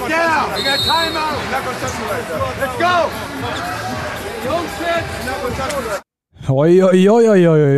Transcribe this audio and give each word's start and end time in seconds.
Sit 0.00 0.08
down. 0.08 0.56
You 0.56 0.64
got 0.64 0.80
timeout. 0.80 1.36
Let's 2.58 2.76
go. 2.78 3.10
Oi, 6.48 6.82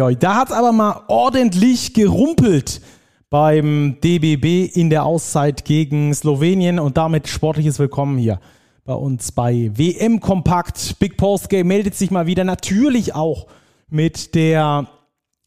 oi. 0.01 0.15
Da 0.15 0.37
hat 0.37 0.51
es 0.51 0.55
aber 0.55 0.71
mal 0.71 1.03
ordentlich 1.09 1.95
gerumpelt 1.95 2.81
beim 3.29 3.97
DBB 4.05 4.71
in 4.73 4.89
der 4.89 5.05
Auszeit 5.05 5.65
gegen 5.65 6.15
Slowenien 6.15 6.79
und 6.79 6.97
damit 6.97 7.27
sportliches 7.27 7.81
Willkommen 7.81 8.19
hier 8.19 8.39
bei 8.85 8.95
uns 8.95 9.33
bei 9.33 9.73
WM 9.75 10.21
Kompakt. 10.21 11.01
Big 11.01 11.17
Post 11.17 11.49
Game 11.49 11.67
meldet 11.67 11.97
sich 11.97 12.13
mal 12.13 12.27
wieder 12.27 12.45
natürlich 12.45 13.17
auch 13.17 13.49
mit 13.89 14.37
der 14.37 14.87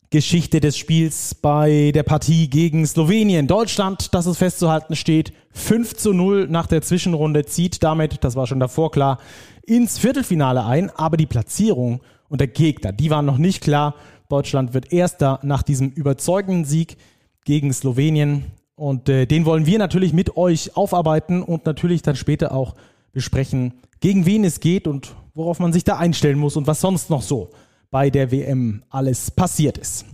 Geschichte 0.10 0.60
des 0.60 0.78
Spiels 0.78 1.36
bei 1.36 1.92
der 1.94 2.04
Partie 2.04 2.50
gegen 2.50 2.86
Slowenien. 2.86 3.48
Deutschland, 3.48 4.14
das 4.14 4.26
es 4.26 4.38
festzuhalten 4.38 4.96
steht, 4.96 5.34
5 5.52 5.96
zu 5.96 6.14
0 6.14 6.48
nach 6.48 6.68
der 6.68 6.82
Zwischenrunde, 6.82 7.46
zieht 7.46 7.84
damit, 7.84 8.24
das 8.24 8.36
war 8.36 8.48
schon 8.48 8.60
davor 8.60 8.92
klar, 8.92 9.20
ins 9.64 9.98
Viertelfinale 9.98 10.64
ein. 10.64 10.90
Aber 10.92 11.18
die 11.18 11.26
Platzierung 11.26 12.02
und 12.30 12.40
der 12.40 12.48
Gegner, 12.48 12.92
die 12.92 13.10
waren 13.10 13.26
noch 13.26 13.38
nicht 13.38 13.62
klar. 13.62 13.96
Deutschland 14.30 14.74
wird 14.74 14.94
erster 14.94 15.40
nach 15.44 15.64
diesem 15.64 15.90
überzeugenden 15.90 16.66
Sieg 16.66 16.98
gegen 17.44 17.74
Slowenien. 17.74 18.46
Und 18.76 19.10
äh, 19.10 19.26
den 19.26 19.46
wollen 19.46 19.66
wir 19.66 19.80
natürlich 19.80 20.14
mit 20.14 20.38
euch 20.38 20.76
aufarbeiten 20.76 21.42
und 21.42 21.66
natürlich 21.66 22.02
dann 22.02 22.16
später 22.16 22.52
auch 22.52 22.76
besprechen, 23.14 23.74
gegen 24.02 24.26
wen 24.26 24.44
es 24.44 24.60
geht 24.60 24.88
und 24.88 25.16
worauf 25.34 25.60
man 25.60 25.74
sich 25.74 25.84
da 25.84 25.98
einstellen 25.98 26.38
muss 26.38 26.58
und 26.58 26.68
was 26.68 26.82
sonst 26.82 27.10
noch 27.10 27.22
so 27.22 27.50
bei 27.96 28.10
der 28.10 28.30
WM 28.30 28.84
alles 28.90 29.32
passiert 29.32 29.78
ist. 29.78 30.06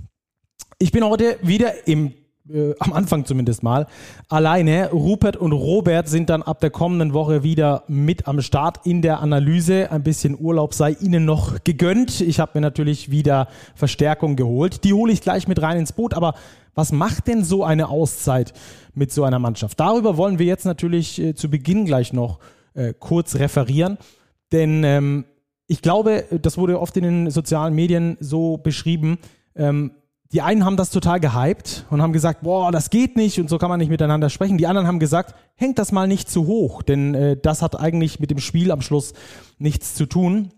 Ich 0.77 0.91
bin 0.91 1.03
heute 1.03 1.39
wieder 1.41 1.87
im 1.87 2.13
äh, 2.47 2.75
am 2.77 2.93
Anfang 2.93 3.25
zumindest 3.25 3.63
mal, 3.63 3.87
alleine. 4.29 4.91
Rupert 4.91 5.35
und 5.35 5.51
Robert 5.51 6.07
sind 6.07 6.29
dann 6.29 6.43
ab 6.43 6.59
der 6.59 6.69
kommenden 6.69 7.15
Woche 7.15 7.41
wieder 7.41 7.83
mit 7.87 8.27
am 8.27 8.39
Start 8.43 8.85
in 8.85 9.01
der 9.01 9.19
Analyse. 9.19 9.91
Ein 9.91 10.03
bisschen 10.03 10.39
Urlaub 10.39 10.75
sei 10.75 10.91
ihnen 10.91 11.25
noch 11.25 11.63
gegönnt. 11.63 12.21
Ich 12.21 12.39
habe 12.39 12.51
mir 12.53 12.61
natürlich 12.61 13.09
wieder 13.09 13.47
Verstärkung 13.73 14.35
geholt. 14.35 14.83
Die 14.83 14.93
hole 14.93 15.11
ich 15.11 15.21
gleich 15.21 15.47
mit 15.47 15.59
rein 15.59 15.79
ins 15.79 15.91
Boot. 15.91 16.13
Aber 16.13 16.35
was 16.75 16.91
macht 16.91 17.27
denn 17.27 17.43
so 17.43 17.63
eine 17.63 17.89
Auszeit 17.89 18.53
mit 18.93 19.11
so 19.11 19.23
einer 19.23 19.39
Mannschaft? 19.39 19.79
Darüber 19.79 20.17
wollen 20.17 20.37
wir 20.37 20.45
jetzt 20.45 20.65
natürlich 20.65 21.19
äh, 21.19 21.33
zu 21.33 21.49
Beginn 21.49 21.85
gleich 21.85 22.13
noch 22.13 22.37
äh, 22.75 22.93
kurz 22.93 23.37
referieren. 23.37 23.97
Denn 24.51 24.83
ähm, 24.83 25.25
ich 25.71 25.81
glaube, 25.81 26.25
das 26.41 26.57
wurde 26.57 26.81
oft 26.81 26.97
in 26.97 27.03
den 27.03 27.29
sozialen 27.31 27.73
Medien 27.73 28.17
so 28.19 28.57
beschrieben, 28.57 29.19
ähm, 29.55 29.91
die 30.33 30.41
einen 30.41 30.65
haben 30.65 30.75
das 30.75 30.89
total 30.89 31.21
gehypt 31.21 31.85
und 31.89 32.01
haben 32.01 32.11
gesagt, 32.11 32.41
boah, 32.41 32.73
das 32.73 32.89
geht 32.89 33.15
nicht 33.15 33.39
und 33.39 33.49
so 33.49 33.57
kann 33.57 33.69
man 33.69 33.79
nicht 33.79 33.89
miteinander 33.89 34.29
sprechen. 34.29 34.57
Die 34.57 34.67
anderen 34.67 34.85
haben 34.85 34.99
gesagt, 34.99 35.33
hängt 35.55 35.79
das 35.79 35.93
mal 35.93 36.09
nicht 36.09 36.29
zu 36.29 36.45
hoch, 36.45 36.81
denn 36.81 37.15
äh, 37.15 37.37
das 37.41 37.61
hat 37.61 37.79
eigentlich 37.79 38.19
mit 38.19 38.31
dem 38.31 38.39
Spiel 38.39 38.69
am 38.69 38.81
Schluss 38.81 39.13
nichts 39.59 39.95
zu 39.95 40.05
tun. 40.05 40.49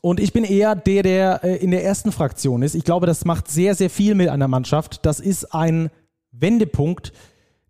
Und 0.00 0.18
ich 0.18 0.32
bin 0.32 0.42
eher 0.42 0.74
der, 0.74 1.04
der 1.04 1.44
äh, 1.44 1.56
in 1.56 1.70
der 1.70 1.84
ersten 1.84 2.10
Fraktion 2.10 2.62
ist. 2.62 2.74
Ich 2.74 2.84
glaube, 2.84 3.06
das 3.06 3.24
macht 3.24 3.46
sehr, 3.48 3.76
sehr 3.76 3.90
viel 3.90 4.16
mit 4.16 4.30
einer 4.30 4.48
Mannschaft. 4.48 5.06
Das 5.06 5.20
ist 5.20 5.54
ein 5.54 5.90
Wendepunkt. 6.32 7.12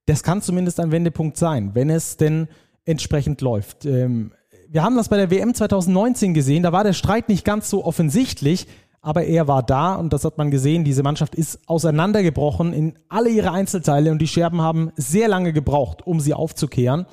Das 0.07 0.23
kann 0.23 0.41
zumindest 0.41 0.81
ein 0.81 0.93
Wendepunkt 0.93 1.37
sein, 1.37 1.75
wenn 1.75 1.91
es 1.91 2.17
denn 2.17 2.49
entsprechend 2.87 3.43
läuft. 3.43 3.85
Ähm, 3.85 4.33
wir 4.73 4.83
haben 4.83 4.97
das 4.97 5.09
bei 5.09 5.17
der 5.17 5.31
WM 5.31 5.55
2019 5.55 6.33
gesehen. 6.33 6.63
Da 6.63 6.73
war 6.73 6.85
der 6.85 6.93
Streit 6.93 7.29
nicht 7.29 7.45
ganz 7.45 7.69
so 7.69 7.85
offensichtlich 7.85 8.67
aber 9.03 9.25
er 9.25 9.49
war 9.49 9.63
da 9.63 9.95
und 9.95 10.13
das 10.13 10.25
hat 10.25 10.37
man 10.37 10.51
gesehen. 10.51 10.85
Diese 10.85 11.03
Mannschaft 11.03 11.35
ist 11.35 11.59
auseinandergebrochen 11.67 12.73
in 12.73 12.99
alle 13.09 13.31
ihre 13.31 13.53
Einzelteile 13.53 14.11
und 14.11 14.19
die 14.19 14.29
Scherben 14.29 14.61
haben 14.61 14.93
sehr 14.97 15.29
lange 15.29 15.53
gebraucht, 15.53 16.07
um 16.07 16.21
sie 16.21 16.35
aufzukehren. 16.35 17.07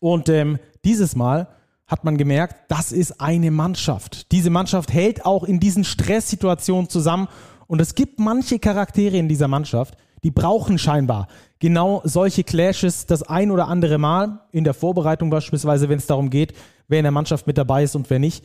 Und 0.00 0.28
ähm, 0.28 0.58
dieses 0.84 1.16
Mal 1.16 1.48
hat 1.86 2.04
man 2.04 2.18
gemerkt, 2.18 2.56
das 2.68 2.92
ist 2.92 3.20
eine 3.20 3.50
Mannschaft. 3.50 4.32
Diese 4.32 4.50
Mannschaft 4.50 4.92
hält 4.92 5.24
auch 5.24 5.44
in 5.44 5.60
diesen 5.60 5.84
Stresssituationen 5.84 6.88
zusammen 6.88 7.28
und 7.66 7.80
es 7.80 7.94
gibt 7.94 8.18
manche 8.18 8.58
Charaktere 8.58 9.16
in 9.16 9.28
dieser 9.28 9.48
Mannschaft, 9.48 9.96
die 10.22 10.30
brauchen 10.30 10.78
scheinbar 10.78 11.28
genau 11.58 12.02
solche 12.04 12.42
Clashes 12.42 13.06
das 13.06 13.22
ein 13.22 13.50
oder 13.50 13.68
andere 13.68 13.98
Mal 13.98 14.40
in 14.50 14.64
der 14.64 14.74
Vorbereitung 14.74 15.30
beispielsweise, 15.30 15.88
wenn 15.88 15.98
es 15.98 16.06
darum 16.06 16.28
geht, 16.28 16.54
wer 16.88 16.98
in 16.98 17.04
der 17.04 17.12
Mannschaft 17.12 17.46
mit 17.46 17.56
dabei 17.56 17.84
ist 17.84 17.94
und 17.94 18.10
wer 18.10 18.18
nicht. 18.18 18.44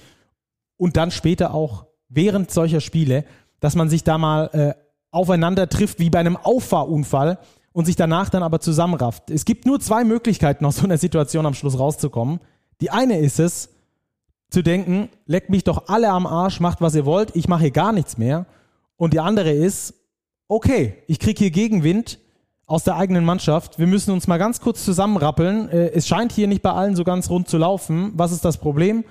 Und 0.77 0.97
dann 0.97 1.09
später 1.09 1.53
auch 1.53 1.87
während 2.09 2.51
solcher 2.51 2.79
Spiele, 2.79 3.25
dass 3.59 3.75
man 3.75 3.89
sich 3.89 4.03
da 4.03 4.19
mal 4.19 4.49
äh, 4.53 4.73
aufeinander 5.09 5.67
trifft 5.67 5.99
wie 5.99 6.11
bei 6.11 6.19
einem 6.19 6.37
Auffahrunfall 6.37 7.39
und 7.71 7.85
sich 7.85 7.95
danach 7.95 8.29
dann 8.29 8.43
aber 8.43 8.59
zusammenrafft. 8.59 9.31
Es 9.31 9.45
gibt 9.45 9.65
nur 9.65 9.79
zwei 9.79 10.03
Möglichkeiten, 10.03 10.63
aus 10.65 10.77
so 10.77 10.83
einer 10.83 10.97
Situation 10.99 11.47
am 11.47 11.55
Schluss 11.55 11.79
rauszukommen. 11.79 12.39
Die 12.81 12.91
eine 12.91 13.17
ist 13.17 13.39
es, 13.39 13.69
zu 14.49 14.61
denken, 14.61 15.09
leckt 15.25 15.49
mich 15.49 15.63
doch 15.63 15.87
alle 15.87 16.09
am 16.09 16.25
Arsch, 16.25 16.59
macht 16.59 16.81
was 16.81 16.95
ihr 16.95 17.05
wollt, 17.05 17.35
ich 17.35 17.47
mache 17.47 17.61
hier 17.61 17.71
gar 17.71 17.91
nichts 17.91 18.17
mehr. 18.17 18.45
Und 18.95 19.13
die 19.13 19.19
andere 19.19 19.51
ist, 19.51 19.95
okay, 20.47 21.03
ich 21.07 21.19
kriege 21.19 21.39
hier 21.39 21.51
Gegenwind 21.51 22.19
aus 22.65 22.83
der 22.83 22.95
eigenen 22.97 23.25
Mannschaft. 23.25 23.79
Wir 23.79 23.87
müssen 23.87 24.11
uns 24.11 24.27
mal 24.27 24.37
ganz 24.37 24.59
kurz 24.59 24.83
zusammenrappeln. 24.83 25.69
Äh, 25.69 25.91
es 25.91 26.07
scheint 26.07 26.31
hier 26.31 26.47
nicht 26.47 26.61
bei 26.61 26.71
allen 26.71 26.95
so 26.95 27.03
ganz 27.03 27.29
rund 27.29 27.47
zu 27.47 27.57
laufen. 27.57 28.11
Was 28.15 28.31
ist 28.31 28.43
das 28.43 28.57
Problem? 28.57 29.05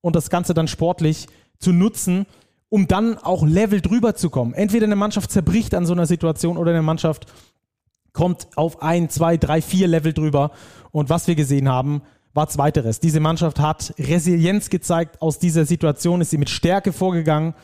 Und 0.00 0.16
das 0.16 0.30
Ganze 0.30 0.54
dann 0.54 0.68
sportlich 0.68 1.26
zu 1.58 1.72
nutzen, 1.72 2.26
um 2.68 2.86
dann 2.86 3.18
auch 3.18 3.44
Level 3.44 3.80
drüber 3.80 4.14
zu 4.14 4.30
kommen. 4.30 4.54
Entweder 4.54 4.84
eine 4.84 4.96
Mannschaft 4.96 5.30
zerbricht 5.30 5.74
an 5.74 5.86
so 5.86 5.92
einer 5.92 6.06
Situation 6.06 6.56
oder 6.56 6.70
eine 6.70 6.82
Mannschaft 6.82 7.26
kommt 8.12 8.48
auf 8.54 8.80
ein, 8.82 9.10
zwei, 9.10 9.36
drei, 9.36 9.60
vier 9.60 9.88
Level 9.88 10.12
drüber. 10.12 10.52
Und 10.92 11.10
was 11.10 11.26
wir 11.26 11.34
gesehen 11.34 11.68
haben, 11.68 12.02
war 12.32 12.48
zweiteres. 12.48 13.00
Diese 13.00 13.20
Mannschaft 13.20 13.60
hat 13.60 13.94
Resilienz 13.98 14.70
gezeigt. 14.70 15.20
Aus 15.20 15.38
dieser 15.38 15.64
Situation 15.64 16.20
ist 16.20 16.30
sie 16.30 16.38
mit 16.38 16.50
Stärke 16.50 16.92
vorgegangen. 16.92 17.54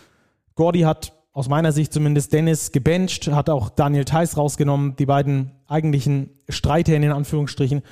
Gordy 0.54 0.80
hat 0.80 1.12
aus 1.32 1.48
meiner 1.48 1.72
Sicht 1.72 1.92
zumindest 1.92 2.32
Dennis 2.32 2.72
gebencht, 2.72 3.28
hat 3.28 3.50
auch 3.50 3.70
Daniel 3.70 4.04
Theiss 4.04 4.36
rausgenommen, 4.36 4.96
die 4.96 5.06
beiden 5.06 5.52
eigentlichen 5.66 6.30
Streithähne 6.48 7.06
in 7.06 7.12
Anführungsstrichen, 7.12 7.82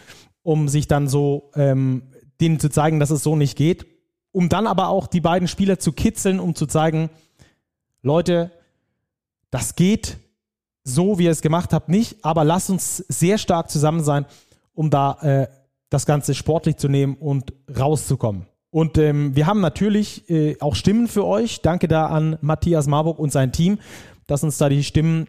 um 0.43 0.69
sich 0.69 0.88
dann 0.88 1.09
so 1.09 1.50
ähm, 1.54 2.10
denen 2.41 2.59
zu 2.59 2.69
zeigen, 2.69 3.00
dass 3.00 3.10
es 3.10 3.22
so 3.22 3.37
nicht 3.37 3.56
geht 3.56 3.87
um 4.32 4.49
dann 4.49 4.66
aber 4.66 4.88
auch 4.88 5.06
die 5.06 5.21
beiden 5.21 5.49
Spieler 5.49 5.78
zu 5.78 5.93
kitzeln, 5.93 6.41
um 6.41 6.54
zu 6.54 6.66
zeigen, 6.66 7.10
Leute, 8.03 8.53
das 9.50 9.75
geht 9.75 10.19
so, 10.84 11.19
wie 11.19 11.25
ihr 11.25 11.31
es 11.31 11.43
gemacht 11.43 11.72
habt, 11.72 11.88
nicht, 11.88 12.25
aber 12.25 12.44
lasst 12.44 12.70
uns 12.70 12.99
sehr 13.09 13.38
stark 13.38 13.70
zusammen 13.70 14.03
sein, 14.03 14.26
um 14.75 14.91
da 14.91 15.19
äh, 15.22 15.49
das 15.91 16.06
Ganze 16.06 16.34
sportlich 16.34 16.76
zu 16.76 16.88
nehmen 16.88 17.16
und 17.16 17.53
rauszukommen. 17.76 18.47
Und 18.71 18.99
ähm, 18.99 19.34
wir 19.34 19.47
haben 19.47 19.61
natürlich 19.61 20.29
äh, 20.29 20.56
auch 20.61 20.75
Stimmen 20.75 21.09
für 21.09 21.27
euch. 21.27 21.62
Danke 21.62 21.89
da 21.89 22.06
an 22.06 22.37
Matthias 22.41 22.87
Marburg 22.87 23.19
und 23.19 23.33
sein 23.33 23.53
Team, 23.53 23.79
dass 24.27 24.45
uns 24.45 24.59
da 24.59 24.69
die 24.69 24.84
Stimmen 24.84 25.27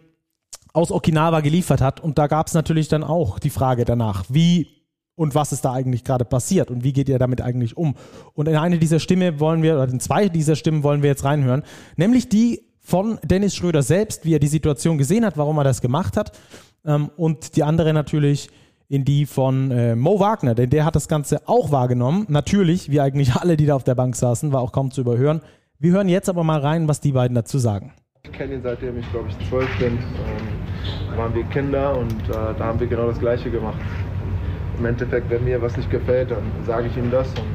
aus 0.74 0.92
Okinawa 0.92 1.40
geliefert 1.40 1.82
hat. 1.82 2.00
Und 2.02 2.18
da 2.18 2.28
gab 2.28 2.48
es 2.48 2.54
natürlich 2.54 2.90
dann 2.90 3.04
auch 3.04 3.40
die 3.40 3.50
Frage 3.50 3.86
danach, 3.86 4.26
wie 4.30 4.68
und 5.16 5.36
was 5.36 5.52
ist 5.52 5.66
da 5.66 5.74
eigentlich 5.74 6.06
gerade 6.06 6.24
passiert 6.24 6.72
und 6.72 6.86
wie 6.86 6.94
geht 6.94 7.10
ihr 7.10 7.20
damit 7.20 7.42
eigentlich 7.42 7.76
um. 7.76 7.96
Und 8.34 8.48
in 8.48 8.56
eine 8.56 8.80
dieser 8.80 9.00
Stimme 9.00 9.40
wollen 9.40 9.62
wir, 9.62 9.76
oder 9.76 9.90
in 9.90 10.00
zwei 10.00 10.30
dieser 10.30 10.56
Stimmen 10.56 10.82
wollen 10.82 11.02
wir 11.02 11.10
jetzt 11.10 11.26
reinhören, 11.26 11.64
nämlich 11.98 12.30
die 12.30 12.62
von 12.80 13.20
Dennis 13.24 13.54
Schröder 13.54 13.84
selbst, 13.84 14.24
wie 14.24 14.34
er 14.34 14.40
die 14.40 14.48
Situation 14.48 14.98
gesehen 14.98 15.26
hat, 15.26 15.38
warum 15.38 15.58
er 15.58 15.66
das 15.66 15.82
gemacht 15.82 16.16
hat. 16.16 16.38
Ähm, 16.86 17.10
und 17.18 17.58
die 17.58 17.64
andere 17.64 17.94
natürlich 17.94 18.50
in 18.90 19.06
die 19.06 19.26
von 19.26 19.72
äh, 19.72 19.96
Mo 19.96 20.20
Wagner, 20.20 20.56
denn 20.56 20.70
der 20.70 20.84
hat 20.84 20.96
das 20.96 21.08
Ganze 21.08 21.48
auch 21.48 21.72
wahrgenommen. 21.72 22.26
Natürlich, 22.28 22.92
wie 22.92 23.00
eigentlich 23.00 23.36
alle, 23.36 23.56
die 23.56 23.66
da 23.66 23.76
auf 23.76 23.84
der 23.84 23.96
Bank 23.96 24.16
saßen, 24.16 24.52
war 24.52 24.62
auch 24.62 24.72
kaum 24.72 24.92
zu 24.92 25.02
überhören. 25.02 25.42
Wir 25.80 25.94
hören 25.94 26.10
jetzt 26.10 26.28
aber 26.28 26.44
mal 26.44 26.60
rein, 26.60 26.88
was 26.88 27.00
die 27.00 27.14
beiden 27.14 27.36
dazu 27.36 27.58
sagen. 27.58 27.94
Ich 28.24 28.32
kenne 28.34 28.56
ihn 28.56 28.62
seitdem 28.62 28.98
ich, 29.00 29.10
glaube 29.12 29.30
ich, 29.30 29.48
zwölf 29.48 29.70
bin. 29.80 29.94
Ähm, 29.94 31.18
waren 31.18 31.34
wir 31.34 31.44
Kinder 31.46 31.98
und 31.98 32.12
äh, 32.12 32.34
da 32.58 32.66
haben 32.66 32.80
wir 32.80 32.88
genau 32.88 33.08
das 33.08 33.20
Gleiche 33.20 33.50
gemacht 33.50 33.80
im 34.80 34.86
Endeffekt, 34.86 35.30
wenn 35.30 35.44
mir 35.44 35.62
was 35.62 35.76
nicht 35.76 35.92
gefällt, 35.92 36.32
dann 36.32 36.44
sage 36.66 36.88
ich 36.88 36.98
ihm 36.98 37.12
das 37.12 37.28
und 37.30 37.48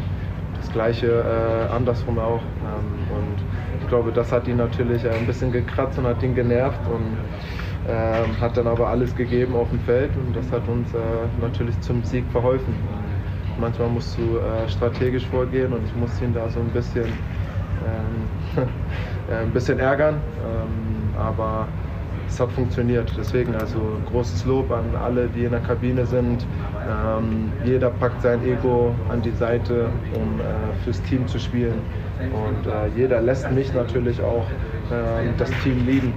das 0.58 0.70
Gleiche 0.72 1.06
äh, 1.06 1.72
andersrum 1.72 2.18
auch. 2.18 2.40
Ähm, 2.40 3.16
und 3.16 3.80
ich 3.80 3.88
glaube, 3.88 4.12
das 4.12 4.30
hat 4.30 4.46
ihn 4.46 4.58
natürlich 4.58 5.04
äh, 5.04 5.10
ein 5.10 5.26
bisschen 5.26 5.50
gekratzt 5.50 5.98
und 5.98 6.06
hat 6.06 6.22
ihn 6.22 6.34
genervt 6.34 6.80
und 6.88 7.16
äh, 7.88 8.40
hat 8.40 8.56
dann 8.56 8.66
aber 8.66 8.88
alles 8.88 9.14
gegeben 9.14 9.54
auf 9.54 9.68
dem 9.70 9.80
Feld 9.80 10.10
und 10.16 10.34
das 10.34 10.50
hat 10.50 10.66
uns 10.68 10.92
äh, 10.94 10.98
natürlich 11.40 11.78
zum 11.80 12.02
Sieg 12.04 12.24
verholfen. 12.32 12.74
Manchmal 13.58 13.88
musst 13.88 14.18
du 14.18 14.38
äh, 14.38 14.68
strategisch 14.68 15.26
vorgehen 15.26 15.72
und 15.72 15.84
ich 15.84 15.94
musste 15.94 16.24
ihn 16.24 16.32
da 16.34 16.48
so 16.48 16.60
ein 16.60 16.70
bisschen, 16.70 17.04
ähm, 17.84 18.28
ein 19.30 19.52
bisschen 19.52 19.78
ärgern. 19.78 20.16
Ähm, 20.44 21.14
aber 21.18 21.68
es 22.26 22.40
hat 22.40 22.50
funktioniert. 22.52 23.12
Deswegen 23.16 23.54
also 23.54 24.00
großes 24.10 24.44
Lob 24.44 24.70
an 24.72 24.96
alle, 24.96 25.28
die 25.28 25.44
in 25.44 25.52
der 25.52 25.60
Kabine 25.60 26.06
sind. 26.06 26.46
Ähm, 26.88 27.52
jeder 27.64 27.90
packt 27.90 28.22
sein 28.22 28.42
Ego 28.42 28.94
an 29.08 29.22
die 29.22 29.30
Seite, 29.30 29.88
um 30.14 30.40
äh, 30.40 30.74
fürs 30.82 31.00
Team 31.02 31.26
zu 31.26 31.38
spielen. 31.38 31.80
Und 32.30 32.66
äh, 32.66 32.88
jeder 32.96 33.20
lässt 33.20 33.50
mich 33.50 33.72
natürlich 33.72 34.20
auch 34.20 34.46
äh, 34.90 35.32
das 35.36 35.50
Team 35.58 35.84
lieben. 35.86 36.12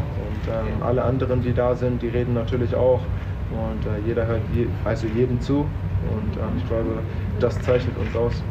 Ähm, 0.47 0.83
alle 0.83 1.03
anderen, 1.03 1.41
die 1.41 1.53
da 1.53 1.75
sind, 1.75 2.01
die 2.01 2.07
reden 2.07 2.33
natürlich 2.33 2.75
auch. 2.75 3.01
Und 3.51 3.85
äh, 3.85 4.05
jeder 4.05 4.27
hört 4.27 4.41
je, 4.53 4.67
also 4.85 5.07
jedem 5.07 5.39
zu. 5.41 5.59
Und 5.59 6.37
ähm, 6.37 6.57
ich 6.57 6.67
glaube, 6.67 6.99
das 7.39 7.59
zeichnet 7.61 7.97
uns 7.97 8.15
aus. 8.15 8.43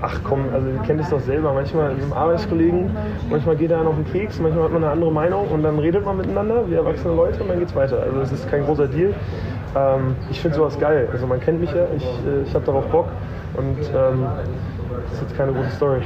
Ach 0.00 0.20
komm, 0.22 0.44
also 0.52 0.68
ihr 0.68 0.78
kennt 0.86 1.00
es 1.00 1.10
doch 1.10 1.20
selber. 1.20 1.52
Manchmal 1.52 1.94
mit 1.94 2.04
einem 2.04 2.12
Arbeitskollegen, 2.12 2.90
manchmal 3.30 3.56
geht 3.56 3.72
er 3.72 3.84
auf 3.84 3.96
den 3.96 4.06
Keks, 4.12 4.38
manchmal 4.38 4.64
hat 4.64 4.72
man 4.72 4.84
eine 4.84 4.92
andere 4.92 5.10
Meinung 5.10 5.48
und 5.48 5.64
dann 5.64 5.78
redet 5.78 6.04
man 6.04 6.18
miteinander 6.18 6.70
wie 6.70 6.74
erwachsene 6.74 7.14
Leute 7.14 7.42
und 7.42 7.48
dann 7.48 7.58
geht's 7.58 7.74
weiter. 7.74 8.00
Also 8.02 8.20
es 8.20 8.30
ist 8.30 8.48
kein 8.48 8.64
großer 8.64 8.86
Deal. 8.86 9.12
Ähm, 9.74 10.14
ich 10.30 10.40
finde 10.40 10.56
sowas 10.56 10.78
geil. 10.78 11.08
Also 11.12 11.26
man 11.26 11.40
kennt 11.40 11.60
mich 11.60 11.72
ja, 11.72 11.86
ich, 11.96 12.04
äh, 12.04 12.42
ich 12.46 12.54
habe 12.54 12.64
darauf 12.64 12.86
Bock 12.86 13.08
und 13.56 13.78
ähm, 13.94 14.26
das 15.04 15.14
ist 15.14 15.22
jetzt 15.22 15.36
keine 15.36 15.52
große 15.52 15.70
Story. 15.70 16.02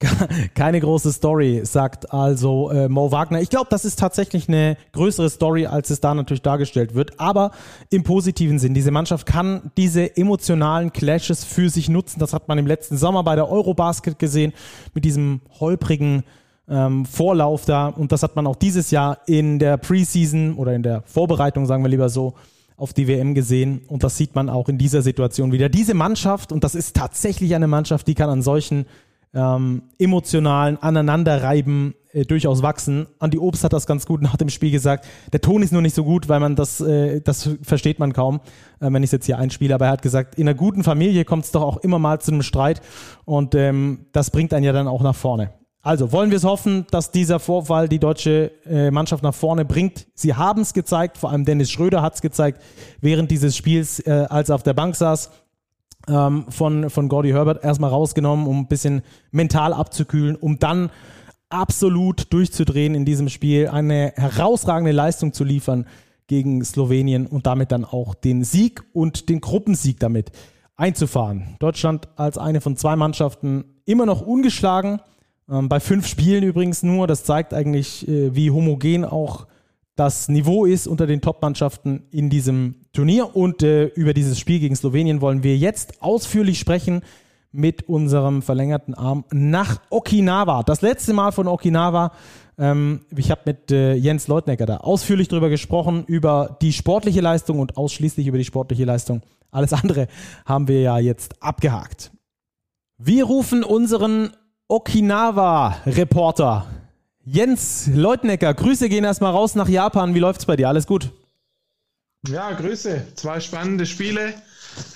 Keine 0.54 0.80
große 0.80 1.12
Story, 1.12 1.60
sagt 1.64 2.12
also 2.12 2.70
äh, 2.70 2.88
Mo 2.88 3.12
Wagner. 3.12 3.40
Ich 3.42 3.50
glaube, 3.50 3.66
das 3.68 3.84
ist 3.84 3.98
tatsächlich 3.98 4.48
eine 4.48 4.78
größere 4.92 5.28
Story, 5.28 5.66
als 5.66 5.90
es 5.90 6.00
da 6.00 6.14
natürlich 6.14 6.40
dargestellt 6.40 6.94
wird. 6.94 7.20
Aber 7.20 7.50
im 7.90 8.02
positiven 8.02 8.58
Sinn, 8.58 8.72
diese 8.72 8.90
Mannschaft 8.90 9.26
kann 9.26 9.70
diese 9.76 10.16
emotionalen 10.16 10.92
Clashes 10.92 11.44
für 11.44 11.68
sich 11.68 11.90
nutzen. 11.90 12.18
Das 12.18 12.32
hat 12.32 12.48
man 12.48 12.56
im 12.56 12.66
letzten 12.66 12.96
Sommer 12.96 13.22
bei 13.24 13.36
der 13.36 13.50
Eurobasket 13.50 14.18
gesehen, 14.18 14.54
mit 14.94 15.04
diesem 15.04 15.42
holprigen 15.60 16.22
ähm, 16.66 17.04
Vorlauf 17.04 17.66
da. 17.66 17.88
Und 17.88 18.10
das 18.10 18.22
hat 18.22 18.36
man 18.36 18.46
auch 18.46 18.56
dieses 18.56 18.90
Jahr 18.90 19.18
in 19.26 19.58
der 19.58 19.76
Preseason 19.76 20.54
oder 20.54 20.74
in 20.74 20.82
der 20.82 21.02
Vorbereitung, 21.02 21.66
sagen 21.66 21.84
wir 21.84 21.90
lieber 21.90 22.08
so, 22.08 22.34
auf 22.78 22.94
die 22.94 23.06
WM 23.06 23.34
gesehen. 23.34 23.82
Und 23.86 24.02
das 24.02 24.16
sieht 24.16 24.34
man 24.34 24.48
auch 24.48 24.70
in 24.70 24.78
dieser 24.78 25.02
Situation 25.02 25.52
wieder. 25.52 25.68
Diese 25.68 25.92
Mannschaft, 25.92 26.52
und 26.52 26.64
das 26.64 26.74
ist 26.74 26.96
tatsächlich 26.96 27.54
eine 27.54 27.66
Mannschaft, 27.66 28.06
die 28.06 28.14
kann 28.14 28.30
an 28.30 28.40
solchen 28.40 28.86
ähm, 29.34 29.82
emotionalen 29.98 30.76
Aneinanderreiben 30.82 31.94
äh, 32.12 32.24
durchaus 32.24 32.62
wachsen. 32.62 33.06
Andi 33.18 33.38
Obst 33.38 33.62
hat 33.62 33.72
das 33.72 33.86
ganz 33.86 34.06
gut 34.06 34.22
nach 34.22 34.36
dem 34.36 34.48
Spiel 34.48 34.70
gesagt. 34.70 35.06
Der 35.32 35.40
Ton 35.40 35.62
ist 35.62 35.72
nur 35.72 35.82
nicht 35.82 35.94
so 35.94 36.04
gut, 36.04 36.28
weil 36.28 36.40
man 36.40 36.56
das, 36.56 36.80
äh, 36.80 37.20
das 37.20 37.50
versteht 37.62 37.98
man 37.98 38.12
kaum, 38.12 38.40
äh, 38.80 38.92
wenn 38.92 39.02
ich 39.02 39.08
es 39.08 39.12
jetzt 39.12 39.26
hier 39.26 39.38
einspiele. 39.38 39.74
Aber 39.74 39.86
er 39.86 39.92
hat 39.92 40.02
gesagt, 40.02 40.34
in 40.34 40.48
einer 40.48 40.56
guten 40.56 40.82
Familie 40.82 41.24
kommt 41.24 41.44
es 41.44 41.52
doch 41.52 41.62
auch 41.62 41.76
immer 41.78 41.98
mal 41.98 42.20
zu 42.20 42.32
einem 42.32 42.42
Streit 42.42 42.80
und 43.24 43.54
ähm, 43.54 44.06
das 44.12 44.30
bringt 44.30 44.52
einen 44.52 44.64
ja 44.64 44.72
dann 44.72 44.88
auch 44.88 45.02
nach 45.02 45.14
vorne. 45.14 45.52
Also 45.82 46.12
wollen 46.12 46.30
wir 46.30 46.36
es 46.36 46.44
hoffen, 46.44 46.86
dass 46.90 47.10
dieser 47.10 47.38
Vorfall 47.38 47.88
die 47.88 47.98
deutsche 47.98 48.50
äh, 48.66 48.90
Mannschaft 48.90 49.22
nach 49.22 49.34
vorne 49.34 49.64
bringt. 49.64 50.08
Sie 50.14 50.34
haben 50.34 50.60
es 50.60 50.74
gezeigt, 50.74 51.16
vor 51.16 51.30
allem 51.30 51.46
Dennis 51.46 51.70
Schröder 51.70 52.02
hat 52.02 52.16
es 52.16 52.20
gezeigt, 52.20 52.60
während 53.00 53.30
dieses 53.30 53.56
Spiels, 53.56 53.98
äh, 54.00 54.26
als 54.28 54.50
er 54.50 54.56
auf 54.56 54.62
der 54.62 54.74
Bank 54.74 54.94
saß 54.94 55.30
ähm, 56.08 56.46
von, 56.48 56.90
von 56.90 57.08
Gordy 57.08 57.30
Herbert 57.30 57.64
erstmal 57.64 57.90
rausgenommen, 57.90 58.46
um 58.46 58.60
ein 58.60 58.68
bisschen 58.68 59.02
mental 59.30 59.72
abzukühlen, 59.72 60.36
um 60.36 60.58
dann 60.58 60.90
absolut 61.48 62.32
durchzudrehen 62.32 62.94
in 62.94 63.04
diesem 63.04 63.28
Spiel, 63.28 63.68
eine 63.68 64.12
herausragende 64.16 64.92
Leistung 64.92 65.32
zu 65.32 65.44
liefern 65.44 65.86
gegen 66.26 66.64
Slowenien 66.64 67.26
und 67.26 67.46
damit 67.46 67.72
dann 67.72 67.84
auch 67.84 68.14
den 68.14 68.44
Sieg 68.44 68.84
und 68.92 69.28
den 69.28 69.40
Gruppensieg 69.40 69.98
damit 69.98 70.30
einzufahren. 70.76 71.56
Deutschland 71.58 72.08
als 72.16 72.38
eine 72.38 72.60
von 72.60 72.76
zwei 72.76 72.96
Mannschaften 72.96 73.64
immer 73.84 74.06
noch 74.06 74.20
ungeschlagen, 74.22 75.00
ähm, 75.50 75.68
bei 75.68 75.80
fünf 75.80 76.06
Spielen 76.06 76.44
übrigens 76.44 76.82
nur. 76.82 77.06
Das 77.06 77.24
zeigt 77.24 77.52
eigentlich, 77.52 78.06
äh, 78.08 78.34
wie 78.34 78.50
homogen 78.50 79.04
auch 79.04 79.46
das 79.96 80.28
Niveau 80.28 80.64
ist 80.64 80.86
unter 80.86 81.06
den 81.06 81.20
Top-Mannschaften 81.20 82.04
in 82.10 82.30
diesem 82.30 82.86
Turnier. 82.92 83.36
Und 83.36 83.62
äh, 83.62 83.86
über 83.86 84.14
dieses 84.14 84.38
Spiel 84.38 84.60
gegen 84.60 84.76
Slowenien 84.76 85.20
wollen 85.20 85.42
wir 85.42 85.56
jetzt 85.56 86.02
ausführlich 86.02 86.58
sprechen 86.58 87.02
mit 87.52 87.88
unserem 87.88 88.42
verlängerten 88.42 88.94
Arm 88.94 89.24
nach 89.32 89.80
Okinawa. 89.90 90.62
Das 90.62 90.82
letzte 90.82 91.12
Mal 91.12 91.32
von 91.32 91.48
Okinawa. 91.48 92.12
Ähm, 92.58 93.00
ich 93.16 93.30
habe 93.30 93.42
mit 93.46 93.70
äh, 93.70 93.94
Jens 93.94 94.28
Leutnecker 94.28 94.66
da 94.66 94.78
ausführlich 94.78 95.28
darüber 95.28 95.48
gesprochen, 95.48 96.04
über 96.06 96.56
die 96.62 96.72
sportliche 96.72 97.20
Leistung 97.20 97.58
und 97.58 97.76
ausschließlich 97.76 98.26
über 98.26 98.38
die 98.38 98.44
sportliche 98.44 98.84
Leistung. 98.84 99.22
Alles 99.50 99.72
andere 99.72 100.06
haben 100.46 100.68
wir 100.68 100.80
ja 100.80 100.98
jetzt 100.98 101.42
abgehakt. 101.42 102.12
Wir 102.98 103.24
rufen 103.24 103.64
unseren 103.64 104.30
Okinawa-Reporter 104.68 106.66
Jens 107.24 107.88
Leutnecker, 107.92 108.54
Grüße 108.54 108.88
gehen 108.88 109.04
erstmal 109.04 109.32
raus 109.32 109.54
nach 109.54 109.68
Japan. 109.68 110.14
Wie 110.14 110.20
läuft's 110.20 110.46
bei 110.46 110.56
dir? 110.56 110.68
Alles 110.68 110.86
gut? 110.86 111.10
Ja, 112.26 112.52
Grüße. 112.52 113.14
Zwei 113.14 113.40
spannende 113.40 113.84
Spiele 113.86 114.34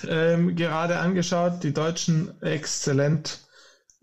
ähm, 0.07 0.55
gerade 0.55 0.97
angeschaut. 0.97 1.63
Die 1.63 1.73
Deutschen 1.73 2.41
exzellent 2.41 3.39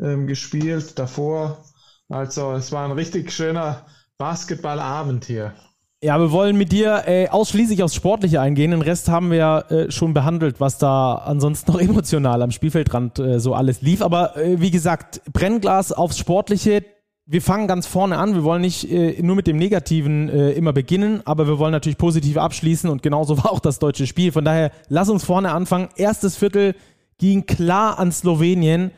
ähm, 0.01 0.27
gespielt 0.27 0.99
davor. 0.99 1.65
Also 2.09 2.53
es 2.53 2.71
war 2.71 2.85
ein 2.85 2.93
richtig 2.93 3.33
schöner 3.33 3.87
Basketballabend 4.19 5.25
hier. 5.25 5.55
Ja, 6.05 6.19
wir 6.19 6.33
wollen 6.33 6.57
mit 6.57 6.73
dir 6.73 7.05
äh, 7.07 7.29
ausschließlich 7.29 7.83
aufs 7.83 7.95
Sportliche 7.95 8.41
eingehen. 8.41 8.73
Den 8.73 8.83
Rest 8.83 9.09
haben 9.09 9.31
wir 9.31 9.39
ja 9.39 9.61
äh, 9.61 9.91
schon 9.91 10.15
behandelt, 10.15 10.61
was 10.61 10.79
da 10.79 11.15
ansonsten 11.15 11.73
noch 11.73 11.81
emotional 11.81 12.43
am 12.43 12.51
Spielfeldrand 12.51 13.19
äh, 13.19 13.41
so 13.41 13.55
alles 13.55 13.83
lief. 13.83 14.03
Aber 14.03 14.37
äh, 14.37 14.61
wie 14.61 14.71
gesagt, 14.71 15.23
Brennglas 15.33 15.93
aufs 15.93 16.19
Sportliche 16.19 16.85
wir 17.27 17.41
fangen 17.41 17.69
ganz 17.69 17.87
vorne 17.87 18.19
an. 18.19 18.35
Wir 18.35 18.45
wollen 18.45 18.63
nicht 18.63 18.91
äh, 18.91 19.23
nur 19.23 19.37
mit 19.37 19.47
dem 19.47 19.57
Negativen 19.57 20.29
äh, 20.29 20.51
immer 20.53 20.73
beginnen, 20.73 21.23
aber 21.25 21.47
wir 21.47 21.59
wollen 21.59 21.73
natürlich 21.73 21.99
positiv 21.99 22.37
abschließen 22.37 22.91
und 22.91 23.03
genauso 23.03 23.39
war 23.45 23.53
auch 23.53 23.61
das 23.61 23.79
deutsche 23.79 24.07
Spiel. 24.07 24.33
Von 24.33 24.45
daher, 24.45 24.73
lass 24.89 25.09
uns 25.09 25.25
vorne 25.25 25.53
anfangen. 25.53 25.89
Erstes 25.97 26.37
Viertel 26.37 26.75
ging 27.19 27.47
klar 27.47 27.99
an 27.99 28.11
Slowenien. 28.11 28.91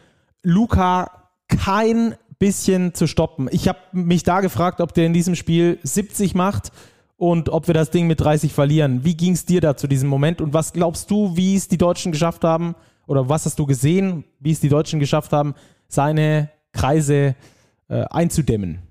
Luca 0.43 1.11
kein 1.49 2.15
bisschen 2.38 2.94
zu 2.94 3.06
stoppen. 3.06 3.49
Ich 3.53 3.69
habe 3.69 3.79
mich 3.93 4.23
da 4.23 4.41
gefragt, 4.41 4.81
ob 4.81 4.94
der 4.94 5.06
in 5.06 5.12
diesem 5.12 5.35
Spiel 5.35 5.79
70 5.82 6.35
macht 6.35 6.73
und 7.17 7.49
ob 7.49 7.69
wir 7.69 7.75
das 7.75 7.91
Ding 7.91 8.06
mit 8.06 8.21
30 8.21 8.53
verlieren. 8.53 9.05
Wie 9.05 9.17
ging 9.17 9.35
es 9.35 9.44
dir 9.44 9.61
da 9.61 9.76
zu 9.76 9.87
diesem 9.87 10.09
Moment 10.09 10.41
und 10.41 10.53
was 10.53 10.73
glaubst 10.73 11.11
du, 11.11 11.37
wie 11.37 11.55
es 11.55 11.69
die 11.69 11.79
Deutschen 11.79 12.12
geschafft 12.12 12.43
haben 12.43 12.75
oder 13.06 13.29
was 13.29 13.47
hast 13.47 13.59
du 13.59 13.67
gesehen, 13.67 14.25
wie 14.41 14.50
es 14.50 14.61
die 14.61 14.69
Deutschen 14.69 14.99
geschafft 14.99 15.32
haben, 15.32 15.55
seine 15.88 16.50
Kreise 16.73 17.37
zu 17.37 17.54
äh, 17.89 18.05
einzudämmen? 18.11 18.83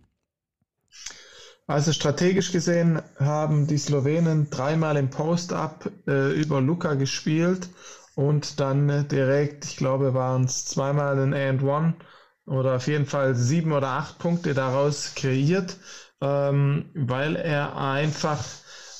Also 1.65 1.93
strategisch 1.93 2.51
gesehen 2.51 3.01
haben 3.19 3.67
die 3.67 3.77
Slowenen 3.77 4.49
dreimal 4.49 4.97
im 4.97 5.09
Post-Up 5.09 5.89
äh, 6.07 6.33
über 6.33 6.59
Luca 6.59 6.95
gespielt 6.95 7.69
und 8.15 8.59
dann 8.59 9.07
direkt, 9.07 9.65
ich 9.65 9.77
glaube, 9.77 10.13
waren 10.13 10.43
es 10.43 10.65
zweimal 10.65 11.17
ein 11.17 11.33
And 11.33 11.63
One 11.63 11.95
oder 12.45 12.75
auf 12.75 12.87
jeden 12.87 13.05
Fall 13.05 13.35
sieben 13.35 13.71
oder 13.71 13.87
acht 13.89 14.19
Punkte 14.19 14.53
daraus 14.53 15.15
kreiert, 15.15 15.77
ähm, 16.21 16.91
weil 16.93 17.37
er 17.37 17.77
einfach 17.77 18.43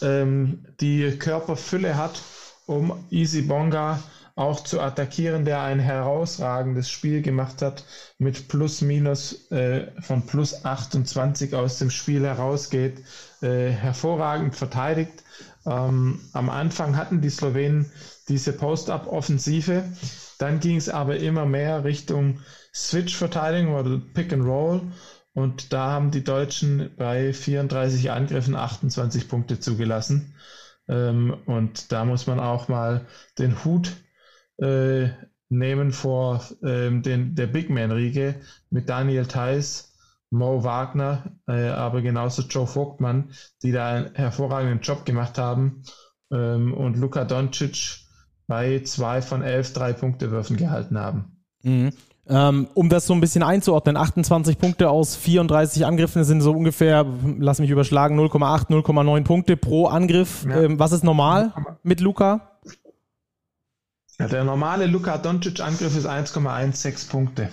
ähm, 0.01 0.65
die 0.79 1.17
Körperfülle 1.19 1.97
hat, 1.97 2.21
um 2.65 3.05
Easy 3.09 3.41
Bonga 3.41 4.01
auch 4.35 4.61
zu 4.63 4.81
attackieren, 4.81 5.45
der 5.45 5.61
ein 5.61 5.79
herausragendes 5.79 6.89
Spiel 6.89 7.21
gemacht 7.21 7.61
hat, 7.61 7.85
mit 8.17 8.47
plus 8.47 8.81
minus 8.81 9.51
äh, 9.51 9.91
von 10.01 10.25
plus 10.25 10.65
28 10.65 11.53
aus 11.53 11.77
dem 11.77 11.91
Spiel 11.91 12.23
herausgeht, 12.25 13.03
äh, 13.41 13.69
hervorragend 13.69 14.55
verteidigt. 14.55 15.23
Ähm, 15.65 16.21
am 16.33 16.49
Anfang 16.49 16.97
hatten 16.97 17.21
die 17.21 17.29
Slowenen 17.29 17.91
diese 18.27 18.53
Post-Up-Offensive, 18.53 19.83
dann 20.39 20.59
ging 20.59 20.77
es 20.77 20.89
aber 20.89 21.17
immer 21.17 21.45
mehr 21.45 21.83
Richtung 21.83 22.39
Switch-Verteidigung 22.73 23.75
oder 23.75 24.01
Pick 24.13 24.33
and 24.33 24.45
Roll. 24.45 24.81
Und 25.33 25.73
da 25.73 25.91
haben 25.91 26.11
die 26.11 26.23
Deutschen 26.23 26.91
bei 26.97 27.33
34 27.33 28.11
Angriffen 28.11 28.55
28 28.55 29.27
Punkte 29.27 29.59
zugelassen. 29.59 30.35
Ähm, 30.87 31.35
und 31.45 31.91
da 31.91 32.05
muss 32.05 32.27
man 32.27 32.39
auch 32.39 32.67
mal 32.67 33.05
den 33.39 33.63
Hut 33.63 33.93
äh, 34.57 35.09
nehmen 35.49 35.91
vor 35.91 36.43
ähm, 36.63 37.01
den, 37.01 37.35
der 37.35 37.47
Big 37.47 37.69
Man-Riege 37.69 38.35
mit 38.69 38.89
Daniel 38.89 39.25
Theiss, 39.25 39.93
Mo 40.31 40.63
Wagner, 40.63 41.31
äh, 41.47 41.67
aber 41.69 42.01
genauso 42.01 42.41
Joe 42.41 42.65
Vogtmann, 42.65 43.29
die 43.61 43.71
da 43.71 43.89
einen 43.89 44.15
hervorragenden 44.15 44.81
Job 44.81 45.05
gemacht 45.05 45.37
haben 45.37 45.83
ähm, 46.31 46.73
und 46.73 46.97
Luka 46.97 47.23
Doncic 47.23 47.99
bei 48.47 48.81
zwei 48.83 49.21
von 49.21 49.43
elf 49.43 49.73
Drei-Punkte-Würfen 49.73 50.57
gehalten 50.57 50.97
haben. 50.97 51.37
Mhm. 51.61 51.91
Ähm, 52.27 52.67
um 52.73 52.87
das 52.87 53.05
so 53.05 53.13
ein 53.13 53.19
bisschen 53.19 53.43
einzuordnen, 53.43 53.97
28 53.97 54.57
Punkte 54.57 54.89
aus 54.89 55.15
34 55.15 55.85
Angriffen 55.85 56.23
sind 56.23 56.41
so 56.41 56.53
ungefähr, 56.53 57.05
lass 57.37 57.59
mich 57.59 57.69
überschlagen, 57.69 58.17
0,8, 58.17 58.69
0,9 58.69 59.23
Punkte 59.23 59.57
pro 59.57 59.87
Angriff. 59.87 60.45
Ja. 60.47 60.61
Ähm, 60.61 60.79
was 60.79 60.93
ist 60.93 61.03
normal 61.03 61.53
mit 61.83 61.99
Luca? 61.99 62.52
Ja, 64.23 64.29
der 64.29 64.43
normale 64.43 64.87
Luka 64.87 65.17
Doncic-Angriff 65.17 65.97
ist 65.97 66.07
1,16 66.07 67.09
Punkte. 67.09 67.49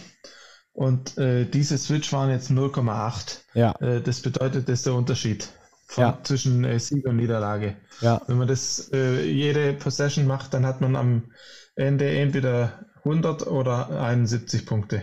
Und 0.72 1.18
äh, 1.18 1.44
diese 1.46 1.76
Switch 1.78 2.12
waren 2.12 2.30
jetzt 2.30 2.50
0,8. 2.50 3.38
Ja. 3.54 3.72
Äh, 3.80 4.00
das 4.00 4.20
bedeutet, 4.20 4.68
das 4.68 4.80
ist 4.80 4.86
der 4.86 4.94
Unterschied 4.94 5.48
von, 5.86 6.02
ja. 6.04 6.18
zwischen 6.22 6.64
äh, 6.64 6.78
Sieg 6.78 7.04
und 7.06 7.16
Niederlage. 7.16 7.76
Ja. 8.00 8.22
Wenn 8.26 8.38
man 8.38 8.48
das 8.48 8.90
äh, 8.92 9.24
jede 9.24 9.72
Possession 9.72 10.26
macht, 10.26 10.54
dann 10.54 10.64
hat 10.64 10.80
man 10.80 10.94
am 10.96 11.32
Ende 11.74 12.08
entweder 12.10 12.86
100 12.98 13.46
oder 13.46 14.00
71 14.00 14.64
Punkte. 14.64 15.02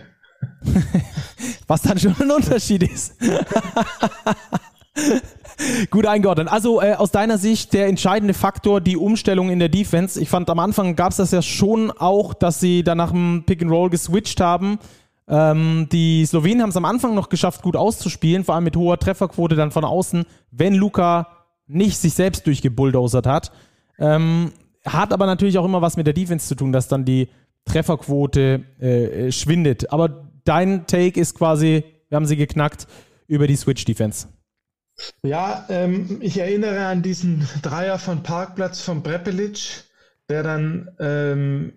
Was 1.66 1.82
dann 1.82 1.98
schon 1.98 2.16
ein 2.18 2.30
Unterschied 2.30 2.82
ist. 2.84 3.14
Gut 5.90 6.06
eingeordnet. 6.06 6.48
Also 6.48 6.80
äh, 6.80 6.94
aus 6.94 7.10
deiner 7.10 7.38
Sicht 7.38 7.72
der 7.72 7.86
entscheidende 7.86 8.34
Faktor 8.34 8.80
die 8.80 8.96
Umstellung 8.96 9.50
in 9.50 9.58
der 9.58 9.68
Defense. 9.68 10.20
Ich 10.20 10.28
fand 10.28 10.48
am 10.50 10.58
Anfang 10.58 10.96
gab 10.96 11.10
es 11.10 11.16
das 11.16 11.30
ja 11.32 11.42
schon 11.42 11.90
auch, 11.90 12.34
dass 12.34 12.60
sie 12.60 12.82
dann 12.82 12.98
nach 12.98 13.10
dem 13.10 13.44
Pick 13.46 13.62
and 13.62 13.70
Roll 13.70 13.90
geswitcht 13.90 14.40
haben. 14.40 14.78
Ähm, 15.28 15.88
die 15.92 16.24
Slowenen 16.24 16.62
haben 16.62 16.70
es 16.70 16.76
am 16.76 16.84
Anfang 16.84 17.14
noch 17.14 17.28
geschafft, 17.28 17.62
gut 17.62 17.76
auszuspielen, 17.76 18.44
vor 18.44 18.54
allem 18.54 18.64
mit 18.64 18.76
hoher 18.76 18.98
Trefferquote 18.98 19.56
dann 19.56 19.70
von 19.70 19.84
außen, 19.84 20.24
wenn 20.50 20.74
Luca 20.74 21.28
nicht 21.66 21.98
sich 21.98 22.14
selbst 22.14 22.46
durchgebulldozert 22.46 23.26
hat. 23.26 23.52
Ähm, 23.98 24.52
hat 24.86 25.12
aber 25.12 25.26
natürlich 25.26 25.58
auch 25.58 25.64
immer 25.64 25.82
was 25.82 25.96
mit 25.96 26.06
der 26.06 26.14
Defense 26.14 26.48
zu 26.48 26.54
tun, 26.54 26.72
dass 26.72 26.88
dann 26.88 27.04
die 27.04 27.28
Trefferquote 27.66 28.62
äh, 28.80 29.30
schwindet. 29.32 29.92
Aber 29.92 30.30
dein 30.44 30.86
Take 30.86 31.20
ist 31.20 31.36
quasi, 31.36 31.84
wir 32.08 32.16
haben 32.16 32.26
sie 32.26 32.36
geknackt 32.36 32.86
über 33.26 33.46
die 33.46 33.56
Switch-Defense. 33.56 34.28
Ja, 35.22 35.66
ähm, 35.68 36.18
ich 36.20 36.38
erinnere 36.38 36.86
an 36.86 37.02
diesen 37.02 37.46
Dreier 37.62 37.98
von 37.98 38.22
Parkplatz 38.22 38.80
von 38.80 39.02
Brepelic, 39.02 39.84
der 40.28 40.42
dann, 40.42 40.90
ähm, 40.98 41.72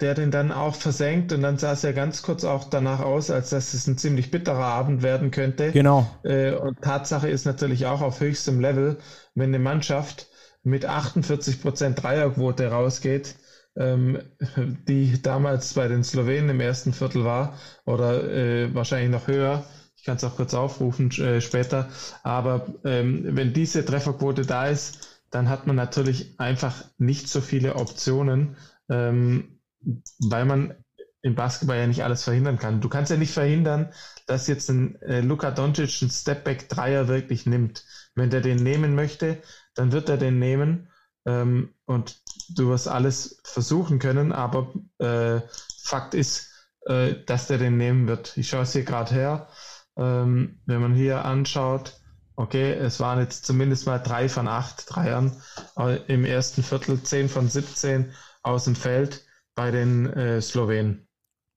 der 0.00 0.14
den 0.14 0.30
dann 0.30 0.52
auch 0.52 0.74
versenkt 0.74 1.32
und 1.32 1.42
dann 1.42 1.58
sah 1.58 1.72
es 1.72 1.82
ja 1.82 1.92
ganz 1.92 2.22
kurz 2.22 2.44
auch 2.44 2.64
danach 2.64 3.00
aus, 3.00 3.30
als 3.30 3.50
dass 3.50 3.74
es 3.74 3.86
ein 3.86 3.98
ziemlich 3.98 4.30
bitterer 4.30 4.64
Abend 4.64 5.02
werden 5.02 5.30
könnte. 5.30 5.72
Genau. 5.72 6.06
Äh, 6.22 6.52
und 6.52 6.82
Tatsache 6.82 7.28
ist 7.28 7.46
natürlich 7.46 7.86
auch 7.86 8.02
auf 8.02 8.20
höchstem 8.20 8.60
Level, 8.60 8.98
wenn 9.34 9.50
eine 9.50 9.58
Mannschaft 9.58 10.28
mit 10.62 10.86
48% 10.86 11.94
Dreierquote 11.94 12.70
rausgeht, 12.70 13.36
ähm, 13.76 14.18
die 14.88 15.20
damals 15.22 15.74
bei 15.74 15.88
den 15.88 16.04
Slowenen 16.04 16.50
im 16.50 16.60
ersten 16.60 16.92
Viertel 16.92 17.24
war 17.24 17.58
oder 17.84 18.24
äh, 18.24 18.74
wahrscheinlich 18.74 19.10
noch 19.10 19.28
höher. 19.28 19.64
Ich 20.04 20.06
kann 20.06 20.18
es 20.18 20.24
auch 20.24 20.36
kurz 20.36 20.52
aufrufen 20.52 21.10
äh, 21.12 21.40
später. 21.40 21.88
Aber 22.22 22.66
ähm, 22.84 23.22
wenn 23.24 23.54
diese 23.54 23.86
Trefferquote 23.86 24.44
da 24.44 24.66
ist, 24.66 25.22
dann 25.30 25.48
hat 25.48 25.66
man 25.66 25.76
natürlich 25.76 26.38
einfach 26.38 26.84
nicht 26.98 27.26
so 27.26 27.40
viele 27.40 27.76
Optionen, 27.76 28.58
ähm, 28.90 29.60
weil 30.18 30.44
man 30.44 30.74
im 31.22 31.34
Basketball 31.34 31.78
ja 31.78 31.86
nicht 31.86 32.04
alles 32.04 32.22
verhindern 32.22 32.58
kann. 32.58 32.82
Du 32.82 32.90
kannst 32.90 33.10
ja 33.10 33.16
nicht 33.16 33.32
verhindern, 33.32 33.94
dass 34.26 34.46
jetzt 34.46 34.68
ein 34.68 35.00
äh, 35.00 35.22
Luka 35.22 35.50
Doncic 35.50 36.02
einen 36.02 36.10
Stepback-Dreier 36.10 37.08
wirklich 37.08 37.46
nimmt. 37.46 37.86
Wenn 38.14 38.28
der 38.28 38.42
den 38.42 38.62
nehmen 38.62 38.94
möchte, 38.94 39.38
dann 39.74 39.92
wird 39.92 40.10
er 40.10 40.18
den 40.18 40.38
nehmen. 40.38 40.90
Ähm, 41.24 41.72
und 41.86 42.20
du 42.50 42.68
wirst 42.68 42.88
alles 42.88 43.40
versuchen 43.42 44.00
können, 44.00 44.32
aber 44.32 44.70
äh, 44.98 45.40
Fakt 45.82 46.12
ist, 46.12 46.50
äh, 46.84 47.14
dass 47.24 47.46
der 47.46 47.56
den 47.56 47.78
nehmen 47.78 48.06
wird. 48.06 48.36
Ich 48.36 48.50
schaue 48.50 48.64
es 48.64 48.72
hier 48.74 48.84
gerade 48.84 49.14
her. 49.14 49.48
Ähm, 49.96 50.60
wenn 50.66 50.80
man 50.80 50.94
hier 50.94 51.24
anschaut, 51.24 52.00
okay, 52.36 52.72
es 52.72 53.00
waren 53.00 53.20
jetzt 53.20 53.46
zumindest 53.46 53.86
mal 53.86 53.98
drei 53.98 54.28
von 54.28 54.48
acht 54.48 54.84
Dreiern 54.88 55.32
äh, 55.78 55.98
im 56.12 56.24
ersten 56.24 56.62
Viertel, 56.62 57.02
zehn 57.02 57.28
von 57.28 57.48
17 57.48 58.12
aus 58.42 58.64
dem 58.64 58.74
Feld 58.74 59.24
bei 59.54 59.70
den 59.70 60.06
äh, 60.06 60.40
Slowenen. 60.40 61.06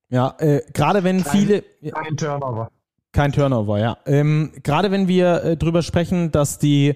Ja, 0.09 0.35
äh, 0.39 0.61
gerade 0.73 1.03
wenn 1.03 1.23
kein, 1.23 1.31
viele. 1.31 1.63
Kein 1.91 2.15
Turnover. 2.15 2.71
Kein 3.11 3.31
Turnover, 3.31 3.79
ja. 3.79 3.97
Ähm, 4.05 4.51
gerade 4.63 4.91
wenn 4.91 5.07
wir 5.07 5.43
äh, 5.43 5.57
drüber 5.57 5.81
sprechen, 5.81 6.31
dass 6.31 6.59
die 6.59 6.95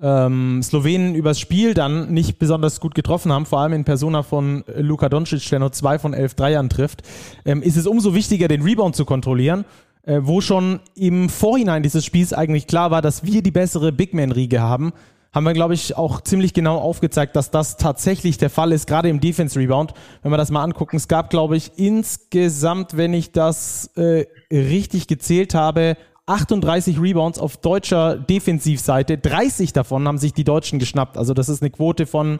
ähm, 0.00 0.62
Slowenen 0.62 1.14
übers 1.14 1.40
Spiel 1.40 1.74
dann 1.74 2.12
nicht 2.12 2.38
besonders 2.38 2.80
gut 2.80 2.94
getroffen 2.94 3.32
haben, 3.32 3.46
vor 3.46 3.60
allem 3.60 3.72
in 3.72 3.84
Persona 3.84 4.22
von 4.22 4.64
Luka 4.76 5.08
Doncic, 5.08 5.48
der 5.48 5.60
nur 5.60 5.72
zwei 5.72 5.98
von 5.98 6.14
elf 6.14 6.34
Dreiern 6.34 6.68
trifft, 6.68 7.02
ähm, 7.44 7.62
ist 7.62 7.76
es 7.76 7.86
umso 7.86 8.14
wichtiger, 8.14 8.48
den 8.48 8.62
Rebound 8.62 8.94
zu 8.94 9.04
kontrollieren, 9.04 9.64
äh, 10.06 10.20
wo 10.22 10.40
schon 10.40 10.80
im 10.94 11.28
Vorhinein 11.28 11.82
dieses 11.82 12.04
Spiels 12.04 12.32
eigentlich 12.32 12.66
klar 12.66 12.90
war, 12.90 13.02
dass 13.02 13.24
wir 13.24 13.42
die 13.42 13.50
bessere 13.50 13.92
Big 13.92 14.14
Man-Riege 14.14 14.60
haben. 14.60 14.92
Haben 15.32 15.44
wir, 15.44 15.52
glaube 15.52 15.74
ich, 15.74 15.96
auch 15.96 16.20
ziemlich 16.20 16.54
genau 16.54 16.78
aufgezeigt, 16.78 17.34
dass 17.34 17.50
das 17.50 17.76
tatsächlich 17.76 18.38
der 18.38 18.50
Fall 18.50 18.70
ist, 18.70 18.86
gerade 18.86 19.08
im 19.08 19.18
Defense-Rebound. 19.18 19.92
Wenn 20.22 20.30
wir 20.30 20.36
das 20.36 20.50
mal 20.50 20.62
angucken, 20.62 20.96
es 20.96 21.08
gab, 21.08 21.28
glaube 21.28 21.56
ich, 21.56 21.72
insgesamt, 21.76 22.96
wenn 22.96 23.12
ich 23.14 23.32
das 23.32 23.90
äh, 23.96 24.26
richtig 24.52 25.08
gezählt 25.08 25.54
habe, 25.54 25.96
38 26.26 27.00
Rebounds 27.00 27.38
auf 27.38 27.56
deutscher 27.56 28.16
Defensivseite. 28.16 29.18
30 29.18 29.72
davon 29.72 30.06
haben 30.06 30.18
sich 30.18 30.32
die 30.32 30.44
Deutschen 30.44 30.78
geschnappt. 30.78 31.18
Also 31.18 31.34
das 31.34 31.48
ist 31.48 31.62
eine 31.62 31.70
Quote 31.70 32.06
von 32.06 32.38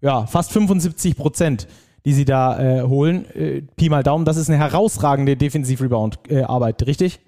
ja, 0.00 0.26
fast 0.26 0.52
75 0.52 1.16
Prozent, 1.16 1.66
die 2.06 2.14
sie 2.14 2.24
da 2.24 2.58
äh, 2.58 2.82
holen. 2.82 3.26
Äh, 3.34 3.62
Pi 3.76 3.90
mal 3.90 4.04
Daumen, 4.04 4.24
das 4.24 4.36
ist 4.36 4.48
eine 4.48 4.58
herausragende 4.58 5.36
Defensiv-Rebound-Arbeit, 5.36 6.86
richtig? 6.86 7.20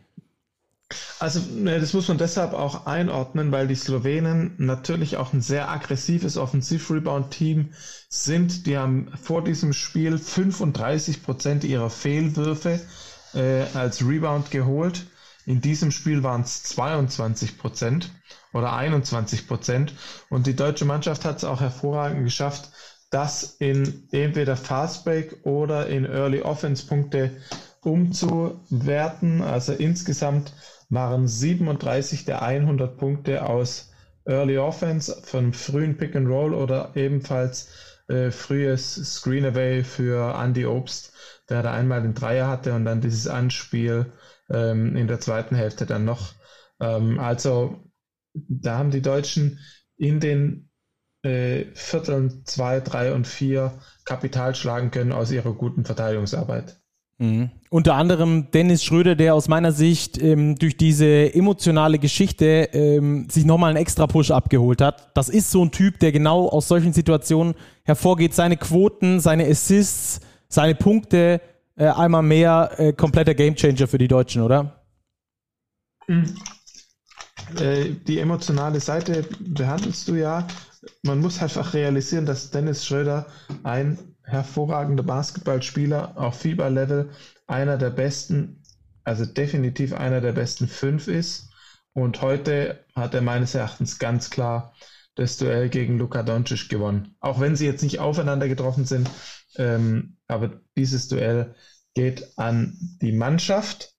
Also 1.19 1.41
ne, 1.41 1.81
das 1.81 1.93
muss 1.93 2.09
man 2.09 2.17
deshalb 2.17 2.55
auch 2.55 2.87
einordnen, 2.87 3.51
weil 3.53 3.67
die 3.67 3.75
Slowenen 3.75 4.55
natürlich 4.57 5.17
auch 5.17 5.33
ein 5.33 5.43
sehr 5.43 5.69
aggressives 5.69 6.39
Offensiv-Rebound-Team 6.39 7.71
sind. 8.09 8.67
Die 8.67 8.79
haben 8.79 9.11
vor 9.21 9.43
diesem 9.43 9.73
Spiel 9.73 10.17
35 10.17 11.25
Prozent 11.25 11.65
ihrer 11.65 11.91
Fehlwürfe 11.91 12.81
äh, 13.35 13.65
als 13.75 14.07
Rebound 14.07 14.53
geholt. 14.53 15.07
In 15.45 15.61
diesem 15.61 15.91
Spiel 15.91 16.23
waren 16.23 16.43
es 16.43 16.63
22 16.63 17.59
Prozent 17.59 18.11
oder 18.53 18.75
21 18.75 19.49
Prozent. 19.49 19.93
Und 20.31 20.47
die 20.47 20.55
deutsche 20.55 20.85
Mannschaft 20.85 21.25
hat 21.25 21.39
es 21.39 21.45
auch 21.45 21.61
hervorragend 21.61 22.25
geschafft, 22.25 22.71
das 23.11 23.57
in 23.59 24.09
entweder 24.13 24.57
Fastbreak 24.57 25.45
oder 25.47 25.87
in 25.87 26.05
Early 26.05 26.43
Offense 26.43 26.87
Punkte 26.87 27.31
umzuwerten. 27.83 29.43
Also 29.43 29.73
insgesamt 29.73 30.53
waren 30.91 31.27
37 31.27 32.25
der 32.25 32.43
100 32.43 32.97
Punkte 32.99 33.47
aus 33.47 33.93
Early 34.25 34.59
Offense 34.59 35.23
von 35.23 35.53
frühen 35.53 35.97
Pick 35.97 36.15
and 36.15 36.29
Roll 36.29 36.53
oder 36.55 36.93
ebenfalls 36.95 37.69
äh, 38.09 38.31
frühes 38.31 38.95
Screen 38.95 39.47
Away 39.47 39.85
für 39.85 40.35
Andy 40.35 40.67
Obst, 40.67 41.13
der 41.49 41.63
da 41.63 41.73
einmal 41.73 42.03
den 42.03 42.15
Dreier 42.15 42.49
hatte 42.49 42.75
und 42.75 42.85
dann 42.85 43.01
dieses 43.01 43.27
Anspiel 43.27 44.13
ähm, 44.51 44.97
in 44.97 45.09
der 45.09 45.21
zweiten 45.21 45.57
Hälfte 45.57 45.87
dann 45.87 46.05
noch. 46.05 46.35
Ähm, 46.81 47.19
also 47.19 47.85
da 48.35 48.79
haben 48.79 48.91
die 48.91 49.03
Deutschen 49.03 49.59
in 49.97 50.21
den 50.21 50.68
äh, 51.23 51.65
Vierteln 51.75 52.43
2, 52.45 52.81
3 52.81 53.15
und 53.15 53.27
4 53.27 53.73
Kapital 54.05 54.55
schlagen 54.55 54.91
können 54.91 55.13
aus 55.13 55.31
ihrer 55.31 55.53
guten 55.53 55.85
Verteidigungsarbeit. 55.85 56.81
Mhm. 57.19 57.51
Unter 57.71 57.95
anderem 57.95 58.51
Dennis 58.53 58.85
Schröder, 58.85 59.17
der 59.17 59.35
aus 59.35 59.49
meiner 59.49 59.73
Sicht 59.73 60.23
ähm, 60.23 60.55
durch 60.55 60.77
diese 60.77 61.35
emotionale 61.35 61.99
Geschichte 61.99 62.69
ähm, 62.73 63.29
sich 63.29 63.45
nochmal 63.45 63.71
einen 63.71 63.83
extra 63.83 64.07
Push 64.07 64.31
abgeholt 64.31 64.81
hat. 64.81 65.11
Das 65.17 65.29
ist 65.29 65.51
so 65.51 65.65
ein 65.65 65.73
Typ, 65.73 65.99
der 65.99 66.13
genau 66.13 66.49
aus 66.49 66.69
solchen 66.69 66.93
Situationen 66.93 67.55
hervorgeht. 67.83 68.35
Seine 68.35 68.57
Quoten, 68.57 69.19
seine 69.19 69.47
Assists, 69.47 70.21
seine 70.49 70.77
Punkte, 70.77 71.41
äh, 71.77 71.87
einmal 71.87 72.23
mehr 72.23 72.71
äh, 72.77 72.93
kompletter 72.93 73.35
Gamechanger 73.35 73.89
für 73.89 73.99
die 73.99 74.09
Deutschen, 74.09 74.43
oder? 74.43 74.85
Mhm. 76.07 76.37
Äh, 77.59 77.91
die 78.07 78.19
emotionale 78.19 78.81
Seite 78.81 79.25
behandelst 79.41 80.07
du 80.09 80.15
ja. 80.15 80.47
Man 81.09 81.21
muss 81.21 81.41
einfach 81.41 81.73
realisieren, 81.73 82.27
dass 82.27 82.51
Dennis 82.51 82.85
Schröder 82.85 83.25
ein 83.63 83.97
hervorragender 84.25 85.03
Basketballspieler 85.03 86.19
auf 86.19 86.41
FIBA-Level, 86.41 87.09
einer 87.47 87.79
der 87.79 87.89
besten, 87.89 88.63
also 89.05 89.25
definitiv 89.25 89.95
einer 89.95 90.21
der 90.21 90.33
besten 90.33 90.69
fünf 90.69 91.09
ist. 91.09 91.49
Und 91.95 92.21
heute 92.21 92.85
hat 92.95 93.15
er 93.15 93.23
meines 93.23 93.55
Erachtens 93.55 93.99
ganz 93.99 94.29
klar 94.29 94.75
das 95.15 95.39
Duell 95.39 95.71
gegen 95.71 95.97
Luka 95.97 96.23
Doncic 96.23 96.69
gewonnen. 96.69 97.17
Auch 97.21 97.41
wenn 97.41 97.57
sie 97.57 97.65
jetzt 97.65 97.83
nicht 97.83 98.01
aufeinander 98.01 98.47
getroffen 98.47 98.85
sind, 98.85 99.09
ähm, 99.57 100.19
aber 100.27 100.61
dieses 100.77 101.09
Duell 101.09 101.55
geht 101.95 102.37
an 102.37 102.77
die 103.01 103.13
Mannschaft 103.13 103.95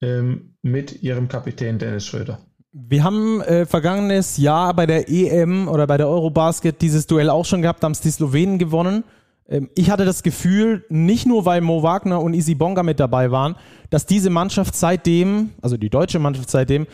ähm, 0.00 0.56
mit 0.62 1.02
ihrem 1.02 1.26
Kapitän 1.26 1.80
Dennis 1.80 2.06
Schröder. 2.06 2.45
Wir 2.78 3.04
haben 3.04 3.40
äh, 3.40 3.64
vergangenes 3.64 4.36
Jahr 4.36 4.74
bei 4.74 4.84
der 4.84 5.08
EM 5.08 5.66
oder 5.66 5.86
bei 5.86 5.96
der 5.96 6.08
Eurobasket 6.08 6.82
dieses 6.82 7.06
Duell 7.06 7.30
auch 7.30 7.46
schon 7.46 7.62
gehabt, 7.62 7.82
haben 7.82 7.92
es 7.92 8.02
die 8.02 8.10
Slowenen 8.10 8.58
gewonnen. 8.58 9.02
Ähm, 9.48 9.70
ich 9.74 9.90
hatte 9.90 10.04
das 10.04 10.22
Gefühl, 10.22 10.84
nicht 10.90 11.24
nur 11.24 11.46
weil 11.46 11.62
Mo 11.62 11.82
Wagner 11.82 12.20
und 12.20 12.34
Easy 12.34 12.54
Bonga 12.54 12.82
mit 12.82 13.00
dabei 13.00 13.30
waren, 13.30 13.56
dass 13.88 14.04
diese 14.04 14.28
Mannschaft 14.28 14.76
seitdem, 14.76 15.54
also 15.62 15.78
die 15.78 15.88
deutsche 15.88 16.18
Mannschaft 16.18 16.50
seitdem, 16.50 16.86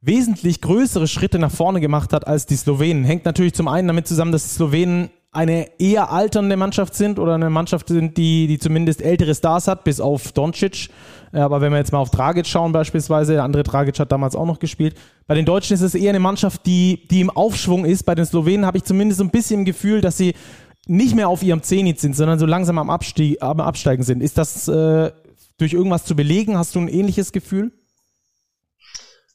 wesentlich 0.00 0.60
größere 0.60 1.08
Schritte 1.08 1.40
nach 1.40 1.50
vorne 1.50 1.80
gemacht 1.80 2.12
hat 2.12 2.28
als 2.28 2.46
die 2.46 2.54
Slowenen. 2.54 3.02
Hängt 3.02 3.24
natürlich 3.24 3.54
zum 3.54 3.66
einen 3.66 3.88
damit 3.88 4.06
zusammen, 4.06 4.30
dass 4.30 4.44
die 4.44 4.54
Slowenen 4.54 5.10
eine 5.32 5.80
eher 5.80 6.12
alternde 6.12 6.56
Mannschaft 6.56 6.94
sind 6.94 7.18
oder 7.18 7.34
eine 7.34 7.50
Mannschaft 7.50 7.88
sind, 7.88 8.16
die, 8.16 8.46
die 8.46 8.60
zumindest 8.60 9.02
ältere 9.02 9.34
Stars 9.34 9.66
hat, 9.66 9.82
bis 9.82 10.00
auf 10.00 10.30
Doncic. 10.30 10.90
Aber 11.34 11.60
wenn 11.60 11.72
wir 11.72 11.78
jetzt 11.78 11.92
mal 11.92 11.98
auf 11.98 12.10
Dragic 12.10 12.46
schauen 12.46 12.72
beispielsweise, 12.72 13.32
der 13.32 13.42
andere 13.42 13.64
Dragic 13.64 13.98
hat 13.98 14.12
damals 14.12 14.36
auch 14.36 14.46
noch 14.46 14.60
gespielt. 14.60 14.96
Bei 15.26 15.34
den 15.34 15.44
Deutschen 15.44 15.74
ist 15.74 15.80
es 15.80 15.94
eher 15.94 16.10
eine 16.10 16.20
Mannschaft, 16.20 16.64
die, 16.64 17.06
die 17.10 17.20
im 17.20 17.30
Aufschwung 17.30 17.84
ist. 17.84 18.04
Bei 18.04 18.14
den 18.14 18.24
Slowenen 18.24 18.64
habe 18.64 18.78
ich 18.78 18.84
zumindest 18.84 19.18
so 19.18 19.24
ein 19.24 19.30
bisschen 19.30 19.60
im 19.60 19.64
Gefühl, 19.64 20.00
dass 20.00 20.16
sie 20.16 20.34
nicht 20.86 21.14
mehr 21.14 21.28
auf 21.28 21.42
ihrem 21.42 21.62
Zenit 21.62 21.98
sind, 21.98 22.14
sondern 22.14 22.38
so 22.38 22.46
langsam 22.46 22.78
am, 22.78 22.90
Abstieg, 22.90 23.42
am 23.42 23.60
Absteigen 23.60 24.02
sind. 24.02 24.22
Ist 24.22 24.38
das 24.38 24.68
äh, 24.68 25.10
durch 25.58 25.72
irgendwas 25.72 26.04
zu 26.04 26.14
belegen? 26.14 26.56
Hast 26.56 26.74
du 26.74 26.80
ein 26.80 26.88
ähnliches 26.88 27.32
Gefühl? 27.32 27.72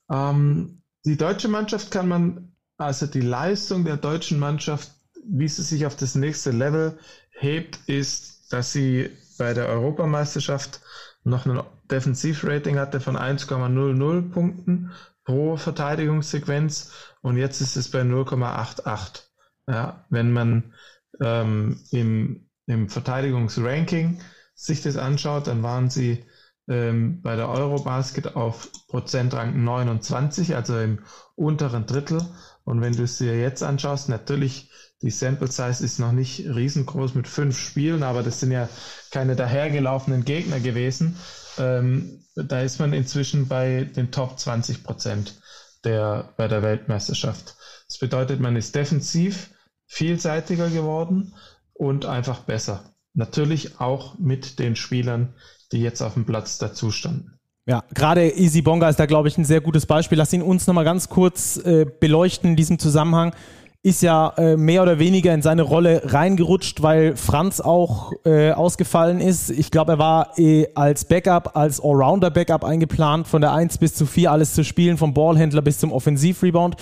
Ähm, 0.09 0.81
die 1.05 1.17
deutsche 1.17 1.47
Mannschaft 1.47 1.91
kann 1.91 2.07
man, 2.07 2.53
also 2.77 3.07
die 3.07 3.21
Leistung 3.21 3.83
der 3.83 3.97
deutschen 3.97 4.39
Mannschaft, 4.39 4.91
wie 5.25 5.47
sie 5.47 5.63
sich 5.63 5.85
auf 5.85 5.95
das 5.95 6.15
nächste 6.15 6.51
Level 6.51 6.97
hebt, 7.31 7.79
ist, 7.87 8.53
dass 8.53 8.71
sie 8.71 9.09
bei 9.37 9.53
der 9.53 9.67
Europameisterschaft 9.67 10.81
noch 11.23 11.45
ein 11.45 11.61
Defensivrating 11.91 12.77
hatte 12.79 12.99
von 12.99 13.17
1,00 13.17 14.31
Punkten 14.31 14.91
pro 15.25 15.57
Verteidigungssequenz 15.57 16.91
und 17.21 17.38
jetzt 17.38 17.61
ist 17.61 17.75
es 17.75 17.91
bei 17.91 18.01
0,88. 18.01 19.23
Ja, 19.67 20.05
wenn 20.09 20.31
man 20.31 20.73
ähm, 21.21 21.79
im, 21.91 22.49
im 22.65 22.89
Verteidigungsranking 22.89 24.19
sich 24.55 24.81
das 24.81 24.97
anschaut, 24.97 25.47
dann 25.47 25.61
waren 25.63 25.89
sie 25.89 26.25
ähm, 26.67 27.21
bei 27.21 27.35
der 27.35 27.49
Eurobasket 27.49 28.35
auf 28.35 28.69
Prozentrang 28.88 29.63
29, 29.63 30.55
also 30.55 30.79
im 30.79 30.99
unteren 31.35 31.85
Drittel. 31.85 32.21
Und 32.69 32.81
wenn 32.81 32.93
du 32.93 33.01
es 33.01 33.17
dir 33.17 33.35
jetzt 33.35 33.63
anschaust, 33.63 34.09
natürlich, 34.09 34.69
die 35.01 35.09
Sample 35.09 35.49
Size 35.49 35.83
ist 35.83 35.97
noch 35.97 36.11
nicht 36.11 36.41
riesengroß 36.45 37.15
mit 37.15 37.27
fünf 37.27 37.57
Spielen, 37.57 38.03
aber 38.03 38.21
das 38.21 38.41
sind 38.41 38.51
ja 38.51 38.69
keine 39.09 39.35
dahergelaufenen 39.35 40.23
Gegner 40.23 40.59
gewesen. 40.59 41.17
Ähm, 41.57 42.23
da 42.35 42.61
ist 42.61 42.79
man 42.79 42.93
inzwischen 42.93 43.47
bei 43.47 43.85
den 43.85 44.11
Top 44.11 44.38
20 44.38 44.83
Prozent 44.83 45.41
der, 45.83 46.31
bei 46.38 46.47
der 46.47 46.61
Weltmeisterschaft. 46.61 47.55
Das 47.88 47.97
bedeutet, 47.97 48.39
man 48.39 48.55
ist 48.55 48.75
defensiv 48.75 49.49
vielseitiger 49.88 50.69
geworden 50.69 51.33
und 51.73 52.05
einfach 52.05 52.41
besser. 52.41 52.93
Natürlich 53.15 53.79
auch 53.79 54.19
mit 54.19 54.59
den 54.59 54.75
Spielern, 54.75 55.33
die 55.71 55.81
jetzt 55.81 56.03
auf 56.03 56.13
dem 56.13 56.27
Platz 56.27 56.59
dazu 56.59 56.91
standen. 56.91 57.38
Ja, 57.69 57.83
gerade 57.93 58.35
Easy 58.35 58.63
Bonga 58.63 58.89
ist 58.89 58.99
da, 58.99 59.05
glaube 59.05 59.27
ich, 59.27 59.38
ein 59.38 59.45
sehr 59.45 59.61
gutes 59.61 59.85
Beispiel. 59.85 60.17
Lass 60.17 60.33
ihn 60.33 60.41
uns 60.41 60.65
nochmal 60.65 60.85
ganz 60.85 61.07
kurz 61.07 61.55
äh, 61.57 61.85
beleuchten 61.99 62.49
in 62.49 62.55
diesem 62.55 62.79
Zusammenhang. 62.79 63.35
Ist 63.83 64.01
ja 64.01 64.33
äh, 64.38 64.57
mehr 64.57 64.81
oder 64.81 64.97
weniger 64.97 65.35
in 65.35 65.43
seine 65.43 65.61
Rolle 65.61 66.01
reingerutscht, 66.03 66.81
weil 66.81 67.15
Franz 67.15 67.61
auch 67.61 68.11
äh, 68.25 68.53
ausgefallen 68.53 69.21
ist. 69.21 69.51
Ich 69.51 69.69
glaube, 69.69 69.91
er 69.91 69.99
war 69.99 70.39
äh, 70.39 70.65
als 70.73 71.05
Backup, 71.05 71.55
als 71.55 71.79
Allrounder-Backup 71.79 72.63
eingeplant, 72.63 73.27
von 73.27 73.39
der 73.39 73.53
1 73.53 73.77
bis 73.77 73.93
zu 73.93 74.07
4 74.07 74.31
alles 74.31 74.55
zu 74.55 74.63
spielen, 74.63 74.97
vom 74.97 75.13
Ballhändler 75.13 75.61
bis 75.61 75.77
zum 75.77 75.91
Offensivrebound. 75.91 76.75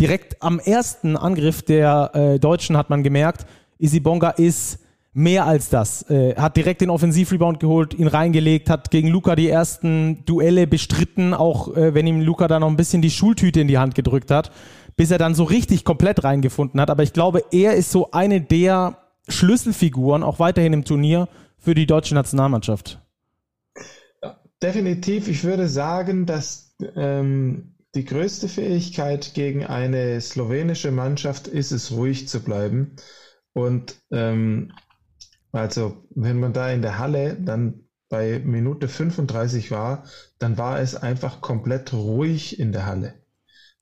Direkt 0.00 0.42
am 0.42 0.58
ersten 0.58 1.16
Angriff 1.16 1.62
der 1.62 2.10
äh, 2.14 2.40
Deutschen 2.40 2.76
hat 2.76 2.90
man 2.90 3.04
gemerkt, 3.04 3.46
Easy 3.78 4.00
Bonga 4.00 4.30
ist 4.30 4.80
mehr 5.12 5.46
als 5.46 5.68
das. 5.68 6.08
Äh, 6.10 6.34
hat 6.36 6.56
direkt 6.56 6.80
den 6.80 6.90
Offensivrebound 6.90 7.60
geholt, 7.60 7.94
ihn 7.94 8.06
reingelegt, 8.06 8.70
hat 8.70 8.90
gegen 8.90 9.08
Luca 9.08 9.36
die 9.36 9.48
ersten 9.48 10.24
Duelle 10.24 10.66
bestritten, 10.66 11.34
auch 11.34 11.76
äh, 11.76 11.94
wenn 11.94 12.06
ihm 12.06 12.20
Luca 12.20 12.48
da 12.48 12.58
noch 12.58 12.68
ein 12.68 12.76
bisschen 12.76 13.02
die 13.02 13.10
Schultüte 13.10 13.60
in 13.60 13.68
die 13.68 13.78
Hand 13.78 13.94
gedrückt 13.94 14.30
hat, 14.30 14.50
bis 14.96 15.10
er 15.10 15.18
dann 15.18 15.34
so 15.34 15.44
richtig 15.44 15.84
komplett 15.84 16.24
reingefunden 16.24 16.80
hat. 16.80 16.90
Aber 16.90 17.02
ich 17.02 17.12
glaube, 17.12 17.44
er 17.50 17.74
ist 17.74 17.90
so 17.90 18.10
eine 18.12 18.40
der 18.40 18.98
Schlüsselfiguren, 19.28 20.22
auch 20.22 20.38
weiterhin 20.38 20.72
im 20.72 20.84
Turnier, 20.84 21.28
für 21.58 21.74
die 21.74 21.86
deutsche 21.86 22.14
Nationalmannschaft. 22.14 23.00
Definitiv. 24.60 25.28
Ich 25.28 25.44
würde 25.44 25.68
sagen, 25.68 26.26
dass 26.26 26.74
ähm, 26.96 27.74
die 27.94 28.04
größte 28.04 28.48
Fähigkeit 28.48 29.32
gegen 29.34 29.64
eine 29.64 30.20
slowenische 30.20 30.90
Mannschaft 30.90 31.46
ist 31.46 31.70
es, 31.72 31.92
ruhig 31.92 32.28
zu 32.28 32.42
bleiben. 32.42 32.96
Und 33.52 33.96
ähm, 34.10 34.72
also, 35.52 36.04
wenn 36.14 36.40
man 36.40 36.52
da 36.52 36.70
in 36.70 36.82
der 36.82 36.98
Halle 36.98 37.36
dann 37.38 37.84
bei 38.08 38.40
Minute 38.40 38.88
35 38.88 39.70
war, 39.70 40.04
dann 40.38 40.58
war 40.58 40.80
es 40.80 40.96
einfach 40.96 41.40
komplett 41.40 41.92
ruhig 41.92 42.58
in 42.58 42.72
der 42.72 42.86
Halle. 42.86 43.14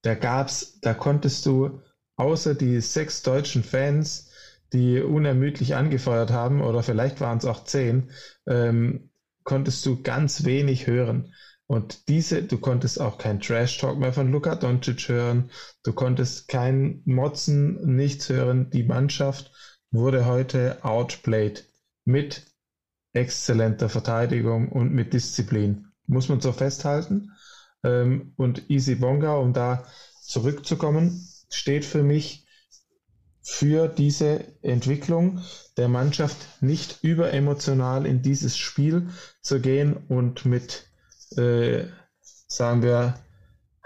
Da 0.03 0.15
gab's, 0.15 0.81
da 0.81 0.95
konntest 0.95 1.47
du 1.47 1.81
außer 2.17 2.55
die 2.55 2.81
sechs 2.81 3.23
deutschen 3.23 3.63
Fans, 3.65 4.31
die 4.73 5.01
unermüdlich 5.01 5.75
angefeuert 5.75 6.31
haben, 6.31 6.61
oder 6.61 6.83
vielleicht 6.83 7.21
waren 7.21 7.39
es 7.39 7.45
auch 7.45 7.65
zehn, 7.65 8.11
ähm, 8.47 9.11
konntest 9.43 9.85
du 9.87 10.03
ganz 10.03 10.45
wenig 10.45 10.87
hören. 10.87 11.35
Und 11.67 12.09
diese, 12.09 12.43
du 12.43 12.59
konntest 12.59 13.01
auch 13.01 13.17
kein 13.17 13.41
Trash-Talk 13.41 13.99
mehr 13.99 14.13
von 14.13 14.31
Luka 14.33 14.57
Doncic 14.57 15.09
hören, 15.09 15.51
du 15.85 15.93
konntest 15.93 16.49
kein 16.49 17.03
Motzen, 17.05 17.97
nichts 17.97 18.29
hören. 18.29 18.71
Die 18.71 18.83
Mannschaft 18.83 19.53
wurde 19.91 20.27
heute 20.27 20.85
outplayed 20.85 21.65
mit 22.05 22.47
exzellenter 23.13 23.89
Verteidigung 23.89 24.71
und 24.71 24.93
mit 24.93 25.13
Disziplin. 25.13 25.89
Muss 26.07 26.29
man 26.29 26.41
so 26.41 26.53
festhalten. 26.53 27.33
Ähm, 27.83 28.33
und 28.37 28.71
Easy 28.71 28.95
Bonga, 28.95 29.35
um 29.35 29.53
da 29.53 29.85
zurückzukommen, 30.23 31.27
steht 31.51 31.85
für 31.85 32.03
mich 32.03 32.47
für 33.43 33.89
diese 33.89 34.45
Entwicklung 34.63 35.41
der 35.77 35.89
Mannschaft 35.89 36.37
nicht 36.63 36.99
überemotional 37.03 38.07
in 38.07 38.23
dieses 38.23 38.57
Spiel 38.57 39.09
zu 39.41 39.61
gehen 39.61 39.97
und 40.09 40.45
mit, 40.45 40.87
äh, 41.37 41.85
sagen 42.47 42.83
wir, 42.83 43.19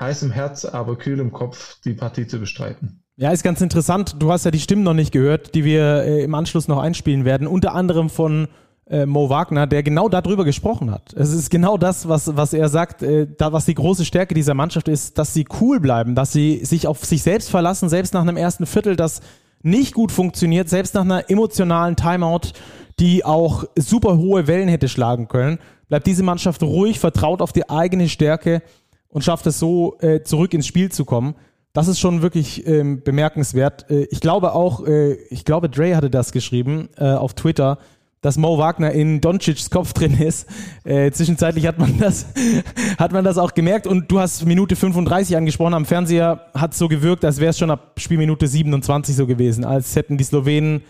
heißem 0.00 0.32
Herz, 0.32 0.64
aber 0.64 0.98
kühlem 0.98 1.32
Kopf 1.32 1.80
die 1.82 1.94
Partie 1.94 2.26
zu 2.26 2.40
bestreiten. 2.40 3.03
Ja, 3.16 3.30
ist 3.30 3.44
ganz 3.44 3.60
interessant. 3.60 4.16
Du 4.18 4.32
hast 4.32 4.44
ja 4.44 4.50
die 4.50 4.58
Stimmen 4.58 4.82
noch 4.82 4.94
nicht 4.94 5.12
gehört, 5.12 5.54
die 5.54 5.64
wir 5.64 6.02
äh, 6.02 6.24
im 6.24 6.34
Anschluss 6.34 6.66
noch 6.66 6.78
einspielen 6.78 7.24
werden. 7.24 7.46
Unter 7.46 7.72
anderem 7.72 8.10
von 8.10 8.48
äh, 8.90 9.06
Mo 9.06 9.30
Wagner, 9.30 9.68
der 9.68 9.84
genau 9.84 10.08
darüber 10.08 10.44
gesprochen 10.44 10.90
hat. 10.90 11.12
Es 11.14 11.32
ist 11.32 11.48
genau 11.48 11.78
das, 11.78 12.08
was, 12.08 12.36
was 12.36 12.52
er 12.52 12.68
sagt, 12.68 13.04
äh, 13.04 13.28
da, 13.38 13.52
was 13.52 13.66
die 13.66 13.74
große 13.74 14.04
Stärke 14.04 14.34
dieser 14.34 14.54
Mannschaft 14.54 14.88
ist, 14.88 15.16
dass 15.16 15.32
sie 15.32 15.46
cool 15.60 15.78
bleiben, 15.78 16.16
dass 16.16 16.32
sie 16.32 16.64
sich 16.64 16.88
auf 16.88 17.04
sich 17.04 17.22
selbst 17.22 17.50
verlassen, 17.50 17.88
selbst 17.88 18.14
nach 18.14 18.22
einem 18.22 18.36
ersten 18.36 18.66
Viertel, 18.66 18.96
das 18.96 19.20
nicht 19.62 19.94
gut 19.94 20.10
funktioniert, 20.10 20.68
selbst 20.68 20.94
nach 20.94 21.02
einer 21.02 21.30
emotionalen 21.30 21.94
Timeout, 21.94 22.50
die 22.98 23.24
auch 23.24 23.64
super 23.76 24.18
hohe 24.18 24.48
Wellen 24.48 24.68
hätte 24.68 24.88
schlagen 24.88 25.28
können, 25.28 25.58
bleibt 25.88 26.08
diese 26.08 26.24
Mannschaft 26.24 26.64
ruhig, 26.64 26.98
vertraut 26.98 27.42
auf 27.42 27.52
die 27.52 27.70
eigene 27.70 28.08
Stärke 28.08 28.60
und 29.08 29.22
schafft 29.22 29.46
es 29.46 29.60
so, 29.60 29.96
äh, 30.00 30.22
zurück 30.22 30.52
ins 30.52 30.66
Spiel 30.66 30.90
zu 30.90 31.04
kommen. 31.04 31.36
Das 31.74 31.88
ist 31.88 31.98
schon 31.98 32.22
wirklich 32.22 32.66
ähm, 32.68 33.02
bemerkenswert. 33.02 33.90
Äh, 33.90 34.04
ich 34.04 34.20
glaube 34.20 34.54
auch, 34.54 34.86
äh, 34.86 35.14
ich 35.28 35.44
glaube, 35.44 35.68
Dre 35.68 35.96
hatte 35.96 36.08
das 36.08 36.30
geschrieben 36.30 36.88
äh, 36.96 37.10
auf 37.12 37.34
Twitter, 37.34 37.78
dass 38.20 38.38
Mo 38.38 38.58
Wagner 38.58 38.92
in 38.92 39.20
Doncic's 39.20 39.70
Kopf 39.70 39.92
drin 39.92 40.14
ist. 40.14 40.46
Äh, 40.84 41.10
zwischenzeitlich 41.10 41.66
hat 41.66 41.80
man 41.80 41.98
das, 41.98 42.26
hat 42.98 43.12
man 43.12 43.24
das 43.24 43.38
auch 43.38 43.54
gemerkt. 43.54 43.88
Und 43.88 44.08
du 44.08 44.20
hast 44.20 44.46
Minute 44.46 44.76
35 44.76 45.36
angesprochen. 45.36 45.74
Am 45.74 45.84
Fernseher 45.84 46.46
hat 46.54 46.72
es 46.72 46.78
so 46.78 46.86
gewirkt, 46.86 47.24
als 47.24 47.40
wäre 47.40 47.50
es 47.50 47.58
schon 47.58 47.72
ab 47.72 47.94
Spielminute 47.98 48.46
27 48.46 49.16
so 49.16 49.26
gewesen, 49.26 49.64
als 49.64 49.96
hätten 49.96 50.16
die 50.16 50.24
Slowenen 50.24 50.82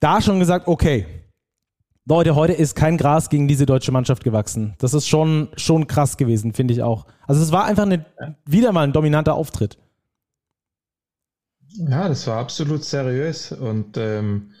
da 0.00 0.22
schon 0.22 0.40
gesagt, 0.40 0.68
okay, 0.68 1.04
Leute, 2.06 2.34
heute 2.34 2.54
ist 2.54 2.74
kein 2.74 2.96
Gras 2.96 3.28
gegen 3.28 3.46
diese 3.46 3.66
deutsche 3.66 3.92
Mannschaft 3.92 4.24
gewachsen. 4.24 4.74
Das 4.78 4.94
ist 4.94 5.06
schon, 5.06 5.48
schon 5.56 5.86
krass 5.86 6.16
gewesen, 6.16 6.54
finde 6.54 6.72
ich 6.72 6.82
auch. 6.82 7.04
Also 7.26 7.42
es 7.42 7.52
war 7.52 7.66
einfach 7.66 7.84
eine, 7.84 8.06
wieder 8.46 8.72
mal 8.72 8.84
ein 8.84 8.94
dominanter 8.94 9.34
Auftritt. 9.34 9.76
Ja, 11.72 12.08
das 12.08 12.26
war 12.26 12.38
absolut 12.38 12.84
seriös 12.84 13.52
und 13.52 13.96
ähm, 13.96 14.52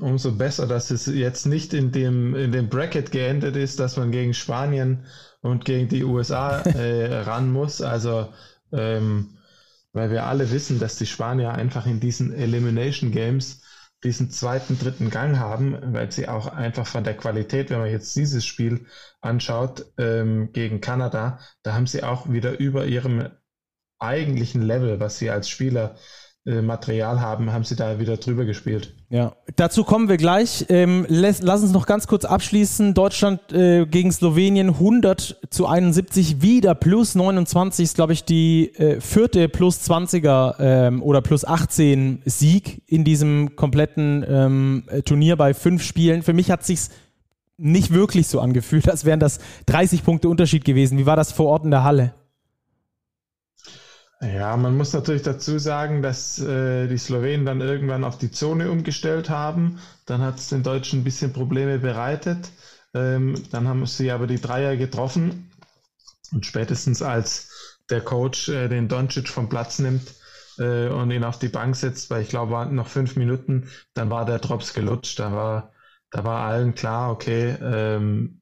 umso 0.00 0.32
besser, 0.32 0.66
dass 0.66 0.90
es 0.90 1.06
jetzt 1.06 1.46
nicht 1.46 1.72
in 1.74 1.92
dem, 1.92 2.34
in 2.34 2.52
dem 2.52 2.68
Bracket 2.68 3.10
geendet 3.10 3.56
ist, 3.56 3.80
dass 3.80 3.96
man 3.96 4.10
gegen 4.10 4.34
Spanien 4.34 5.04
und 5.40 5.64
gegen 5.64 5.88
die 5.88 6.04
USA 6.04 6.60
äh, 6.62 7.20
ran 7.22 7.52
muss. 7.52 7.80
Also, 7.80 8.32
ähm, 8.72 9.38
weil 9.92 10.10
wir 10.10 10.26
alle 10.26 10.50
wissen, 10.50 10.78
dass 10.78 10.96
die 10.96 11.06
Spanier 11.06 11.52
einfach 11.52 11.86
in 11.86 12.00
diesen 12.00 12.32
Elimination 12.32 13.12
Games 13.12 13.62
diesen 14.04 14.30
zweiten, 14.30 14.78
dritten 14.78 15.10
Gang 15.10 15.38
haben, 15.38 15.78
weil 15.94 16.12
sie 16.12 16.28
auch 16.28 16.48
einfach 16.48 16.86
von 16.86 17.02
der 17.04 17.16
Qualität, 17.16 17.70
wenn 17.70 17.78
man 17.78 17.90
jetzt 17.90 18.14
dieses 18.14 18.44
Spiel 18.44 18.86
anschaut 19.20 19.86
ähm, 19.96 20.52
gegen 20.52 20.80
Kanada, 20.80 21.38
da 21.62 21.72
haben 21.74 21.86
sie 21.86 22.02
auch 22.02 22.30
wieder 22.30 22.58
über 22.58 22.86
ihrem 22.86 23.30
eigentlichen 23.98 24.62
Level, 24.62 25.00
was 25.00 25.18
sie 25.18 25.30
als 25.30 25.48
Spieler 25.48 25.96
äh, 26.46 26.62
Material 26.62 27.20
haben, 27.20 27.52
haben 27.52 27.64
sie 27.64 27.74
da 27.74 27.98
wieder 27.98 28.18
drüber 28.18 28.44
gespielt. 28.44 28.94
Ja, 29.08 29.34
dazu 29.56 29.82
kommen 29.82 30.08
wir 30.08 30.16
gleich. 30.16 30.66
Ähm, 30.68 31.04
lass, 31.08 31.42
lass 31.42 31.62
uns 31.62 31.72
noch 31.72 31.86
ganz 31.86 32.06
kurz 32.06 32.24
abschließen. 32.24 32.94
Deutschland 32.94 33.52
äh, 33.52 33.84
gegen 33.84 34.12
Slowenien 34.12 34.68
100 34.68 35.40
zu 35.50 35.66
71, 35.66 36.42
wieder 36.42 36.76
plus 36.76 37.16
29 37.16 37.82
ist, 37.82 37.96
glaube 37.96 38.12
ich, 38.12 38.24
die 38.24 38.72
äh, 38.76 39.00
vierte 39.00 39.48
plus 39.48 39.80
20er 39.80 40.54
ähm, 40.60 41.02
oder 41.02 41.20
plus 41.20 41.44
18 41.44 42.22
Sieg 42.24 42.80
in 42.86 43.02
diesem 43.02 43.56
kompletten 43.56 44.24
ähm, 44.28 44.84
Turnier 45.04 45.34
bei 45.34 45.52
fünf 45.52 45.82
Spielen. 45.82 46.22
Für 46.22 46.32
mich 46.32 46.52
hat 46.52 46.64
sich's 46.64 46.90
nicht 47.58 47.92
wirklich 47.92 48.28
so 48.28 48.38
angefühlt, 48.38 48.88
als 48.88 49.04
wären 49.04 49.18
das 49.18 49.40
30 49.66 50.04
Punkte 50.04 50.28
Unterschied 50.28 50.64
gewesen. 50.64 50.96
Wie 50.96 51.06
war 51.06 51.16
das 51.16 51.32
vor 51.32 51.46
Ort 51.46 51.64
in 51.64 51.72
der 51.72 51.82
Halle? 51.82 52.14
Ja, 54.20 54.56
man 54.56 54.76
muss 54.76 54.94
natürlich 54.94 55.22
dazu 55.22 55.58
sagen, 55.58 56.00
dass 56.00 56.38
äh, 56.38 56.88
die 56.88 56.96
Slowenen 56.96 57.44
dann 57.44 57.60
irgendwann 57.60 58.02
auf 58.02 58.16
die 58.16 58.30
Zone 58.30 58.70
umgestellt 58.70 59.28
haben. 59.28 59.78
Dann 60.06 60.22
hat 60.22 60.38
es 60.38 60.48
den 60.48 60.62
Deutschen 60.62 61.00
ein 61.00 61.04
bisschen 61.04 61.34
Probleme 61.34 61.78
bereitet. 61.78 62.50
Ähm, 62.94 63.34
dann 63.50 63.68
haben 63.68 63.84
sie 63.84 64.10
aber 64.10 64.26
die 64.26 64.40
Dreier 64.40 64.76
getroffen. 64.76 65.50
Und 66.32 66.46
spätestens 66.46 67.02
als 67.02 67.80
der 67.90 68.00
Coach 68.02 68.48
äh, 68.48 68.68
den 68.68 68.88
Doncic 68.88 69.28
vom 69.28 69.48
Platz 69.50 69.78
nimmt 69.80 70.14
äh, 70.58 70.88
und 70.88 71.10
ihn 71.10 71.24
auf 71.24 71.38
die 71.38 71.48
Bank 71.48 71.76
setzt, 71.76 72.10
weil 72.10 72.22
ich 72.22 72.30
glaube, 72.30 72.66
noch 72.72 72.88
fünf 72.88 73.16
Minuten, 73.16 73.70
dann 73.94 74.10
war 74.10 74.24
der 74.24 74.38
Drops 74.40 74.74
gelutscht. 74.74 75.18
Da 75.20 75.32
war, 75.32 75.72
da 76.10 76.24
war 76.24 76.46
allen 76.48 76.74
klar, 76.74 77.12
okay, 77.12 77.56
ähm, 77.62 78.40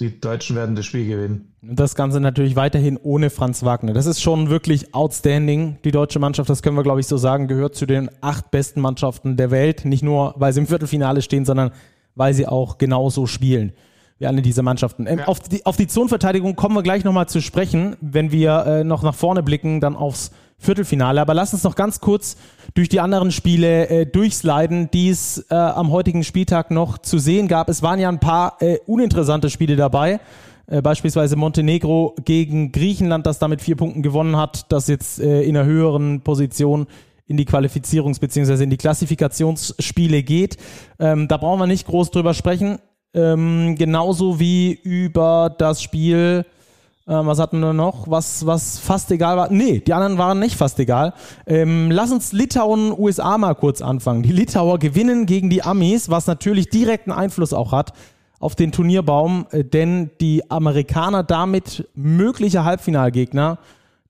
die 0.00 0.20
Deutschen 0.20 0.56
werden 0.56 0.74
das 0.74 0.86
Spiel 0.86 1.06
gewinnen. 1.06 1.52
Und 1.62 1.78
das 1.78 1.94
Ganze 1.94 2.20
natürlich 2.20 2.56
weiterhin 2.56 2.98
ohne 3.02 3.30
Franz 3.30 3.62
Wagner. 3.62 3.92
Das 3.92 4.06
ist 4.06 4.22
schon 4.22 4.48
wirklich 4.48 4.94
outstanding. 4.94 5.76
Die 5.84 5.90
deutsche 5.90 6.18
Mannschaft, 6.18 6.48
das 6.48 6.62
können 6.62 6.76
wir 6.76 6.82
glaube 6.82 7.00
ich 7.00 7.06
so 7.06 7.16
sagen, 7.16 7.48
gehört 7.48 7.74
zu 7.74 7.86
den 7.86 8.10
acht 8.20 8.50
besten 8.50 8.80
Mannschaften 8.80 9.36
der 9.36 9.50
Welt. 9.50 9.84
Nicht 9.84 10.02
nur, 10.02 10.34
weil 10.36 10.52
sie 10.52 10.60
im 10.60 10.66
Viertelfinale 10.66 11.22
stehen, 11.22 11.44
sondern 11.44 11.70
weil 12.14 12.34
sie 12.34 12.46
auch 12.46 12.78
genauso 12.78 13.26
spielen 13.26 13.72
wie 14.18 14.26
alle 14.26 14.42
diese 14.42 14.62
Mannschaften. 14.62 15.06
Ähm, 15.06 15.20
ja. 15.20 15.24
auf, 15.24 15.40
die, 15.40 15.64
auf 15.64 15.76
die 15.76 15.86
Zonenverteidigung 15.86 16.54
kommen 16.54 16.76
wir 16.76 16.82
gleich 16.82 17.04
nochmal 17.04 17.26
zu 17.26 17.40
sprechen, 17.40 17.96
wenn 18.02 18.30
wir 18.30 18.66
äh, 18.66 18.84
noch 18.84 19.02
nach 19.02 19.14
vorne 19.14 19.42
blicken, 19.42 19.80
dann 19.80 19.96
aufs 19.96 20.30
Viertelfinale. 20.60 21.20
Aber 21.20 21.34
lass 21.34 21.52
uns 21.52 21.64
noch 21.64 21.74
ganz 21.74 22.00
kurz 22.00 22.36
durch 22.74 22.88
die 22.88 23.00
anderen 23.00 23.32
Spiele 23.32 23.88
äh, 23.88 24.06
durchsliden, 24.06 24.90
die 24.92 25.08
es 25.08 25.44
äh, 25.50 25.54
am 25.54 25.90
heutigen 25.90 26.22
Spieltag 26.22 26.70
noch 26.70 26.98
zu 26.98 27.18
sehen 27.18 27.48
gab. 27.48 27.68
Es 27.68 27.82
waren 27.82 27.98
ja 27.98 28.08
ein 28.08 28.20
paar 28.20 28.60
äh, 28.60 28.78
uninteressante 28.86 29.50
Spiele 29.50 29.74
dabei. 29.74 30.20
Äh, 30.66 30.82
beispielsweise 30.82 31.34
Montenegro 31.34 32.14
gegen 32.24 32.72
Griechenland, 32.72 33.26
das 33.26 33.38
damit 33.38 33.62
vier 33.62 33.76
Punkten 33.76 34.02
gewonnen 34.02 34.36
hat, 34.36 34.70
das 34.70 34.86
jetzt 34.86 35.18
äh, 35.18 35.42
in 35.42 35.56
einer 35.56 35.66
höheren 35.66 36.20
Position 36.20 36.86
in 37.26 37.36
die 37.36 37.46
Qualifizierungs- 37.46 38.20
bzw. 38.20 38.62
in 38.62 38.70
die 38.70 38.76
Klassifikationsspiele 38.76 40.22
geht. 40.22 40.58
Ähm, 40.98 41.26
da 41.26 41.38
brauchen 41.38 41.60
wir 41.60 41.66
nicht 41.66 41.86
groß 41.86 42.10
drüber 42.10 42.34
sprechen. 42.34 42.78
Ähm, 43.14 43.76
genauso 43.76 44.38
wie 44.38 44.72
über 44.72 45.54
das 45.56 45.82
Spiel, 45.82 46.44
äh, 47.06 47.12
was 47.12 47.38
hatten 47.38 47.60
wir 47.60 47.72
noch, 47.72 48.08
was, 48.08 48.46
was 48.46 48.78
fast 48.78 49.10
egal 49.10 49.36
war. 49.36 49.50
Nee, 49.50 49.80
die 49.80 49.92
anderen 49.92 50.18
waren 50.18 50.38
nicht 50.38 50.56
fast 50.56 50.78
egal. 50.78 51.14
Ähm, 51.46 51.90
lass 51.90 52.12
uns 52.12 52.32
Litauen, 52.32 52.92
USA 52.96 53.38
mal 53.38 53.54
kurz 53.54 53.82
anfangen. 53.82 54.22
Die 54.22 54.32
Litauer 54.32 54.78
gewinnen 54.78 55.26
gegen 55.26 55.50
die 55.50 55.62
Amis, 55.62 56.10
was 56.10 56.26
natürlich 56.26 56.68
direkten 56.68 57.12
Einfluss 57.12 57.52
auch 57.52 57.72
hat 57.72 57.92
auf 58.38 58.54
den 58.54 58.72
Turnierbaum, 58.72 59.46
äh, 59.50 59.64
denn 59.64 60.10
die 60.20 60.50
Amerikaner 60.50 61.22
damit 61.22 61.88
mögliche 61.94 62.64
Halbfinalgegner 62.64 63.58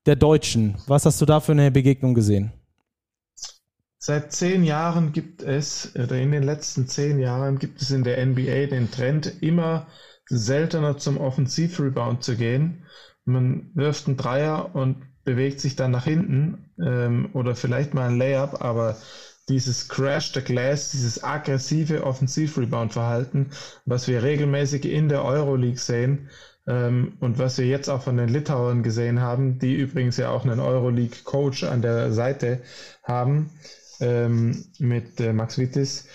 der 0.07 0.17
Deutschen. 0.17 0.77
Was 0.87 1.05
hast 1.05 1.21
du 1.21 1.27
da 1.27 1.41
für 1.41 1.53
eine 1.53 1.71
Begegnung 1.71 2.15
gesehen? 2.15 2.53
Seit 3.99 4.33
zehn 4.33 4.65
Jahren 4.65 5.13
gibt 5.13 5.43
es, 5.43 5.95
oder 5.95 6.17
in 6.17 6.33
den 6.33 6.43
letzten 6.43 6.89
zehn 6.89 7.19
Jahren 7.19 7.59
gibt 7.59 7.83
es 7.83 7.91
in 7.91 8.03
der 8.03 8.25
NBA 8.25 8.67
den 8.67 8.91
Trend, 8.91 9.43
immer 9.43 9.87
seltener 10.31 10.97
zum 10.97 11.19
Offensivrebound 11.19 12.25
zu 12.25 12.37
gehen. 12.37 12.87
Man 13.25 13.71
wirft 13.75 14.07
einen 14.07 14.17
Dreier 14.17 14.75
und 14.75 14.97
bewegt 15.25 15.61
sich 15.61 15.77
dann 15.77 15.91
nach 15.91 16.05
hinten 16.05 16.71
ähm, 16.83 17.31
oder 17.35 17.55
vielleicht 17.55 17.95
mal 17.95 18.09
ein 18.09 18.19
Layup, 18.19 18.65
aber 18.65 18.97
dieses 19.49 19.89
Crash 19.89 20.33
the 20.33 20.41
Glass, 20.41 20.93
dieses 20.93 21.23
aggressive 21.23 22.05
Offensivrebound-Verhalten, 22.05 23.51
was 23.85 24.09
wir 24.09 24.23
regelmäßig 24.23 24.87
in 24.87 25.09
der 25.09 25.25
Euroleague 25.25 25.79
sehen 25.79 26.31
ähm, 26.67 27.15
und 27.21 27.39
was 27.39 27.59
wir 27.59 27.67
jetzt 27.67 27.89
auch 27.89 28.03
von 28.03 28.17
den 28.17 28.29
Litauern 28.29 28.83
gesehen 28.83 29.21
haben, 29.21 29.59
die 29.59 29.75
übrigens 29.75 30.17
ja 30.17 30.31
auch 30.31 30.45
einen 30.45 30.61
Euroleague-Coach 30.61 31.65
an 31.65 31.83
der 31.83 32.13
Seite 32.13 32.61
haben, 33.03 33.51
ähm, 34.01 34.65
mit 34.79 35.21
äh, 35.21 35.33
Max 35.33 35.59
Wittis, 35.59 36.07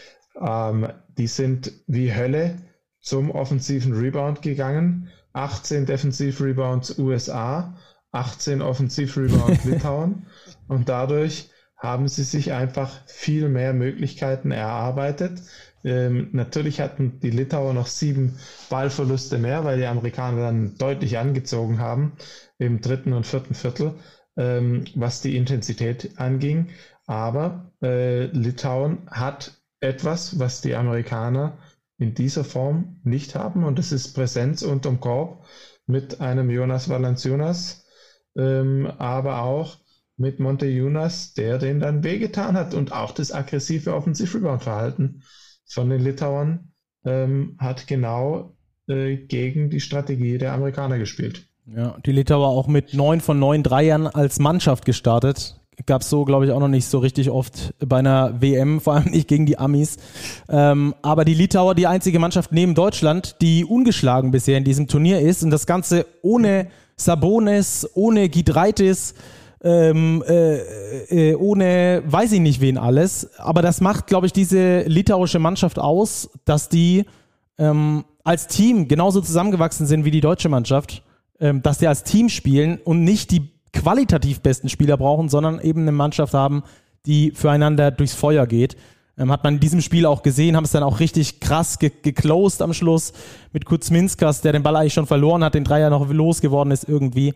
ähm, 0.41 0.87
die 1.17 1.27
sind 1.27 1.71
wie 1.87 2.13
Hölle 2.13 2.55
zum 3.05 3.31
offensiven 3.31 3.93
Rebound 3.93 4.41
gegangen. 4.41 5.09
18 5.33 5.85
Defensiv-Rebounds 5.85 6.97
USA, 6.97 7.77
18 8.11 8.61
Offensiv-Rebounds 8.61 9.63
Litauen 9.65 10.25
und 10.67 10.89
dadurch 10.89 11.49
haben 11.77 12.07
sie 12.07 12.23
sich 12.23 12.53
einfach 12.53 12.91
viel 13.05 13.49
mehr 13.49 13.73
Möglichkeiten 13.73 14.51
erarbeitet. 14.51 15.41
Ähm, 15.83 16.29
natürlich 16.31 16.81
hatten 16.81 17.19
die 17.19 17.29
Litauer 17.29 17.73
noch 17.73 17.87
sieben 17.87 18.39
Ballverluste 18.69 19.37
mehr, 19.37 19.63
weil 19.65 19.77
die 19.77 19.85
Amerikaner 19.85 20.41
dann 20.41 20.77
deutlich 20.77 21.17
angezogen 21.19 21.79
haben 21.79 22.13
im 22.57 22.81
dritten 22.81 23.13
und 23.13 23.27
vierten 23.27 23.53
Viertel, 23.53 23.93
ähm, 24.37 24.85
was 24.95 25.21
die 25.21 25.35
Intensität 25.35 26.17
anging. 26.17 26.69
Aber 27.05 27.71
äh, 27.83 28.25
Litauen 28.27 29.07
hat 29.11 29.51
etwas, 29.79 30.39
was 30.39 30.61
die 30.61 30.75
Amerikaner 30.75 31.57
in 31.97 32.13
dieser 32.13 32.43
Form 32.43 32.99
nicht 33.03 33.35
haben, 33.35 33.63
und 33.63 33.79
das 33.79 33.91
ist 33.91 34.13
Präsenz 34.13 34.61
unterm 34.61 34.99
Korb 34.99 35.45
mit 35.87 36.21
einem 36.21 36.49
Jonas 36.49 36.89
Valanciunas, 36.89 37.85
ähm, 38.35 38.87
aber 38.97 39.43
auch 39.43 39.77
mit 40.17 40.39
Monte 40.39 40.65
Jonas, 40.65 41.33
der 41.33 41.57
den 41.57 41.79
dann 41.79 42.03
wehgetan 42.03 42.55
hat. 42.55 42.73
Und 42.73 42.91
auch 42.91 43.11
das 43.11 43.31
aggressive 43.31 43.93
Offensiv-Rebound-Verhalten 43.93 45.23
von 45.67 45.89
den 45.89 46.01
Litauern 46.01 46.71
ähm, 47.05 47.55
hat 47.59 47.87
genau 47.87 48.55
äh, 48.87 49.17
gegen 49.17 49.69
die 49.69 49.79
Strategie 49.79 50.37
der 50.37 50.53
Amerikaner 50.53 50.97
gespielt. 50.97 51.47
Ja, 51.65 51.97
die 52.05 52.11
Litauer 52.11 52.47
auch 52.47 52.67
mit 52.67 52.93
neun 52.93 53.21
von 53.21 53.39
neun 53.39 53.63
Dreiern 53.63 54.07
als 54.07 54.39
Mannschaft 54.39 54.85
gestartet 54.85 55.59
gab 55.85 56.01
es 56.01 56.09
so, 56.09 56.25
glaube 56.25 56.45
ich, 56.45 56.51
auch 56.51 56.59
noch 56.59 56.67
nicht 56.67 56.85
so 56.85 56.99
richtig 56.99 57.29
oft 57.29 57.73
bei 57.79 57.97
einer 57.97 58.41
WM, 58.41 58.79
vor 58.81 58.93
allem 58.93 59.11
nicht 59.11 59.27
gegen 59.27 59.45
die 59.45 59.57
Amis. 59.57 59.97
Ähm, 60.49 60.95
aber 61.01 61.25
die 61.25 61.33
Litauer, 61.33 61.75
die 61.75 61.87
einzige 61.87 62.19
Mannschaft 62.19 62.51
neben 62.51 62.75
Deutschland, 62.75 63.35
die 63.41 63.65
ungeschlagen 63.65 64.31
bisher 64.31 64.57
in 64.57 64.63
diesem 64.63 64.87
Turnier 64.87 65.19
ist 65.19 65.43
und 65.43 65.51
das 65.51 65.65
Ganze 65.65 66.05
ohne 66.21 66.67
Sabonis, 66.97 67.89
ohne 67.93 68.29
Gidreitis, 68.29 69.15
ähm, 69.63 70.23
äh, 70.27 71.31
äh, 71.31 71.35
ohne 71.35 72.03
weiß 72.05 72.31
ich 72.33 72.39
nicht 72.39 72.61
wen 72.61 72.77
alles. 72.77 73.37
Aber 73.37 73.61
das 73.61 73.81
macht, 73.81 74.07
glaube 74.07 74.27
ich, 74.27 74.33
diese 74.33 74.81
litauische 74.83 75.39
Mannschaft 75.39 75.79
aus, 75.79 76.29
dass 76.45 76.69
die 76.69 77.05
ähm, 77.57 78.05
als 78.23 78.47
Team 78.47 78.87
genauso 78.87 79.21
zusammengewachsen 79.21 79.87
sind 79.87 80.05
wie 80.05 80.11
die 80.11 80.21
deutsche 80.21 80.49
Mannschaft, 80.49 81.03
ähm, 81.39 81.61
dass 81.61 81.79
die 81.79 81.87
als 81.87 82.03
Team 82.03 82.29
spielen 82.29 82.79
und 82.83 83.03
nicht 83.03 83.31
die 83.31 83.54
qualitativ 83.75 84.41
besten 84.41 84.69
Spieler 84.69 84.97
brauchen, 84.97 85.29
sondern 85.29 85.59
eben 85.59 85.81
eine 85.81 85.91
Mannschaft 85.91 86.33
haben, 86.33 86.63
die 87.05 87.31
füreinander 87.31 87.91
durchs 87.91 88.15
Feuer 88.15 88.47
geht. 88.47 88.75
Ähm, 89.17 89.31
hat 89.31 89.43
man 89.43 89.55
in 89.55 89.59
diesem 89.59 89.81
Spiel 89.81 90.05
auch 90.05 90.23
gesehen, 90.23 90.55
haben 90.55 90.63
es 90.63 90.71
dann 90.71 90.83
auch 90.83 90.99
richtig 90.99 91.39
krass 91.39 91.77
ge 91.77 91.91
geclosed 92.01 92.61
am 92.61 92.73
Schluss 92.73 93.13
mit 93.53 93.65
Kuzminskas, 93.65 94.41
der 94.41 94.53
den 94.53 94.63
Ball 94.63 94.75
eigentlich 94.75 94.93
schon 94.93 95.05
verloren 95.05 95.43
hat, 95.43 95.53
den 95.53 95.63
Dreier 95.63 95.89
noch 95.89 96.09
losgeworden 96.09 96.71
ist 96.71 96.89
irgendwie. 96.89 97.33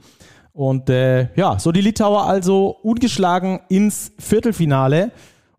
Und 0.51 0.89
äh, 0.89 1.29
ja, 1.35 1.59
so 1.59 1.71
die 1.71 1.81
Litauer 1.81 2.25
also 2.25 2.75
ungeschlagen 2.81 3.59
ins 3.69 4.11
Viertelfinale. 4.17 5.11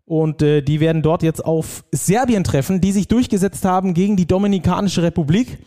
Und 0.05 0.41
äh, 0.41 0.61
die 0.61 0.79
werden 0.79 1.01
dort 1.01 1.23
jetzt 1.23 1.43
auf 1.43 1.85
Serbien 1.91 2.43
treffen, 2.43 2.81
die 2.81 2.91
sich 2.91 3.07
durchgesetzt 3.07 3.63
haben 3.63 3.93
gegen 3.93 4.17
die 4.17 4.27
Dominikanische 4.27 5.03
Republik. 5.03 5.57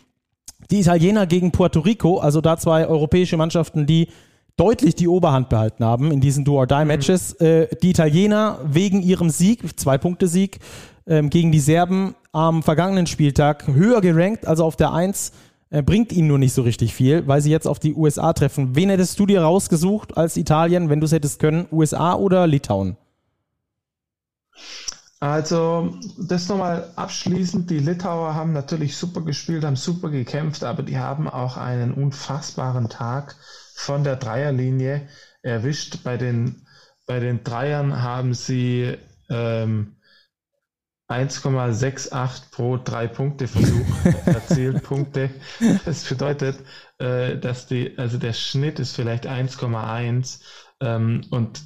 Die 0.71 0.81
Italiener 0.81 1.27
gegen 1.27 1.51
Puerto 1.51 1.81
Rico, 1.81 2.19
also 2.19 2.41
da 2.41 2.57
zwei 2.59 2.87
europäische 2.87 3.37
Mannschaften, 3.37 3.87
die 3.87 4.09
deutlich 4.57 4.95
die 4.95 5.09
Oberhand 5.09 5.49
behalten 5.49 5.85
haben 5.85 6.11
in 6.13 6.21
diesen 6.21 6.45
Do-or-Die-Matches. 6.45 7.37
Mhm. 7.41 7.47
Äh, 7.47 7.69
die 7.83 7.91
Italiener 7.91 8.59
wegen 8.65 9.03
ihrem 9.03 9.31
Sieg, 9.31 9.79
Zwei-Punkte-Sieg 9.79 10.59
ähm, 11.07 11.31
gegen 11.31 11.53
die 11.53 11.61
Serben 11.61 12.15
am 12.33 12.63
vergangenen 12.63 13.07
Spieltag 13.07 13.67
höher 13.67 14.01
gerankt, 14.01 14.47
also 14.47 14.65
auf 14.65 14.77
der 14.77 14.93
1, 14.93 15.33
äh, 15.71 15.83
bringt 15.83 16.13
ihnen 16.13 16.29
nur 16.29 16.39
nicht 16.39 16.53
so 16.53 16.63
richtig 16.63 16.95
viel, 16.95 17.27
weil 17.27 17.41
sie 17.41 17.51
jetzt 17.51 17.67
auf 17.67 17.79
die 17.79 17.95
USA 17.95 18.33
treffen. 18.33 18.77
Wen 18.77 18.91
hättest 18.91 19.19
du 19.19 19.27
dir 19.27 19.43
rausgesucht 19.43 20.17
als 20.17 20.37
Italien, 20.37 20.89
wenn 20.89 21.01
du 21.01 21.07
es 21.07 21.13
hättest 21.13 21.41
können? 21.41 21.67
USA 21.73 22.15
oder 22.15 22.47
Litauen? 22.47 22.97
Also, 25.21 25.95
das 26.19 26.49
nochmal 26.49 26.91
abschließend. 26.97 27.71
Die 27.71 27.79
Litauer 27.79 28.35
haben 28.35 28.53
natürlich 28.53 28.97
super 28.97 29.23
gespielt, 29.23 29.65
haben 29.65 29.77
super 29.77 30.11
gekämpft, 30.11 30.65
aber 30.65 30.83
die 30.83 30.99
haben 30.99 31.29
auch 31.29 31.57
einen 31.57 31.95
unfassbaren 31.95 32.91
Tag 32.91 33.37
von 33.75 34.05
der 34.05 34.17
Dreierlinie 34.17 35.09
erwischt. 35.43 36.03
Bei 36.05 36.17
den, 36.17 36.67
bei 37.07 37.21
den 37.21 37.45
Dreiern 37.45 38.03
haben 38.03 38.33
sie 38.35 38.97
ähm, 39.29 39.97
1,68 41.09 42.51
pro 42.51 42.79
drei 42.79 43.07
Punkte 43.07 43.47
Versuch 43.47 43.87
erzielt 44.25 44.83
Punkte. 44.83 45.31
Das 45.85 46.05
bedeutet, 46.05 46.61
äh, 46.99 47.37
dass 47.37 47.67
die, 47.67 47.99
also 47.99 48.17
der 48.17 48.33
Schnitt 48.33 48.79
ist 48.79 48.97
vielleicht 48.97 49.27
1,1 49.27 50.41
ähm, 50.81 51.23
und 51.31 51.63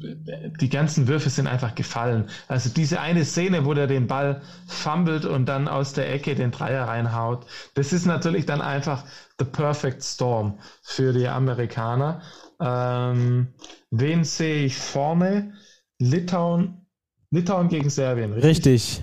die 0.00 0.68
ganzen 0.68 1.08
Würfe 1.08 1.30
sind 1.30 1.46
einfach 1.46 1.74
gefallen. 1.74 2.28
Also 2.46 2.70
diese 2.70 3.00
eine 3.00 3.24
Szene, 3.24 3.64
wo 3.64 3.74
der 3.74 3.86
den 3.86 4.06
Ball 4.06 4.42
fummelt 4.66 5.24
und 5.24 5.46
dann 5.46 5.68
aus 5.68 5.92
der 5.92 6.12
Ecke 6.12 6.34
den 6.34 6.50
Dreier 6.50 6.86
reinhaut, 6.86 7.46
das 7.74 7.92
ist 7.92 8.06
natürlich 8.06 8.46
dann 8.46 8.60
einfach 8.60 9.04
the 9.38 9.44
perfect 9.44 10.02
storm 10.02 10.58
für 10.82 11.12
die 11.12 11.28
Amerikaner. 11.28 12.22
Ähm, 12.60 13.48
wen 13.90 14.24
sehe 14.24 14.64
ich 14.66 14.76
vorne? 14.76 15.54
Litauen, 15.98 16.86
Litauen 17.30 17.68
gegen 17.68 17.90
Serbien, 17.90 18.32
richtig? 18.32 18.48
Richtig. 18.48 19.02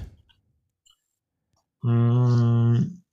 Hm. 1.83 3.04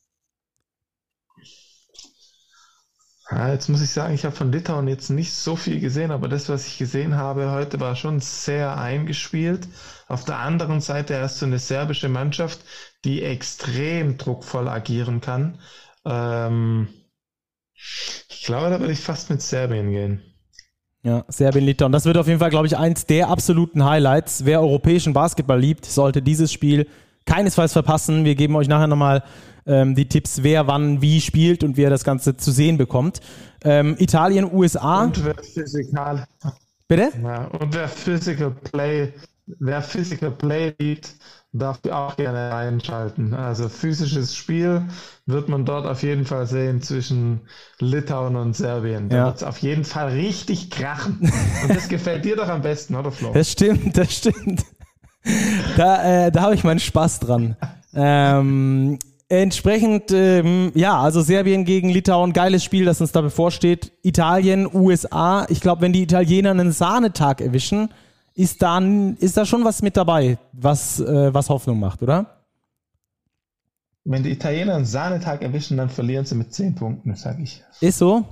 Ja, 3.35 3.51
jetzt 3.51 3.71
muss 3.71 3.81
ich 3.81 3.89
sagen, 3.89 4.13
ich 4.13 4.27
habe 4.27 4.37
von 4.37 4.53
Litauen 4.53 4.89
jetzt 4.89 5.09
nicht 5.09 5.33
so 5.33 5.57
viel 5.57 5.81
gesehen, 5.81 6.11
aber 6.11 6.29
das, 6.29 6.51
was 6.51 6.67
ich 6.67 6.77
gesehen 6.77 7.17
habe 7.17 7.51
heute, 7.51 7.81
war 7.81 7.97
schon 7.97 8.21
sehr 8.21 8.77
eingespielt. 8.77 9.67
Auf 10.07 10.27
der 10.27 10.37
anderen 10.39 10.83
Seite 10.83 11.19
hast 11.19 11.41
du 11.41 11.47
eine 11.47 11.59
serbische 11.59 12.11
Mannschaft, 12.11 12.61
die 13.07 13.23
extrem 13.23 14.19
druckvoll 14.19 14.69
agieren 14.69 15.23
kann. 15.23 15.59
Ähm, 16.05 16.89
ich 17.75 18.43
glaube, 18.45 18.69
da 18.69 18.81
würde 18.81 18.93
ich 18.93 19.01
fast 19.01 19.31
mit 19.31 19.41
Serbien 19.41 19.91
gehen. 19.91 20.23
Ja, 21.03 21.25
Serbien-Litauen. 21.27 21.91
Das 21.91 22.05
wird 22.05 22.19
auf 22.19 22.29
jeden 22.29 22.39
Fall, 22.39 22.51
glaube 22.51 22.67
ich, 22.67 22.77
eins 22.77 23.07
der 23.07 23.29
absoluten 23.29 23.83
Highlights. 23.83 24.45
Wer 24.45 24.61
europäischen 24.61 25.15
Basketball 25.15 25.59
liebt, 25.59 25.87
sollte 25.87 26.21
dieses 26.21 26.53
Spiel 26.53 26.87
keinesfalls 27.27 27.73
verpassen. 27.73 28.25
Wir 28.25 28.35
geben 28.35 28.57
euch 28.57 28.69
nachher 28.69 28.87
nochmal 28.87 29.23
ähm, 29.67 29.95
die 29.95 30.09
Tipps, 30.09 30.43
wer 30.43 30.67
wann 30.67 31.03
wie 31.03 31.21
spielt 31.21 31.63
und 31.65 31.77
wie 31.77 31.83
er 31.83 31.91
das 31.91 32.05
Ganze 32.05 32.37
zu 32.37 32.51
sehen 32.51 32.79
bekommt. 32.79 33.21
Ähm, 33.65 33.97
Italien, 33.99 34.53
USA. 34.53 35.05
Und 35.05 35.25
wer 35.25 35.35
physikal. 35.35 36.27
Bitte? 36.89 37.11
Ja, 37.23 37.45
und 37.45 37.75
wer 37.75 37.89
Physical 37.89 38.51
Play, 38.51 39.13
wer 39.47 39.81
Physical 39.83 40.31
Play 40.33 40.75
liebt, 40.79 41.15
darf 41.53 41.81
auch 41.91 42.17
gerne 42.17 42.55
einschalten. 42.55 43.35
Also 43.35 43.69
physisches 43.69 44.35
Spiel 44.35 44.83
wird 45.27 45.49
man 45.49 45.65
dort 45.65 45.87
auf 45.87 46.03
jeden 46.03 46.25
Fall 46.25 46.47
sehen 46.47 46.83
zwischen 46.83 47.41
Litauen 47.79 48.37
und 48.37 48.57
Serbien. 48.57 49.09
Da 49.09 49.17
ja. 49.17 49.27
wird 49.27 49.37
es 49.37 49.43
auf 49.43 49.59
jeden 49.59 49.85
Fall 49.85 50.09
richtig 50.13 50.71
krachen. 50.71 51.19
Und 51.63 51.75
das 51.75 51.89
gefällt 51.89 52.25
dir 52.25 52.37
doch 52.37 52.49
am 52.49 52.63
besten, 52.63 52.95
oder 52.95 53.13
Flo? 53.13 53.33
Das 53.33 53.53
stimmt, 53.53 53.97
das 53.97 54.13
stimmt. 54.13 54.65
Da, 55.77 56.27
äh, 56.27 56.33
da 56.33 56.43
habe 56.43 56.55
ich 56.55 56.65
meinen 56.65 56.81
Spaß 56.81 57.21
dran. 57.21 57.57
Ähm, 57.95 58.99
entsprechend, 59.29 60.11
ähm, 60.13 60.71
ja, 60.75 61.01
also 61.01 61.23
Serbien 61.23 61.65
gegen 61.65 61.89
Litauen, 61.89 62.35
geiles 62.35 62.63
Spiel, 62.63 62.85
das 62.85 63.01
uns 63.01 63.13
da 63.13 63.23
bevorsteht. 63.23 63.93
Italien, 64.03 64.69
USA. 64.73 65.47
Ich 65.49 65.61
glaube, 65.61 65.81
wenn 65.83 65.95
die 65.95 66.03
Italiener 66.03 66.51
einen 66.51 66.73
Sahnetag 66.73 67.41
erwischen, 67.41 67.89
ist 68.35 68.63
da, 68.63 68.79
ist 69.19 69.37
da 69.37 69.47
schon 69.47 69.65
was 69.65 69.83
mit 69.83 69.97
dabei, 69.97 70.39
was, 70.53 71.01
äh, 71.01 71.33
was 71.33 71.49
Hoffnung 71.49 71.81
macht, 71.81 72.03
oder? 72.03 72.43
Wenn 74.05 74.23
die 74.23 74.33
Italiener 74.33 74.75
einen 74.75 74.85
Sahnetag 74.85 75.43
erwischen, 75.43 75.77
dann 75.77 75.89
verlieren 75.89 76.25
sie 76.25 76.35
mit 76.35 76.53
10 76.53 76.75
Punkten, 76.75 77.15
sage 77.15 77.43
ich. 77.43 77.63
Ist 77.81 77.99
so? 77.99 78.25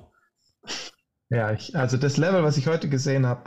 Ja, 1.28 1.52
ich, 1.52 1.76
also 1.76 1.96
das 1.96 2.16
Level, 2.16 2.42
was 2.42 2.56
ich 2.56 2.66
heute 2.66 2.88
gesehen 2.88 3.24
habe, 3.24 3.42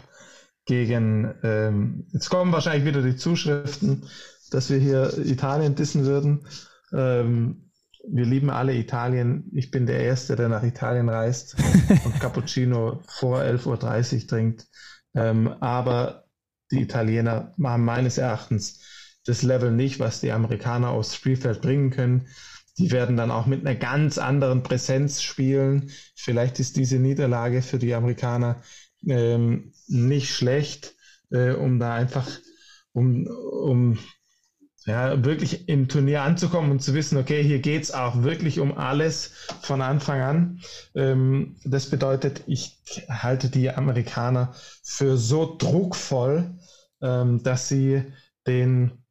gegen, 0.65 1.33
ähm, 1.43 2.07
jetzt 2.11 2.29
kommen 2.29 2.51
wahrscheinlich 2.51 2.85
wieder 2.85 3.01
die 3.01 3.15
Zuschriften, 3.15 4.05
dass 4.51 4.69
wir 4.69 4.77
hier 4.77 5.17
Italien 5.25 5.75
dissen 5.75 6.05
würden. 6.05 6.45
Ähm, 6.93 7.69
wir 8.05 8.25
lieben 8.25 8.49
alle 8.49 8.75
Italien. 8.75 9.49
Ich 9.53 9.71
bin 9.71 9.85
der 9.85 9.99
Erste, 10.01 10.35
der 10.35 10.49
nach 10.49 10.63
Italien 10.63 11.09
reist 11.09 11.55
und 12.05 12.19
Cappuccino 12.19 13.01
vor 13.07 13.41
11.30 13.41 14.21
Uhr 14.21 14.27
trinkt. 14.27 14.67
Ähm, 15.15 15.47
aber 15.61 16.25
die 16.71 16.81
Italiener 16.81 17.53
haben 17.61 17.85
meines 17.85 18.17
Erachtens 18.17 18.81
das 19.25 19.41
Level 19.41 19.71
nicht, 19.71 19.99
was 19.99 20.19
die 20.19 20.31
Amerikaner 20.31 20.89
aufs 20.89 21.15
Spielfeld 21.15 21.61
bringen 21.61 21.91
können. 21.91 22.27
Die 22.77 22.91
werden 22.91 23.15
dann 23.15 23.31
auch 23.31 23.45
mit 23.45 23.61
einer 23.61 23.75
ganz 23.75 24.17
anderen 24.17 24.63
Präsenz 24.63 25.21
spielen. 25.21 25.91
Vielleicht 26.15 26.59
ist 26.59 26.75
diese 26.75 26.97
Niederlage 26.97 27.61
für 27.61 27.77
die 27.77 27.93
Amerikaner 27.93 28.61
ähm, 29.07 29.73
nicht 29.87 30.33
schlecht, 30.33 30.95
äh, 31.31 31.51
um 31.51 31.79
da 31.79 31.93
einfach, 31.93 32.27
um, 32.93 33.27
um 33.27 33.97
ja, 34.85 35.23
wirklich 35.23 35.69
im 35.69 35.87
Turnier 35.87 36.23
anzukommen 36.23 36.71
und 36.71 36.81
zu 36.81 36.93
wissen, 36.93 37.17
okay, 37.17 37.41
hier 37.41 37.59
geht 37.59 37.83
es 37.83 37.91
auch 37.91 38.23
wirklich 38.23 38.59
um 38.59 38.77
alles 38.77 39.31
von 39.61 39.81
Anfang 39.81 40.21
an. 40.21 40.59
Ähm, 40.95 41.55
das 41.63 41.89
bedeutet, 41.89 42.43
ich 42.47 42.79
halte 43.07 43.49
die 43.49 43.69
Amerikaner 43.69 44.53
für 44.83 45.17
so 45.17 45.55
druckvoll, 45.57 46.57
ähm, 47.01 47.43
dass 47.43 47.69
sie 47.69 48.03
den 48.45 49.03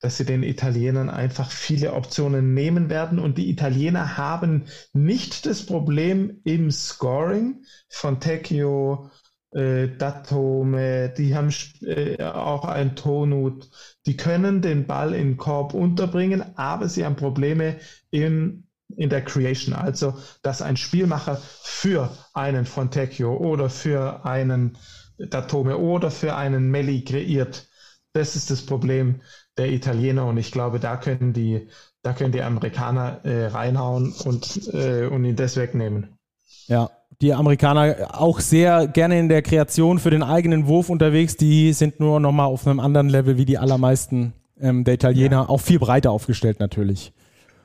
dass 0.00 0.16
sie 0.16 0.24
den 0.24 0.44
Italienern 0.44 1.10
einfach 1.10 1.50
viele 1.50 1.92
Optionen 1.92 2.54
nehmen 2.54 2.88
werden. 2.88 3.18
Und 3.18 3.36
die 3.36 3.50
Italiener 3.50 4.16
haben 4.16 4.66
nicht 4.92 5.44
das 5.44 5.66
Problem 5.66 6.40
im 6.44 6.70
Scoring 6.70 7.64
von 7.88 8.20
Tecchio, 8.20 9.10
äh, 9.52 9.88
Datome, 9.88 11.08
die 11.16 11.34
haben 11.34 11.52
äh, 11.82 12.22
auch 12.22 12.64
ein 12.64 12.96
Tonut, 12.96 13.70
die 14.06 14.16
können 14.16 14.60
den 14.62 14.86
Ball 14.86 15.14
in 15.14 15.36
Korb 15.36 15.74
unterbringen, 15.74 16.44
aber 16.56 16.88
sie 16.88 17.04
haben 17.04 17.16
Probleme 17.16 17.76
in, 18.10 18.68
in 18.96 19.10
der 19.10 19.24
Creation, 19.24 19.74
also 19.74 20.14
dass 20.42 20.62
ein 20.62 20.76
Spielmacher 20.76 21.36
für 21.36 22.10
einen 22.34 22.66
Fontecchio 22.66 23.36
oder 23.36 23.70
für 23.70 24.24
einen 24.26 24.76
Datome 25.18 25.78
oder 25.78 26.10
für 26.10 26.36
einen 26.36 26.70
Melli 26.70 27.04
kreiert. 27.04 27.68
Das 28.12 28.36
ist 28.36 28.50
das 28.50 28.64
Problem 28.64 29.22
der 29.56 29.70
Italiener 29.70 30.26
und 30.26 30.36
ich 30.36 30.52
glaube, 30.52 30.78
da 30.78 30.96
können 30.96 31.32
die, 31.32 31.68
da 32.02 32.12
können 32.12 32.32
die 32.32 32.42
Amerikaner 32.42 33.24
äh, 33.24 33.46
reinhauen 33.46 34.12
und, 34.12 34.72
äh, 34.72 35.06
und 35.06 35.24
ihn 35.24 35.36
das 35.36 35.56
wegnehmen. 35.56 36.18
Ja, 36.66 36.90
die 37.20 37.34
Amerikaner 37.34 37.96
auch 38.12 38.40
sehr 38.40 38.86
gerne 38.86 39.18
in 39.18 39.28
der 39.28 39.42
Kreation 39.42 39.98
für 39.98 40.10
den 40.10 40.22
eigenen 40.22 40.66
Wurf 40.66 40.88
unterwegs. 40.88 41.36
Die 41.36 41.72
sind 41.72 41.98
nur 41.98 42.20
nochmal 42.20 42.46
auf 42.46 42.66
einem 42.66 42.80
anderen 42.80 43.08
Level 43.08 43.36
wie 43.36 43.44
die 43.44 43.58
allermeisten 43.58 44.32
ähm, 44.60 44.84
der 44.84 44.94
Italiener. 44.94 45.36
Ja. 45.36 45.48
Auch 45.48 45.60
viel 45.60 45.78
breiter 45.78 46.12
aufgestellt 46.12 46.60
natürlich. 46.60 47.12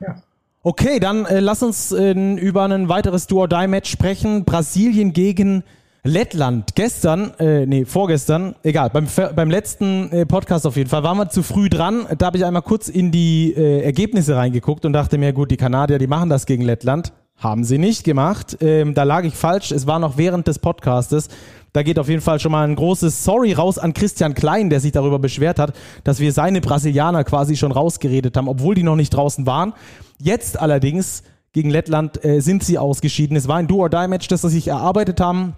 Ja. 0.00 0.16
Okay, 0.62 0.98
dann 0.98 1.26
äh, 1.26 1.40
lass 1.40 1.62
uns 1.62 1.92
äh, 1.92 2.12
über 2.12 2.64
ein 2.64 2.88
weiteres 2.88 3.26
Do-or-Die-Match 3.26 3.90
sprechen. 3.90 4.44
Brasilien 4.44 5.12
gegen 5.12 5.62
Lettland, 6.06 6.74
gestern, 6.74 7.32
äh, 7.38 7.64
nee, 7.64 7.86
vorgestern, 7.86 8.56
egal, 8.62 8.90
beim, 8.90 9.06
beim 9.34 9.50
letzten 9.50 10.10
äh, 10.10 10.26
Podcast 10.26 10.66
auf 10.66 10.76
jeden 10.76 10.90
Fall, 10.90 11.02
waren 11.02 11.16
wir 11.16 11.30
zu 11.30 11.42
früh 11.42 11.70
dran. 11.70 12.06
Da 12.18 12.26
habe 12.26 12.36
ich 12.36 12.44
einmal 12.44 12.60
kurz 12.60 12.88
in 12.88 13.10
die 13.10 13.54
äh, 13.56 13.82
Ergebnisse 13.82 14.36
reingeguckt 14.36 14.84
und 14.84 14.92
dachte 14.92 15.16
mir, 15.16 15.32
gut, 15.32 15.50
die 15.50 15.56
Kanadier, 15.56 15.98
die 15.98 16.06
machen 16.06 16.28
das 16.28 16.44
gegen 16.44 16.62
Lettland. 16.62 17.12
Haben 17.36 17.64
sie 17.64 17.78
nicht 17.78 18.04
gemacht. 18.04 18.56
Ähm, 18.60 18.94
da 18.94 19.02
lag 19.02 19.24
ich 19.24 19.34
falsch. 19.34 19.70
Es 19.70 19.86
war 19.86 19.98
noch 19.98 20.16
während 20.16 20.46
des 20.46 20.58
Podcastes. 20.58 21.28
Da 21.72 21.82
geht 21.82 21.98
auf 21.98 22.08
jeden 22.08 22.22
Fall 22.22 22.38
schon 22.38 22.52
mal 22.52 22.66
ein 22.66 22.76
großes 22.76 23.24
Sorry 23.24 23.52
raus 23.52 23.78
an 23.78 23.94
Christian 23.94 24.34
Klein, 24.34 24.70
der 24.70 24.80
sich 24.80 24.92
darüber 24.92 25.18
beschwert 25.18 25.58
hat, 25.58 25.74
dass 26.04 26.20
wir 26.20 26.32
seine 26.32 26.60
Brasilianer 26.60 27.24
quasi 27.24 27.56
schon 27.56 27.72
rausgeredet 27.72 28.36
haben, 28.36 28.48
obwohl 28.48 28.76
die 28.76 28.84
noch 28.84 28.96
nicht 28.96 29.10
draußen 29.10 29.44
waren. 29.46 29.74
Jetzt 30.18 30.60
allerdings 30.60 31.24
gegen 31.52 31.70
Lettland 31.70 32.24
äh, 32.24 32.40
sind 32.40 32.62
sie 32.62 32.78
ausgeschieden. 32.78 33.36
Es 33.36 33.48
war 33.48 33.56
ein 33.56 33.66
Do-or-Die-Match, 33.66 34.28
das 34.28 34.42
sie 34.42 34.50
sich 34.50 34.68
erarbeitet 34.68 35.20
haben 35.20 35.54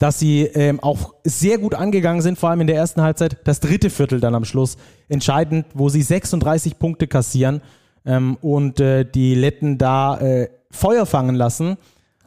dass 0.00 0.18
sie 0.18 0.44
ähm, 0.44 0.80
auch 0.80 1.12
sehr 1.24 1.58
gut 1.58 1.74
angegangen 1.74 2.22
sind, 2.22 2.38
vor 2.38 2.48
allem 2.48 2.62
in 2.62 2.66
der 2.66 2.76
ersten 2.76 3.02
Halbzeit. 3.02 3.36
Das 3.44 3.60
dritte 3.60 3.90
Viertel 3.90 4.18
dann 4.18 4.34
am 4.34 4.46
Schluss 4.46 4.78
entscheidend, 5.10 5.66
wo 5.74 5.90
sie 5.90 6.00
36 6.00 6.78
Punkte 6.78 7.06
kassieren 7.06 7.60
ähm, 8.06 8.38
und 8.40 8.80
äh, 8.80 9.04
die 9.04 9.34
Letten 9.34 9.76
da 9.76 10.18
äh, 10.18 10.48
Feuer 10.70 11.06
fangen 11.06 11.34
lassen. 11.34 11.76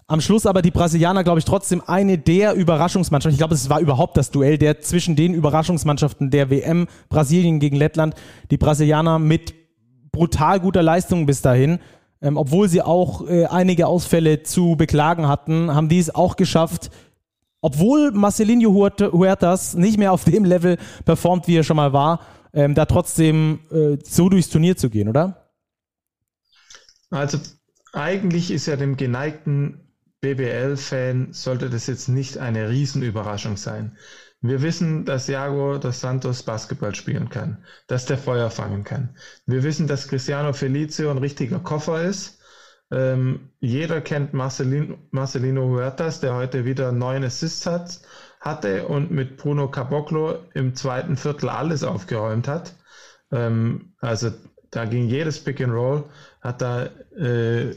Am 0.08 0.22
Schluss 0.22 0.46
aber 0.46 0.62
die 0.62 0.72
Brasilianer, 0.72 1.24
glaube 1.24 1.40
ich, 1.40 1.46
trotzdem 1.46 1.82
eine 1.86 2.18
der 2.18 2.54
Überraschungsmannschaften. 2.54 3.34
Ich 3.34 3.40
glaube, 3.40 3.56
es 3.56 3.70
war 3.70 3.80
überhaupt 3.80 4.18
das 4.18 4.32
Duell 4.32 4.58
der 4.58 4.82
zwischen 4.82 5.16
den 5.16 5.34
Überraschungsmannschaften 5.34 6.30
der 6.30 6.50
WM, 6.50 6.88
Brasilien 7.10 7.60
gegen 7.60 7.78
Lettland. 7.78 8.16
Die 8.52 8.58
Brasilianer 8.58 9.18
mit 9.18 9.54
brutal 10.12 10.60
guter 10.60 10.84
Leistung 10.84 11.26
bis 11.26 11.42
dahin. 11.42 11.80
Ähm, 12.22 12.38
obwohl 12.38 12.70
sie 12.70 12.82
auch 12.82 13.28
äh, 13.28 13.46
einige 13.46 13.88
Ausfälle 13.88 14.44
zu 14.44 14.76
beklagen 14.78 15.28
hatten, 15.28 15.74
haben 15.74 15.90
die 15.90 16.00
es 16.00 16.14
auch 16.14 16.38
geschafft, 16.38 16.90
obwohl 17.60 18.12
Marcelinho 18.12 18.74
Huertas 18.74 19.74
nicht 19.74 19.98
mehr 19.98 20.12
auf 20.12 20.26
dem 20.26 20.46
Level 20.46 20.78
performt, 21.06 21.48
wie 21.48 21.58
er 21.58 21.64
schon 21.64 21.78
mal 21.78 21.92
war, 21.92 22.20
ähm, 22.54 22.76
da 22.76 22.86
trotzdem 22.86 23.60
äh, 23.72 23.98
so 24.04 24.30
durchs 24.30 24.50
Turnier 24.50 24.78
zu 24.78 24.90
gehen, 24.90 25.10
oder? 25.10 25.50
Also 27.10 27.40
eigentlich 27.94 28.52
ist 28.52 28.66
ja 28.66 28.76
dem 28.76 28.98
geneigten 28.98 29.80
BBL-Fan 30.22 31.34
sollte 31.34 31.70
das 31.70 31.88
jetzt 31.88 32.10
nicht 32.10 32.38
eine 32.38 32.70
Riesenüberraschung 32.70 33.58
sein. 33.58 33.98
Wir 34.42 34.62
wissen, 34.62 35.06
dass 35.06 35.30
Iago 35.30 35.78
dos 35.78 36.02
Santos 36.02 36.44
Basketball 36.44 36.94
spielen 36.96 37.30
kann, 37.30 37.64
dass 37.88 38.06
der 38.06 38.18
Feuer 38.18 38.50
fangen 38.50 38.84
kann. 38.84 39.16
Wir 39.46 39.64
wissen, 39.64 39.88
dass 39.88 40.08
Cristiano 40.10 40.52
Felicio 40.52 41.10
ein 41.10 41.18
richtiger 41.18 41.60
Koffer 41.60 42.04
ist 42.04 42.40
ähm, 42.94 43.50
jeder 43.60 44.02
kennt 44.02 44.34
Marcelino, 44.34 44.98
Marcelino 45.10 45.68
Huertas, 45.68 46.20
der 46.20 46.36
heute 46.36 46.64
wieder 46.64 46.92
neun 46.92 47.24
Assists 47.24 47.66
hat, 47.66 48.00
hatte 48.40 48.88
und 48.88 49.10
mit 49.10 49.38
Bruno 49.38 49.68
Caboclo 49.70 50.38
im 50.54 50.76
zweiten 50.76 51.18
Viertel 51.18 51.50
alles 51.50 51.84
aufgeräumt 51.84 52.48
hat. 52.48 52.76
Ähm, 53.32 53.96
also 54.00 54.32
da 54.70 54.86
ging 54.86 55.08
jedes 55.08 55.44
Pick 55.44 55.60
and 55.62 55.74
Roll, 55.74 56.04
hat 56.44 56.62
da 56.62 56.86
äh, 57.18 57.76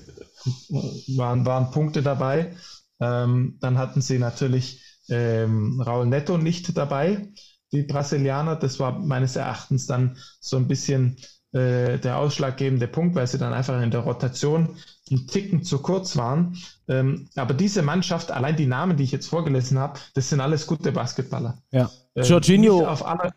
waren, 1.16 1.46
waren 1.46 1.70
Punkte 1.70 2.02
dabei. 2.02 2.55
Ähm, 3.00 3.59
dann 3.61 3.79
hatten 3.79 4.00
sie 4.00 4.18
natürlich 4.18 4.83
ähm, 5.09 5.81
Raul 5.81 6.07
Netto 6.07 6.38
nicht 6.38 6.76
dabei, 6.76 7.29
die 7.72 7.83
Brasilianer. 7.83 8.57
Das 8.57 8.81
war 8.81 8.98
meines 8.98 9.37
Erachtens 9.37 9.87
dann 9.87 10.16
so 10.40 10.57
ein 10.57 10.66
bisschen 10.66 11.16
äh, 11.52 11.98
der 11.98 12.18
ausschlaggebende 12.18 12.88
Punkt, 12.88 13.14
weil 13.14 13.26
sie 13.26 13.38
dann 13.38 13.52
einfach 13.52 13.81
in 13.81 13.90
der 13.90 14.00
Rotation 14.00 14.76
einen 15.11 15.26
Ticken 15.29 15.62
zu 15.62 15.79
kurz 15.79 16.16
waren. 16.16 16.57
Ähm, 16.88 17.29
aber 17.37 17.55
diese 17.55 17.83
Mannschaft, 17.83 18.31
allein 18.33 18.57
die 18.57 18.66
Namen, 18.66 18.96
die 18.96 19.05
ich 19.05 19.12
jetzt 19.12 19.29
vorgelesen 19.29 19.79
habe, 19.79 20.00
das 20.14 20.29
sind 20.29 20.40
alles 20.40 20.66
gute 20.66 20.90
Basketballer. 20.90 21.59
Ja. 21.70 21.90
Ähm, 22.16 22.24
Jorginho, 22.24 22.85
alle, 22.85 23.31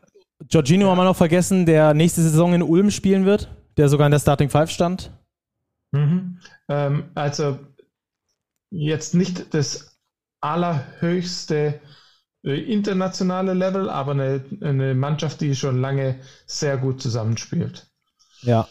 Jorginho 0.49 0.87
ja. 0.87 0.91
haben 0.91 0.97
wir 0.97 1.03
noch 1.03 1.15
vergessen, 1.15 1.65
der 1.65 1.93
nächste 1.93 2.21
Saison 2.21 2.53
in 2.53 2.63
Ulm 2.63 2.89
spielen 2.89 3.25
wird, 3.25 3.49
der 3.77 3.89
sogar 3.89 4.07
in 4.07 4.11
der 4.11 4.19
Starting 4.19 4.49
Five 4.49 4.71
stand. 4.71 5.11
Mhm. 5.91 6.39
Ähm, 6.67 7.11
also 7.15 7.59
jetzt 8.69 9.15
nicht 9.15 9.53
das 9.53 9.99
allerhöchste 10.41 11.79
äh, 12.43 12.59
internationale 12.71 13.53
Level, 13.53 13.89
aber 13.89 14.11
eine, 14.11 14.43
eine 14.61 14.93
Mannschaft, 14.95 15.41
die 15.41 15.55
schon 15.55 15.81
lange 15.81 16.19
sehr 16.45 16.77
gut 16.77 17.01
zusammenspielt. 17.01 17.87
Ja. 18.41 18.67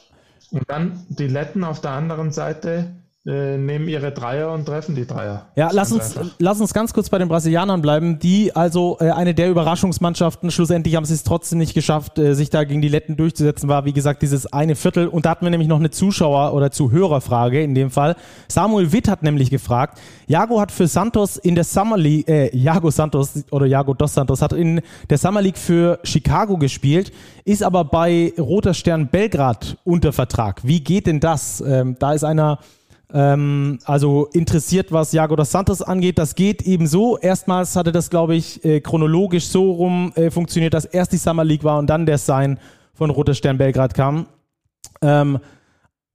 Und 0.51 0.71
dann 0.71 1.05
die 1.09 1.27
Letten 1.27 1.65
auf 1.65 1.81
der 1.81 1.91
anderen 1.91 2.33
Seite, 2.33 2.98
nehmen 3.29 3.89
ihre 3.89 4.11
Dreier 4.11 4.53
und 4.53 4.65
treffen 4.65 4.95
die 4.95 5.07
Dreier. 5.07 5.47
Ja, 5.55 5.69
lass 5.73 5.93
uns, 5.93 6.19
lass 6.39 6.61
uns 6.61 6.73
ganz 6.73 6.95
kurz 6.95 7.11
bei 7.11 7.19
den 7.19 7.29
Brasilianern 7.29 7.83
bleiben, 7.83 8.19
die 8.19 8.57
also 8.57 8.97
äh, 9.01 9.11
eine 9.11 9.35
der 9.35 9.51
Überraschungsmannschaften, 9.51 10.51
schlussendlich 10.51 10.97
haben 10.97 11.05
sie 11.05 11.15
es 11.15 11.25
trotzdem 11.25 11.59
nicht 11.59 11.75
geschafft, 11.75 12.19
äh, 12.19 12.35
sich 12.35 12.49
da 12.49 12.65
gegen 12.65 12.81
die 12.81 12.89
Letten 12.89 13.17
durchzusetzen, 13.17 13.69
war 13.69 13.85
wie 13.85 13.93
gesagt 13.93 14.23
dieses 14.23 14.51
eine 14.53 14.77
Viertel. 14.77 15.09
Und 15.09 15.27
da 15.27 15.31
hatten 15.31 15.45
wir 15.45 15.51
nämlich 15.51 15.69
noch 15.69 15.79
eine 15.79 15.91
Zuschauer- 15.91 16.55
oder 16.55 16.71
Zuhörerfrage 16.71 17.63
in 17.63 17.75
dem 17.75 17.91
Fall. 17.91 18.17
Samuel 18.49 18.93
Witt 18.93 19.09
hat 19.09 19.23
nämlich 19.23 19.51
gefragt, 19.51 20.01
Jago 20.27 20.61
hat 20.61 20.73
für 20.73 20.87
Santos 20.87 21.37
in 21.37 21.55
der 21.55 21.65
Summer 21.65 21.99
League, 21.99 22.29
äh, 22.29 22.57
Jago 22.57 22.91
Santos 22.91 23.45
oder 23.51 23.67
Jago 23.67 23.93
dos 23.93 24.15
Santos 24.15 24.41
hat 24.41 24.55
in 24.55 24.81
der 25.11 25.19
Summer 25.19 25.43
League 25.43 25.59
für 25.59 25.99
Chicago 26.03 26.57
gespielt, 26.57 27.13
ist 27.45 27.63
aber 27.63 27.85
bei 27.85 28.33
Roter 28.39 28.73
Stern 28.73 29.09
Belgrad 29.09 29.77
unter 29.85 30.13
Vertrag. 30.15 30.61
Wie 30.65 30.81
geht 30.81 31.07
denn 31.07 31.21
das? 31.21 31.61
Ähm, 31.61 31.97
da 31.99 32.15
ist 32.15 32.25
einer 32.25 32.59
ähm, 33.13 33.79
also 33.85 34.29
interessiert, 34.33 34.93
was 34.93 35.13
Jago 35.13 35.37
dos 35.37 35.51
Santos 35.51 35.83
angeht. 35.83 36.19
Das 36.19 36.35
geht 36.35 36.63
eben 36.63 36.87
so. 36.87 37.19
Erstmals 37.19 37.75
hatte 37.77 37.93
das, 37.93 38.11
glaube 38.11 38.35
ich, 38.35 38.65
äh, 38.65 38.81
chronologisch 38.81 39.47
so 39.47 39.71
rum 39.73 40.13
äh, 40.15 40.31
funktioniert, 40.31 40.75
dass 40.75 40.85
erst 40.85 41.13
die 41.13 41.17
Summer 41.17 41.45
League 41.45 41.65
war 41.65 41.79
und 41.79 41.89
dann 41.89 42.07
der 42.07 42.19
Sign 42.19 42.59
von 42.93 43.11
Roter 43.11 43.35
Stern 43.35 43.59
Belgrad 43.59 43.95
kam. 43.95 44.27
Ähm, 45.01 45.39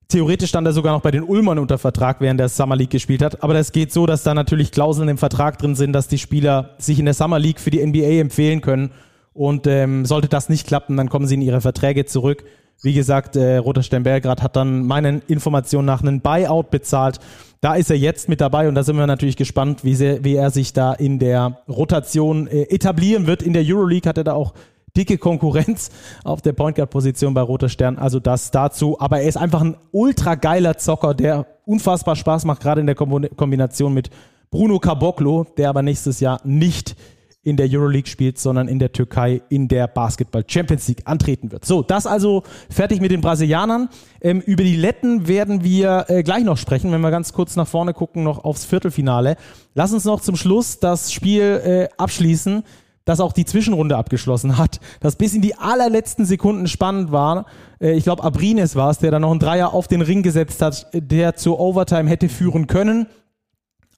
theoretisch 0.07 0.49
stand 0.49 0.67
er 0.67 0.73
sogar 0.73 0.93
noch 0.93 1.01
bei 1.01 1.11
den 1.11 1.23
Ulmern 1.23 1.57
unter 1.57 1.77
Vertrag, 1.77 2.21
während 2.21 2.39
der 2.39 2.49
Summer 2.49 2.75
League 2.75 2.91
gespielt 2.91 3.23
hat. 3.23 3.41
Aber 3.41 3.53
das 3.53 3.71
geht 3.71 3.91
so, 3.91 4.05
dass 4.05 4.23
da 4.23 4.33
natürlich 4.33 4.71
Klauseln 4.71 5.09
im 5.09 5.17
Vertrag 5.17 5.57
drin 5.57 5.75
sind, 5.75 5.93
dass 5.93 6.07
die 6.07 6.19
Spieler 6.19 6.75
sich 6.77 6.99
in 6.99 7.05
der 7.05 7.15
Summer 7.15 7.39
League 7.39 7.59
für 7.59 7.71
die 7.71 7.83
NBA 7.83 8.19
empfehlen 8.19 8.61
können. 8.61 8.91
Und 9.33 9.65
ähm, 9.65 10.05
sollte 10.05 10.27
das 10.27 10.47
nicht 10.47 10.67
klappen, 10.67 10.95
dann 10.95 11.09
kommen 11.09 11.25
sie 11.25 11.33
in 11.33 11.41
ihre 11.41 11.59
Verträge 11.59 12.05
zurück. 12.05 12.43
Wie 12.83 12.93
gesagt, 12.93 13.37
äh, 13.37 13.57
Roter 13.57 13.81
Stern 13.81 14.03
Belgrad 14.03 14.41
hat 14.43 14.57
dann 14.57 14.85
meinen 14.85 15.21
Informationen 15.27 15.85
nach 15.85 16.01
einen 16.01 16.19
Buyout 16.19 16.69
bezahlt. 16.69 17.19
Da 17.61 17.75
ist 17.75 17.89
er 17.89 17.97
jetzt 17.97 18.27
mit 18.27 18.41
dabei 18.41 18.67
und 18.67 18.75
da 18.75 18.83
sind 18.83 18.97
wir 18.97 19.07
natürlich 19.07 19.37
gespannt, 19.37 19.85
wie, 19.85 19.95
sehr, 19.95 20.25
wie 20.25 20.35
er 20.35 20.51
sich 20.51 20.73
da 20.73 20.91
in 20.91 21.17
der 21.17 21.59
Rotation 21.69 22.45
äh, 22.47 22.63
etablieren 22.63 23.25
wird. 23.25 23.41
In 23.41 23.53
der 23.53 23.63
Euroleague 23.65 24.09
hat 24.09 24.17
er 24.17 24.25
da 24.25 24.33
auch 24.33 24.53
dicke 24.97 25.17
Konkurrenz 25.17 25.91
auf 26.25 26.41
der 26.41 26.51
Point 26.51 26.75
Guard 26.75 26.89
Position 26.89 27.33
bei 27.33 27.41
Roter 27.41 27.69
Stern. 27.69 27.97
Also 27.97 28.19
das 28.19 28.51
dazu. 28.51 28.99
Aber 28.99 29.21
er 29.21 29.29
ist 29.29 29.37
einfach 29.37 29.61
ein 29.61 29.77
ultra 29.91 30.35
geiler 30.35 30.77
Zocker, 30.77 31.13
der 31.13 31.47
unfassbar 31.65 32.17
Spaß 32.17 32.43
macht, 32.43 32.61
gerade 32.61 32.81
in 32.81 32.87
der 32.87 32.95
Kombination 32.95 33.93
mit 33.93 34.09
Bruno 34.51 34.79
Caboclo, 34.79 35.47
der 35.57 35.69
aber 35.69 35.83
nächstes 35.83 36.19
Jahr 36.19 36.41
nicht 36.43 36.97
in 37.43 37.57
der 37.57 37.67
Euroleague 37.69 38.09
spielt, 38.09 38.39
sondern 38.39 38.69
in 38.69 38.79
der 38.79 38.93
Türkei 38.93 39.41
in 39.49 39.67
der 39.67 39.87
Basketball 39.87 40.45
Champions 40.47 40.87
League 40.87 41.01
antreten 41.05 41.51
wird. 41.51 41.65
So, 41.65 41.83
das 41.83 42.07
also 42.07 42.43
fertig 42.69 43.01
mit 43.01 43.11
den 43.11 43.21
Brasilianern. 43.21 43.89
Ähm, 44.21 44.39
über 44.39 44.63
die 44.63 44.77
Letten 44.77 45.27
werden 45.27 45.63
wir 45.63 46.05
äh, 46.07 46.23
gleich 46.23 46.45
noch 46.45 46.57
sprechen, 46.57 46.91
wenn 46.93 47.01
wir 47.01 47.11
ganz 47.11 47.33
kurz 47.33 47.57
nach 47.57 47.67
vorne 47.67 47.93
gucken, 47.93 48.23
noch 48.23 48.45
aufs 48.45 48.63
Viertelfinale. 48.63 49.35
Lass 49.75 49.93
uns 49.93 50.05
noch 50.05 50.21
zum 50.21 50.37
Schluss 50.37 50.79
das 50.79 51.11
Spiel 51.11 51.43
äh, 51.43 51.89
abschließen, 51.97 52.63
das 53.03 53.19
auch 53.19 53.33
die 53.33 53.43
Zwischenrunde 53.43 53.97
abgeschlossen 53.97 54.57
hat, 54.57 54.79
das 55.01 55.17
bis 55.17 55.33
in 55.33 55.41
die 55.41 55.55
allerletzten 55.55 56.25
Sekunden 56.25 56.67
spannend 56.67 57.11
war. 57.11 57.45
Äh, 57.81 57.91
ich 57.91 58.05
glaube, 58.05 58.23
Abrines 58.23 58.77
war 58.77 58.89
es, 58.89 58.99
der 58.99 59.11
da 59.11 59.19
noch 59.19 59.31
einen 59.31 59.41
Dreier 59.41 59.73
auf 59.73 59.89
den 59.89 60.01
Ring 60.01 60.23
gesetzt 60.23 60.61
hat, 60.61 60.87
der 60.93 61.35
zur 61.35 61.59
Overtime 61.59 62.09
hätte 62.09 62.29
führen 62.29 62.67
können. 62.67 63.07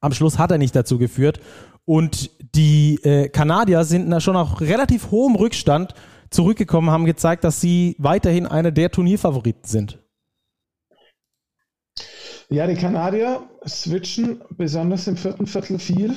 Am 0.01 0.13
Schluss 0.13 0.39
hat 0.39 0.49
er 0.49 0.57
nicht 0.57 0.75
dazu 0.75 0.97
geführt. 0.97 1.39
Und 1.85 2.31
die 2.55 2.99
äh, 3.03 3.29
Kanadier 3.29 3.83
sind 3.83 4.09
da 4.09 4.19
schon 4.19 4.35
auf 4.35 4.61
relativ 4.61 5.11
hohem 5.11 5.35
Rückstand 5.35 5.93
zurückgekommen, 6.29 6.89
haben 6.89 7.05
gezeigt, 7.05 7.43
dass 7.43 7.61
sie 7.61 7.95
weiterhin 7.99 8.45
einer 8.45 8.71
der 8.71 8.91
Turnierfavoriten 8.91 9.65
sind. 9.65 9.99
Ja, 12.49 12.67
die 12.67 12.75
Kanadier 12.75 13.41
switchen 13.67 14.41
besonders 14.51 15.07
im 15.07 15.17
vierten 15.17 15.47
Viertel 15.47 15.79
viel, 15.79 16.15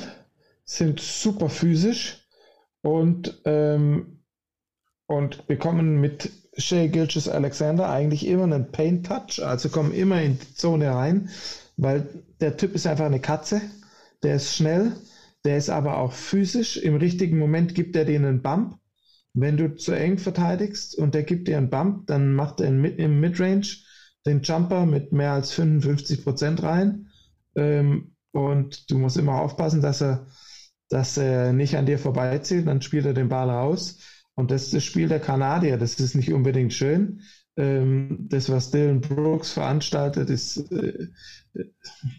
sind 0.65 1.01
super 1.01 1.49
physisch 1.49 2.29
und, 2.83 3.41
ähm, 3.45 4.21
und 5.07 5.47
bekommen 5.47 6.01
mit 6.01 6.31
Shea 6.59 6.89
Gilches 6.89 7.29
Alexander 7.29 7.89
eigentlich 7.89 8.27
immer 8.27 8.45
einen 8.45 8.71
Paint 8.71 9.07
Touch, 9.07 9.43
also 9.43 9.71
kommen 9.71 9.93
immer 9.93 10.21
in 10.21 10.39
die 10.39 10.55
Zone 10.55 10.91
rein, 10.93 11.31
weil 11.77 12.07
der 12.41 12.57
Typ 12.57 12.75
ist 12.75 12.87
einfach 12.87 13.07
eine 13.07 13.21
Katze, 13.21 13.63
der 14.23 14.37
ist 14.37 14.55
schnell, 14.55 14.93
der 15.45 15.57
ist 15.57 15.71
aber 15.71 15.99
auch 15.99 16.13
physisch. 16.13 16.77
Im 16.77 16.97
richtigen 16.97 17.39
Moment 17.39 17.75
gibt 17.75 17.97
er 17.97 18.05
dir 18.05 18.17
einen 18.17 18.43
Bump. 18.43 18.79
Wenn 19.35 19.57
du 19.57 19.75
zu 19.77 19.93
eng 19.93 20.19
verteidigst 20.19 20.97
und 20.97 21.15
der 21.15 21.23
gibt 21.23 21.49
dir 21.49 21.59
einen 21.59 21.71
Bump, 21.71 22.07
dann 22.07 22.33
macht 22.35 22.61
er 22.61 22.69
im 22.69 23.21
Midrange 23.21 23.69
den 24.27 24.43
Jumper 24.43 24.87
mit 24.87 25.13
mehr 25.13 25.33
als 25.33 25.53
55 25.53 26.25
Prozent 26.25 26.63
rein. 26.63 27.09
Ähm, 27.55 28.15
und 28.33 28.91
du 28.91 28.99
musst 28.99 29.17
immer 29.17 29.41
aufpassen, 29.41 29.81
dass 29.81 30.03
er, 30.03 30.27
dass 30.89 31.17
er 31.17 31.53
nicht 31.53 31.77
an 31.77 31.87
dir 31.87 31.99
vorbeizieht. 31.99 32.67
Dann 32.67 32.83
spielt 32.83 33.07
er 33.07 33.15
den 33.15 33.29
Ball 33.29 33.49
raus. 33.51 33.99
Und 34.35 34.51
das 34.51 34.65
ist 34.65 34.75
das 34.75 34.85
Spiel 34.85 35.09
der 35.09 35.21
Kanadier. 35.21 35.79
Das 35.79 35.99
ist 35.99 36.15
nicht 36.15 36.33
unbedingt 36.33 36.73
schön. 36.73 37.21
Ähm, 37.57 38.27
das, 38.29 38.51
was 38.51 38.71
Dylan 38.71 39.01
Brooks 39.01 39.53
veranstaltet, 39.53 40.31
ist 40.31 40.71
äh, 40.71 41.09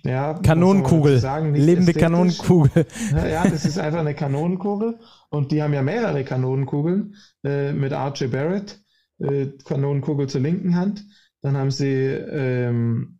ja, 0.03 0.33
Kanonenkugel. 0.35 1.19
Sagen, 1.19 1.53
Lebende 1.53 1.93
Kanonenkugel. 1.93 2.85
Ja, 3.13 3.47
das 3.47 3.65
ist 3.65 3.77
einfach 3.77 3.99
eine 3.99 4.15
Kanonenkugel. 4.15 4.99
Und 5.29 5.51
die 5.51 5.61
haben 5.61 5.73
ja 5.73 5.81
mehrere 5.81 6.23
Kanonenkugeln 6.23 7.15
äh, 7.43 7.71
mit 7.73 7.93
Archie 7.93 8.27
Barrett, 8.27 8.81
äh, 9.19 9.47
Kanonenkugel 9.65 10.27
zur 10.27 10.41
linken 10.41 10.75
Hand. 10.75 11.05
Dann 11.41 11.57
haben 11.57 11.71
sie 11.71 11.87
ähm, 11.87 13.19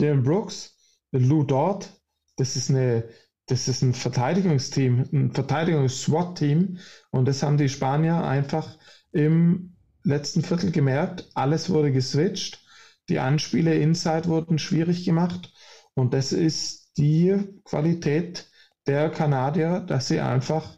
Dylan 0.00 0.22
Brooks, 0.22 0.76
Lou 1.12 1.44
Dort. 1.44 1.90
Das 2.36 2.56
ist 2.56 2.70
eine 2.70 3.04
das 3.46 3.68
ist 3.68 3.82
ein 3.82 3.92
Verteidigungsteam, 3.92 5.04
ein 5.12 5.32
Verteidigungs-SWAT-Team. 5.32 6.78
Und 7.10 7.28
das 7.28 7.42
haben 7.42 7.58
die 7.58 7.68
Spanier 7.68 8.24
einfach 8.24 8.78
im 9.12 9.76
letzten 10.02 10.42
Viertel 10.42 10.70
gemerkt. 10.70 11.28
Alles 11.34 11.68
wurde 11.70 11.92
geswitcht. 11.92 12.64
Die 13.10 13.18
Anspiele 13.18 13.74
inside 13.74 14.28
wurden 14.28 14.58
schwierig 14.58 15.04
gemacht. 15.04 15.52
Und 15.94 16.14
das 16.14 16.32
ist 16.32 16.90
die 16.96 17.36
Qualität 17.64 18.48
der 18.86 19.10
Kanadier, 19.10 19.80
dass 19.80 20.08
sie 20.08 20.20
einfach 20.20 20.76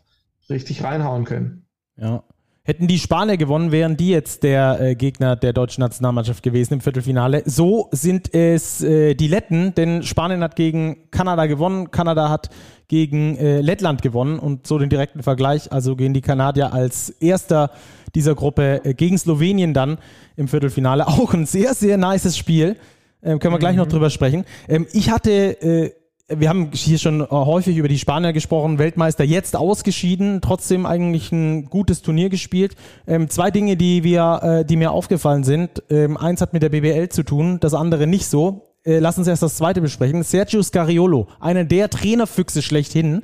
richtig 0.48 0.84
reinhauen 0.84 1.24
können. 1.24 1.66
Ja. 1.96 2.22
Hätten 2.62 2.88
die 2.88 2.98
Spanier 2.98 3.36
gewonnen, 3.36 3.70
wären 3.70 3.96
die 3.96 4.08
jetzt 4.08 4.42
der 4.42 4.80
äh, 4.80 4.94
Gegner 4.96 5.36
der 5.36 5.52
deutschen 5.52 5.82
Nationalmannschaft 5.82 6.42
gewesen 6.42 6.74
im 6.74 6.80
Viertelfinale. 6.80 7.44
So 7.46 7.88
sind 7.92 8.34
es 8.34 8.82
äh, 8.82 9.14
die 9.14 9.28
Letten, 9.28 9.72
denn 9.76 10.02
Spanien 10.02 10.42
hat 10.42 10.56
gegen 10.56 11.08
Kanada 11.12 11.46
gewonnen, 11.46 11.92
Kanada 11.92 12.28
hat 12.28 12.50
gegen 12.88 13.36
äh, 13.36 13.60
Lettland 13.60 14.02
gewonnen 14.02 14.40
und 14.40 14.66
so 14.66 14.80
den 14.80 14.90
direkten 14.90 15.22
Vergleich. 15.22 15.70
Also 15.70 15.94
gehen 15.94 16.12
die 16.12 16.22
Kanadier 16.22 16.72
als 16.72 17.10
erster 17.10 17.70
dieser 18.16 18.34
Gruppe 18.34 18.84
äh, 18.84 18.94
gegen 18.94 19.16
Slowenien 19.16 19.72
dann 19.72 19.98
im 20.34 20.48
Viertelfinale. 20.48 21.06
Auch 21.06 21.34
ein 21.34 21.46
sehr, 21.46 21.72
sehr 21.72 21.96
nices 21.98 22.36
Spiel. 22.36 22.76
Ähm, 23.22 23.38
können 23.38 23.54
wir 23.54 23.58
gleich 23.58 23.76
noch 23.76 23.86
mhm. 23.86 23.90
drüber 23.90 24.10
sprechen. 24.10 24.44
Ähm, 24.68 24.86
ich 24.92 25.10
hatte 25.10 25.60
äh, 25.62 25.92
wir 26.28 26.48
haben 26.48 26.70
hier 26.72 26.98
schon 26.98 27.20
äh, 27.20 27.26
häufig 27.30 27.76
über 27.76 27.88
die 27.88 27.98
Spanier 27.98 28.32
gesprochen, 28.32 28.78
Weltmeister 28.78 29.22
jetzt 29.22 29.54
ausgeschieden, 29.54 30.40
trotzdem 30.40 30.84
eigentlich 30.84 31.30
ein 31.30 31.66
gutes 31.66 32.02
Turnier 32.02 32.30
gespielt. 32.30 32.74
Ähm, 33.06 33.30
zwei 33.30 33.50
Dinge, 33.50 33.76
die 33.76 34.02
wir, 34.02 34.40
äh, 34.42 34.64
die 34.64 34.76
mir 34.76 34.90
aufgefallen 34.90 35.44
sind. 35.44 35.82
Ähm, 35.88 36.16
eins 36.16 36.40
hat 36.40 36.52
mit 36.52 36.62
der 36.62 36.70
BBL 36.70 37.10
zu 37.10 37.22
tun, 37.22 37.60
das 37.60 37.74
andere 37.74 38.06
nicht 38.08 38.26
so. 38.26 38.72
Äh, 38.84 38.98
lass 38.98 39.18
uns 39.18 39.28
erst 39.28 39.42
das 39.42 39.56
zweite 39.56 39.80
besprechen. 39.80 40.22
Sergio 40.24 40.62
Scariolo, 40.62 41.28
einer 41.38 41.64
der 41.64 41.90
Trainerfüchse 41.90 42.60
schlechthin, 42.60 43.22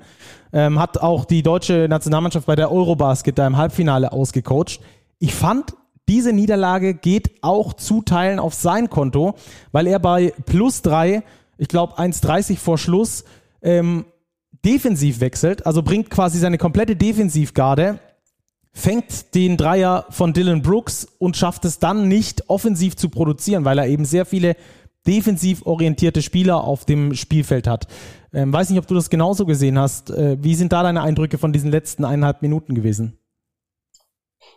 ähm, 0.52 0.78
hat 0.78 0.98
auch 0.98 1.24
die 1.24 1.42
deutsche 1.42 1.86
Nationalmannschaft 1.88 2.46
bei 2.46 2.54
der 2.54 2.70
Eurobasket 2.70 3.36
da 3.36 3.46
im 3.48 3.56
Halbfinale 3.56 4.12
ausgecoacht. 4.12 4.80
Ich 5.18 5.34
fand, 5.34 5.74
diese 6.12 6.32
Niederlage 6.32 6.94
geht 6.94 7.42
auch 7.42 7.72
zu 7.72 8.02
Teilen 8.02 8.38
auf 8.38 8.52
sein 8.52 8.90
Konto, 8.90 9.34
weil 9.72 9.86
er 9.86 9.98
bei 9.98 10.34
plus 10.44 10.82
drei 10.82 11.22
ich 11.62 11.68
glaube 11.68 11.96
1,30 11.96 12.58
vor 12.58 12.76
Schluss, 12.76 13.24
ähm, 13.62 14.04
defensiv 14.64 15.20
wechselt, 15.20 15.64
also 15.64 15.82
bringt 15.82 16.10
quasi 16.10 16.38
seine 16.38 16.58
komplette 16.58 16.96
Defensivgarde 16.96 18.00
fängt 18.74 19.34
den 19.34 19.58
Dreier 19.58 20.06
von 20.08 20.32
Dylan 20.32 20.62
Brooks 20.62 21.06
und 21.18 21.36
schafft 21.36 21.66
es 21.66 21.78
dann 21.78 22.08
nicht 22.08 22.48
offensiv 22.48 22.96
zu 22.96 23.10
produzieren, 23.10 23.64
weil 23.64 23.78
er 23.78 23.86
eben 23.86 24.06
sehr 24.06 24.24
viele 24.24 24.56
defensiv 25.06 25.66
orientierte 25.66 26.22
Spieler 26.22 26.64
auf 26.64 26.86
dem 26.86 27.14
Spielfeld 27.14 27.66
hat. 27.66 27.86
Ähm, 28.32 28.52
weiß 28.52 28.70
nicht, 28.70 28.78
ob 28.78 28.86
du 28.86 28.94
das 28.94 29.10
genauso 29.10 29.44
gesehen 29.44 29.78
hast. 29.78 30.10
Äh, 30.10 30.38
wie 30.42 30.54
sind 30.54 30.72
da 30.72 30.82
deine 30.82 31.02
Eindrücke 31.02 31.36
von 31.36 31.52
diesen 31.52 31.70
letzten 31.70 32.04
eineinhalb 32.04 32.40
Minuten 32.40 32.74
gewesen? 32.74 33.18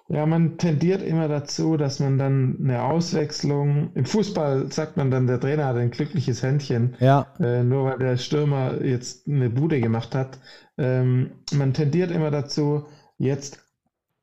Ja, 0.07 0.25
man 0.25 0.57
tendiert 0.57 1.01
immer 1.01 1.27
dazu, 1.27 1.77
dass 1.77 1.99
man 1.99 2.17
dann 2.17 2.57
eine 2.61 2.83
Auswechslung. 2.83 3.91
Im 3.95 4.05
Fußball 4.05 4.71
sagt 4.71 4.97
man 4.97 5.09
dann, 5.09 5.25
der 5.25 5.39
Trainer 5.39 5.65
hat 5.65 5.77
ein 5.77 5.89
glückliches 5.89 6.43
Händchen. 6.43 6.95
Ja. 6.99 7.33
Äh, 7.39 7.63
nur 7.63 7.85
weil 7.85 7.97
der 7.97 8.17
Stürmer 8.17 8.83
jetzt 8.83 9.27
eine 9.27 9.49
Bude 9.49 9.81
gemacht 9.81 10.13
hat. 10.13 10.39
Ähm, 10.77 11.31
man 11.53 11.73
tendiert 11.73 12.11
immer 12.11 12.29
dazu, 12.29 12.85
jetzt 13.17 13.65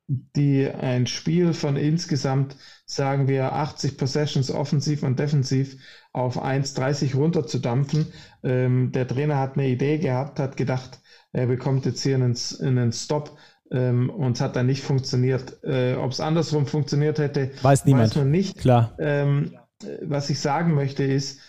die 0.07 0.67
ein 0.69 1.07
Spiel 1.07 1.53
von 1.53 1.75
insgesamt, 1.75 2.55
sagen 2.85 3.27
wir, 3.27 3.53
80 3.53 3.97
Possessions 3.97 4.51
offensiv 4.51 5.03
und 5.03 5.19
defensiv 5.19 5.77
auf 6.11 6.41
1,30 6.43 7.15
runterzudampfen. 7.15 8.07
Ähm, 8.43 8.91
der 8.91 9.07
Trainer 9.07 9.39
hat 9.39 9.57
eine 9.57 9.67
Idee 9.67 9.97
gehabt, 9.97 10.39
hat 10.39 10.57
gedacht, 10.57 10.99
er 11.31 11.47
bekommt 11.47 11.85
jetzt 11.85 12.03
hier 12.03 12.15
einen, 12.15 12.37
einen 12.61 12.91
Stop 12.91 13.37
ähm, 13.73 14.09
und 14.09 14.37
es 14.37 14.41
hat 14.41 14.55
dann 14.55 14.67
nicht 14.67 14.83
funktioniert. 14.83 15.57
Äh, 15.63 15.95
Ob 15.95 16.11
es 16.11 16.19
andersrum 16.19 16.67
funktioniert 16.67 17.19
hätte, 17.19 17.51
weiß, 17.61 17.85
niemand. 17.85 18.09
weiß 18.09 18.15
man 18.15 18.31
nicht. 18.31 18.57
Klar. 18.59 18.95
Ähm, 18.99 19.57
was 20.01 20.29
ich 20.29 20.39
sagen 20.39 20.75
möchte 20.75 21.03
ist, 21.03 21.41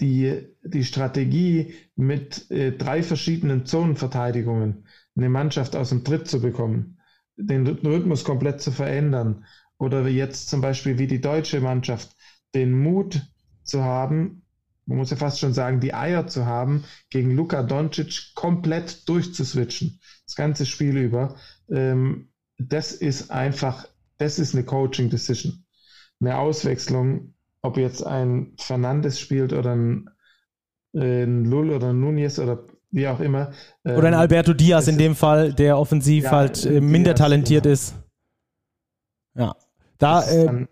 die, 0.00 0.48
die 0.62 0.84
Strategie 0.84 1.74
mit 1.96 2.50
äh, 2.50 2.72
drei 2.72 3.02
verschiedenen 3.02 3.66
Zonenverteidigungen 3.66 4.86
eine 5.16 5.28
Mannschaft 5.28 5.76
aus 5.76 5.90
dem 5.90 6.04
Tritt 6.04 6.28
zu 6.28 6.40
bekommen, 6.40 6.98
den 7.36 7.66
Rhythmus 7.66 8.24
komplett 8.24 8.60
zu 8.60 8.70
verändern 8.72 9.44
oder 9.78 10.06
jetzt 10.08 10.48
zum 10.48 10.60
Beispiel 10.60 10.98
wie 10.98 11.06
die 11.06 11.20
deutsche 11.20 11.60
Mannschaft 11.60 12.16
den 12.54 12.72
Mut 12.72 13.22
zu 13.62 13.82
haben, 13.82 14.44
man 14.86 14.98
muss 14.98 15.10
ja 15.10 15.16
fast 15.16 15.40
schon 15.40 15.54
sagen, 15.54 15.80
die 15.80 15.94
Eier 15.94 16.26
zu 16.26 16.46
haben, 16.46 16.84
gegen 17.10 17.30
Luka 17.34 17.62
Doncic 17.62 18.34
komplett 18.34 19.08
durchzuswitchen, 19.08 19.98
das 20.26 20.36
ganze 20.36 20.66
Spiel 20.66 20.96
über, 20.96 21.36
ähm, 21.70 22.28
das 22.58 22.92
ist 22.92 23.30
einfach, 23.30 23.86
das 24.18 24.38
ist 24.38 24.54
eine 24.54 24.64
Coaching 24.64 25.10
Decision. 25.10 25.64
Eine 26.20 26.38
Auswechslung, 26.38 27.34
ob 27.62 27.76
jetzt 27.76 28.06
ein 28.06 28.54
Fernandes 28.58 29.18
spielt 29.18 29.52
oder 29.52 29.74
ein, 29.74 30.10
äh, 30.94 31.24
ein 31.24 31.44
Lull 31.44 31.70
oder 31.70 31.90
ein 31.90 32.00
Nunez 32.00 32.38
oder 32.38 32.66
wie 32.90 33.08
auch 33.08 33.20
immer. 33.20 33.50
Ähm, 33.84 33.96
oder 33.96 34.08
ein 34.08 34.14
Alberto 34.14 34.54
Diaz 34.54 34.86
in 34.86 34.98
dem 34.98 35.16
Fall, 35.16 35.52
der 35.52 35.78
offensiv 35.78 36.24
ja, 36.24 36.30
halt 36.30 36.64
äh, 36.64 36.80
minder 36.80 37.14
Diaz, 37.14 37.18
talentiert 37.18 37.64
genau. 37.64 37.72
ist. 37.72 37.94
Ja, 39.36 39.56
da 39.98 40.22
äh, 40.22 40.66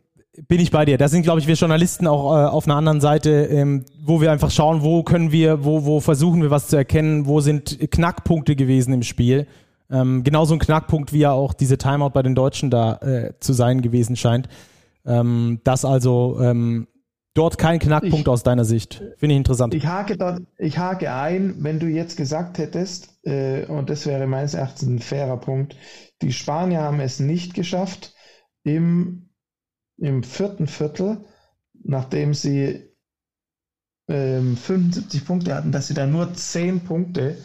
bin 0.49 0.61
ich 0.61 0.71
bei 0.71 0.85
dir. 0.85 0.99
Da 0.99 1.09
sind, 1.09 1.23
glaube 1.23 1.41
ich, 1.41 1.47
wir 1.47 1.55
Journalisten 1.55 2.07
auch 2.07 2.35
äh, 2.35 2.47
auf 2.47 2.67
einer 2.67 2.77
anderen 2.77 3.01
Seite, 3.01 3.31
ähm, 3.47 3.85
wo 4.03 4.21
wir 4.21 4.33
einfach 4.33 4.51
schauen, 4.51 4.83
wo 4.83 5.03
können 5.03 5.31
wir, 5.31 5.65
wo, 5.65 5.85
wo 5.85 6.01
versuchen 6.01 6.43
wir 6.43 6.51
was 6.51 6.69
zu 6.69 6.77
erkennen, 6.77 7.27
wo 7.27 7.41
sind 7.41 7.91
Knackpunkte 7.91 8.57
gewesen 8.57 8.95
im 8.95 9.03
Spiel. 9.03 9.47
Ähm, 9.91 10.25
genauso 10.25 10.55
ein 10.55 10.59
Knackpunkt, 10.59 11.13
wie 11.13 11.19
ja 11.19 11.33
auch 11.33 11.53
diese 11.53 11.77
Timeout 11.77 12.11
bei 12.11 12.23
den 12.23 12.35
Deutschen 12.35 12.71
da 12.71 12.95
äh, 12.97 13.35
zu 13.41 13.53
sein 13.53 13.83
gewesen 13.83 14.17
scheint. 14.17 14.49
Ähm, 15.05 15.61
das 15.65 15.85
also 15.85 16.39
ähm, 16.41 16.87
dort 17.35 17.59
kein 17.59 17.79
Knackpunkt 17.79 18.21
ich, 18.21 18.29
aus 18.29 18.43
deiner 18.43 18.65
Sicht. 18.65 19.03
Finde 19.19 19.35
ich 19.35 19.39
interessant. 19.39 19.75
Ich 19.75 19.87
hake, 19.87 20.17
dort, 20.17 20.43
ich 20.57 20.79
hake 20.79 21.13
ein, 21.13 21.57
wenn 21.59 21.79
du 21.79 21.89
jetzt 21.89 22.17
gesagt 22.17 22.57
hättest, 22.57 23.19
äh, 23.25 23.67
und 23.67 23.91
das 23.91 24.07
wäre 24.07 24.27
meines 24.27 24.55
Erachtens 24.55 24.89
ein 24.89 24.99
fairer 24.99 25.37
Punkt, 25.37 25.77
die 26.23 26.33
Spanier 26.33 26.81
haben 26.81 27.01
es 27.01 27.21
nicht 27.21 27.53
geschafft, 27.53 28.15
im, 28.65 29.29
im 29.99 30.23
vierten 30.23 30.67
Viertel, 30.67 31.19
nachdem 31.85 32.35
sie 32.35 32.93
ähm, 34.09 34.57
75 34.57 35.25
Punkte 35.25 35.55
hatten, 35.55 35.73
dass 35.73 35.89
sie 35.89 35.95
da 35.95 36.07
nur 36.07 36.35
10 36.35 36.81
Punkte 36.81 37.37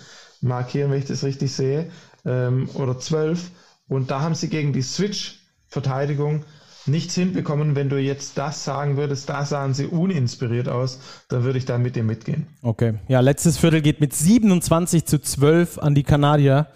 markieren, 0.41 0.91
wenn 0.91 0.99
ich 0.99 1.05
das 1.05 1.23
richtig 1.23 1.51
sehe, 1.51 1.89
ähm, 2.25 2.69
oder 2.73 2.99
12. 2.99 3.51
Und 3.87 4.11
da 4.11 4.21
haben 4.21 4.35
sie 4.35 4.49
gegen 4.49 4.73
die 4.73 4.81
Switch-Verteidigung 4.81 6.43
nichts 6.87 7.15
hinbekommen. 7.15 7.75
Wenn 7.75 7.89
du 7.89 7.97
jetzt 7.97 8.37
das 8.37 8.63
sagen 8.63 8.97
würdest, 8.97 9.29
da 9.29 9.45
sahen 9.45 9.73
sie 9.73 9.85
uninspiriert 9.85 10.67
aus, 10.67 10.99
dann 11.29 11.43
würde 11.43 11.57
ich 11.57 11.65
da 11.65 11.77
mit 11.77 11.95
dir 11.95 12.03
mitgehen. 12.03 12.47
Okay. 12.61 12.95
Ja, 13.07 13.19
letztes 13.19 13.57
Viertel 13.57 13.81
geht 13.81 13.99
mit 14.01 14.13
27 14.13 15.05
zu 15.05 15.19
12 15.19 15.79
an 15.79 15.95
die 15.95 16.03
Kanadier, 16.03 16.67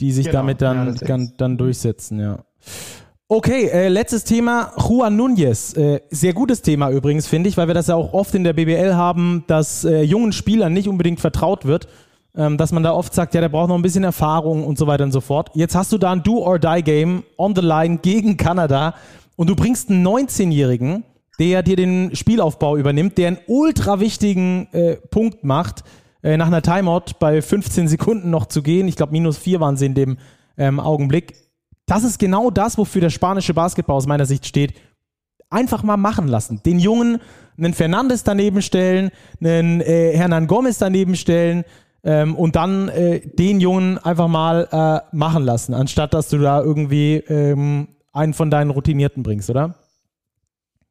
die 0.00 0.12
sich 0.12 0.26
genau. 0.26 0.38
damit 0.38 0.60
dann, 0.60 0.94
ja, 0.94 1.06
dann, 1.06 1.32
dann 1.36 1.56
durchsetzen, 1.58 2.20
ja. 2.20 2.44
Okay, 3.28 3.68
äh, 3.68 3.88
letztes 3.88 4.24
Thema, 4.24 4.72
Juan 4.76 5.18
Núñez. 5.18 5.76
Äh, 5.78 6.02
sehr 6.10 6.34
gutes 6.34 6.62
Thema 6.62 6.90
übrigens, 6.90 7.26
finde 7.26 7.48
ich, 7.48 7.56
weil 7.56 7.66
wir 7.66 7.74
das 7.74 7.86
ja 7.86 7.94
auch 7.94 8.12
oft 8.12 8.34
in 8.34 8.44
der 8.44 8.52
BBL 8.52 8.94
haben, 8.94 9.44
dass 9.46 9.84
äh, 9.84 10.02
jungen 10.02 10.32
Spielern 10.32 10.72
nicht 10.72 10.88
unbedingt 10.88 11.20
vertraut 11.20 11.64
wird 11.64 11.88
ähm, 12.36 12.56
dass 12.56 12.72
man 12.72 12.82
da 12.82 12.92
oft 12.92 13.14
sagt, 13.14 13.34
ja, 13.34 13.40
der 13.40 13.48
braucht 13.48 13.68
noch 13.68 13.76
ein 13.76 13.82
bisschen 13.82 14.04
Erfahrung 14.04 14.64
und 14.64 14.78
so 14.78 14.86
weiter 14.86 15.04
und 15.04 15.12
so 15.12 15.20
fort. 15.20 15.50
Jetzt 15.54 15.74
hast 15.74 15.92
du 15.92 15.98
da 15.98 16.12
ein 16.12 16.22
Do-or-Die-Game 16.22 17.22
on 17.38 17.54
the 17.54 17.62
line 17.62 17.98
gegen 17.98 18.36
Kanada 18.36 18.94
und 19.36 19.48
du 19.48 19.56
bringst 19.56 19.90
einen 19.90 20.06
19-Jährigen, 20.06 21.04
der 21.38 21.62
dir 21.62 21.76
den 21.76 22.14
Spielaufbau 22.14 22.76
übernimmt, 22.76 23.18
der 23.18 23.28
einen 23.28 23.38
ultra 23.46 24.00
wichtigen 24.00 24.68
äh, 24.72 24.96
Punkt 24.96 25.44
macht, 25.44 25.84
äh, 26.22 26.36
nach 26.36 26.46
einer 26.46 26.62
Timeout 26.62 27.18
bei 27.18 27.40
15 27.40 27.88
Sekunden 27.88 28.30
noch 28.30 28.46
zu 28.46 28.62
gehen. 28.62 28.88
Ich 28.88 28.96
glaube, 28.96 29.12
minus 29.12 29.38
vier 29.38 29.60
waren 29.60 29.76
sie 29.76 29.86
in 29.86 29.94
dem 29.94 30.18
ähm, 30.56 30.80
Augenblick. 30.80 31.34
Das 31.86 32.04
ist 32.04 32.18
genau 32.18 32.50
das, 32.50 32.78
wofür 32.78 33.00
der 33.00 33.10
spanische 33.10 33.54
Basketball 33.54 33.96
aus 33.96 34.06
meiner 34.06 34.26
Sicht 34.26 34.46
steht. 34.46 34.74
Einfach 35.50 35.82
mal 35.82 35.96
machen 35.96 36.28
lassen. 36.28 36.62
Den 36.64 36.78
Jungen 36.78 37.20
einen 37.56 37.74
Fernandes 37.74 38.24
daneben 38.24 38.62
stellen, 38.62 39.10
einen 39.40 39.80
äh, 39.80 40.16
Hernan 40.16 40.46
Gomez 40.46 40.78
daneben 40.78 41.14
stellen, 41.14 41.64
ähm, 42.04 42.36
und 42.36 42.54
dann 42.54 42.88
äh, 42.90 43.20
den 43.20 43.60
Jungen 43.60 43.98
einfach 43.98 44.28
mal 44.28 44.68
äh, 44.70 45.16
machen 45.16 45.42
lassen, 45.42 45.74
anstatt 45.74 46.12
dass 46.12 46.28
du 46.28 46.38
da 46.38 46.62
irgendwie 46.62 47.16
ähm, 47.16 47.88
einen 48.12 48.34
von 48.34 48.50
deinen 48.50 48.70
Routinierten 48.70 49.22
bringst, 49.22 49.50
oder? 49.50 49.74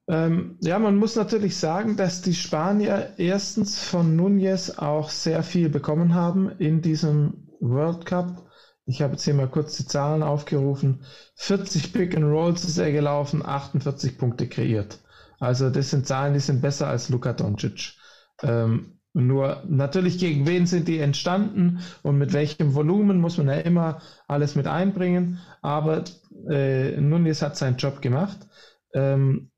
Ähm, 0.07 0.57
ja, 0.59 0.79
man 0.79 0.97
muss 0.97 1.15
natürlich 1.15 1.55
sagen, 1.55 1.95
dass 1.95 2.21
die 2.21 2.33
Spanier 2.33 3.11
erstens 3.17 3.81
von 3.81 4.19
Núñez 4.19 4.77
auch 4.77 5.09
sehr 5.09 5.43
viel 5.43 5.69
bekommen 5.69 6.13
haben 6.13 6.49
in 6.57 6.81
diesem 6.81 7.47
World 7.61 8.05
Cup. 8.05 8.43
Ich 8.85 9.01
habe 9.01 9.13
jetzt 9.13 9.23
hier 9.23 9.33
mal 9.33 9.47
kurz 9.47 9.77
die 9.77 9.85
Zahlen 9.85 10.23
aufgerufen. 10.23 11.05
40 11.35 11.93
Pick 11.93 12.15
and 12.17 12.25
Rolls 12.25 12.65
ist 12.65 12.77
er 12.77 12.91
gelaufen, 12.91 13.45
48 13.45 14.17
Punkte 14.17 14.47
kreiert. 14.47 14.99
Also 15.39 15.69
das 15.69 15.89
sind 15.89 16.05
Zahlen, 16.05 16.33
die 16.33 16.39
sind 16.39 16.61
besser 16.61 16.87
als 16.87 17.09
Luka 17.09 17.33
Doncic. 17.33 17.93
Ähm, 18.41 18.99
nur 19.13 19.63
natürlich, 19.67 20.17
gegen 20.17 20.47
wen 20.47 20.65
sind 20.65 20.87
die 20.87 20.99
entstanden 20.99 21.79
und 22.01 22.17
mit 22.17 22.33
welchem 22.33 22.73
Volumen 22.73 23.21
muss 23.21 23.37
man 23.37 23.47
ja 23.47 23.55
immer 23.55 24.01
alles 24.27 24.55
mit 24.55 24.67
einbringen. 24.67 25.39
Aber 25.61 26.03
äh, 26.49 26.99
Nunes 26.99 27.41
hat 27.41 27.55
seinen 27.55 27.77
Job 27.77 28.01
gemacht. 28.01 28.37
Ähm, 28.93 29.51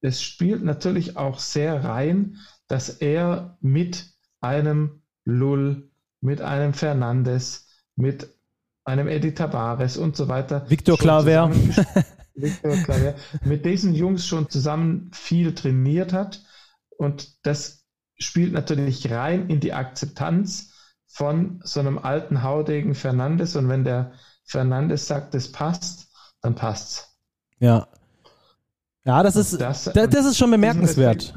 es 0.00 0.22
spielt 0.22 0.64
natürlich 0.64 1.16
auch 1.16 1.38
sehr 1.38 1.84
rein, 1.84 2.36
dass 2.68 2.88
er 2.88 3.56
mit 3.60 4.06
einem 4.40 5.02
Lull, 5.24 5.90
mit 6.20 6.40
einem 6.40 6.74
Fernandes, 6.74 7.68
mit 7.94 8.35
einem 8.86 9.08
Eddie 9.08 9.34
Tavares 9.34 9.98
und 9.98 10.16
so 10.16 10.28
weiter. 10.28 10.64
Victor 10.68 10.96
Claver. 10.96 11.50
Victor 12.34 12.76
Claver. 12.76 13.14
mit 13.44 13.64
diesen 13.64 13.94
Jungs 13.94 14.26
schon 14.26 14.48
zusammen 14.48 15.10
viel 15.12 15.54
trainiert 15.54 16.12
hat. 16.12 16.42
Und 16.96 17.44
das 17.44 17.84
spielt 18.18 18.52
natürlich 18.52 19.10
rein 19.10 19.50
in 19.50 19.60
die 19.60 19.72
Akzeptanz 19.72 20.72
von 21.06 21.60
so 21.64 21.80
einem 21.80 21.98
alten 21.98 22.42
Haudegen 22.42 22.94
Fernandes 22.94 23.56
und 23.56 23.68
wenn 23.68 23.84
der 23.84 24.12
Fernandes 24.44 25.06
sagt, 25.06 25.34
es 25.34 25.50
passt, 25.50 26.08
dann 26.40 26.54
passt's. 26.54 27.18
Ja. 27.58 27.88
Ja, 29.04 29.22
das 29.22 29.36
ist, 29.36 29.60
das, 29.60 29.84
das, 29.84 30.10
das, 30.10 30.26
ist 30.26 30.38
schon 30.38 30.50
bemerkenswert. 30.50 31.34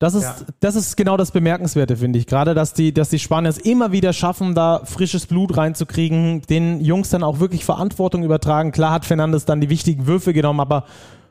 Das 0.00 0.14
ist, 0.14 0.22
ja. 0.22 0.34
das 0.60 0.76
ist 0.76 0.96
genau 0.96 1.18
das 1.18 1.30
Bemerkenswerte, 1.30 1.94
finde 1.94 2.18
ich. 2.18 2.26
Gerade, 2.26 2.54
dass 2.54 2.72
die, 2.72 2.94
dass 2.94 3.10
die 3.10 3.18
Spanier 3.18 3.50
es 3.50 3.58
immer 3.58 3.92
wieder 3.92 4.14
schaffen, 4.14 4.54
da 4.54 4.80
frisches 4.84 5.26
Blut 5.26 5.58
reinzukriegen, 5.58 6.40
den 6.48 6.80
Jungs 6.80 7.10
dann 7.10 7.22
auch 7.22 7.38
wirklich 7.38 7.66
Verantwortung 7.66 8.24
übertragen. 8.24 8.72
Klar 8.72 8.92
hat 8.92 9.04
Fernandes 9.04 9.44
dann 9.44 9.60
die 9.60 9.68
wichtigen 9.68 10.06
Würfe 10.06 10.32
genommen, 10.32 10.60
aber 10.60 10.86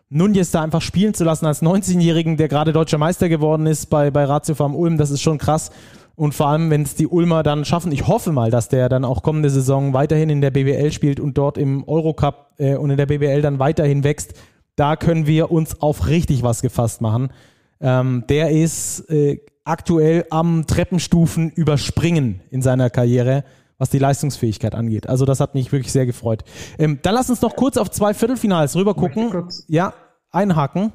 Nunez 0.10 0.52
da 0.52 0.62
einfach 0.62 0.84
spielen 0.84 1.16
zu 1.16 1.24
lassen 1.24 1.48
als 1.48 1.64
19-Jährigen, 1.64 2.38
der 2.38 2.48
gerade 2.48 2.72
deutscher 2.72 3.00
Meister 3.00 3.28
geworden 3.28 3.66
ist 3.66 3.88
bei, 3.88 4.12
bei 4.12 4.26
Ratio 4.26 4.54
Farm 4.54 4.76
Ulm, 4.76 5.00
das 5.00 5.10
ist 5.10 5.24
schon 5.24 5.40
krass. 5.40 5.72
Und 6.16 6.36
vor 6.36 6.50
allem, 6.50 6.70
wenn 6.70 6.84
es 6.84 6.94
die 6.94 7.08
Ulmer 7.08 7.42
dann 7.42 7.66
schaffen, 7.66 7.92
ich 7.92 8.08
hoffe 8.08 8.32
mal, 8.32 8.52
dass 8.52 8.70
der 8.70 8.88
dann 8.88 9.04
auch 9.04 9.24
kommende 9.24 9.50
Saison 9.50 9.94
weiterhin 9.94 10.30
in 10.30 10.42
der 10.42 10.52
BBL 10.52 10.92
spielt 10.92 11.20
und 11.20 11.40
dort 11.40 11.58
im 11.58 11.88
Eurocup 11.88 12.52
äh, 12.60 12.76
und 12.76 12.92
in 12.92 12.98
der 12.98 13.08
BBL 13.08 13.42
dann 13.42 13.58
weiterhin 13.58 14.04
wächst, 14.04 14.36
da 14.76 14.96
können 14.96 15.26
wir 15.26 15.50
uns 15.50 15.82
auf 15.82 16.06
richtig 16.06 16.44
was 16.44 16.62
gefasst 16.62 17.02
machen. 17.02 17.30
Ähm, 17.82 18.26
der 18.28 18.52
ist 18.52 19.10
äh, 19.10 19.40
aktuell 19.64 20.26
am 20.30 20.66
Treppenstufen 20.68 21.52
überspringen 21.52 22.42
in 22.50 22.62
seiner 22.62 22.90
Karriere, 22.90 23.44
was 23.78 23.90
die 23.90 24.00
Leistungsfähigkeit 24.00 24.76
angeht. 24.76 25.08
Also 25.08 25.26
das 25.26 25.40
hat 25.40 25.56
mich 25.56 25.72
wirklich 25.72 25.92
sehr 25.92 26.06
gefreut. 26.06 26.44
Ähm, 26.78 27.00
dann 27.02 27.14
lass 27.14 27.30
uns 27.30 27.42
noch 27.42 27.56
kurz 27.56 27.78
auf 27.78 27.90
zwei 27.92 28.14
Viertelfinals 28.14 28.76
rüber 28.76 28.94
gucken. 28.94 29.48
Ja, 29.68 29.94
einhaken. 30.32 30.92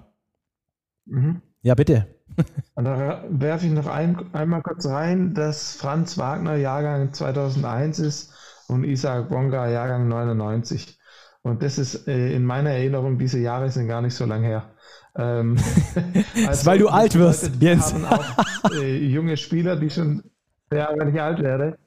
Mhm. 1.07 1.41
Ja, 1.63 1.75
bitte. 1.75 2.07
Und 2.75 2.85
da 2.85 3.25
werfe 3.31 3.67
ich 3.67 3.73
noch 3.73 3.87
ein, 3.87 4.35
einmal 4.35 4.63
kurz 4.63 4.87
rein, 4.87 5.35
dass 5.35 5.77
Franz 5.77 6.19
Wagner 6.19 6.57
Jahrgang 6.57 7.13
2001 7.13 7.99
ist 8.01 8.33
und 8.69 8.85
Isaac 8.85 9.29
Bonga 9.29 9.69
Jahrgang 9.69 10.09
99. 10.09 10.99
Und 11.43 11.63
das 11.63 11.79
ist 11.79 12.09
äh, 12.09 12.35
in 12.35 12.45
meiner 12.45 12.71
Erinnerung, 12.71 13.19
diese 13.19 13.39
Jahre 13.39 13.71
sind 13.71 13.87
gar 13.87 14.03
nicht 14.03 14.15
so 14.15 14.25
lang 14.25 14.43
her. 14.43 14.74
Ähm, 15.17 15.57
also 16.47 16.67
weil 16.67 16.79
du 16.79 16.89
alt 16.89 17.15
wirst, 17.15 17.53
haben 17.63 18.05
auch 18.05 18.71
äh, 18.73 18.97
junge 19.07 19.37
Spieler, 19.37 19.77
die 19.77 19.91
schon, 19.91 20.23
ja, 20.73 20.91
wenn 20.97 21.15
ich 21.15 21.21
alt 21.21 21.41
werde, 21.41 21.79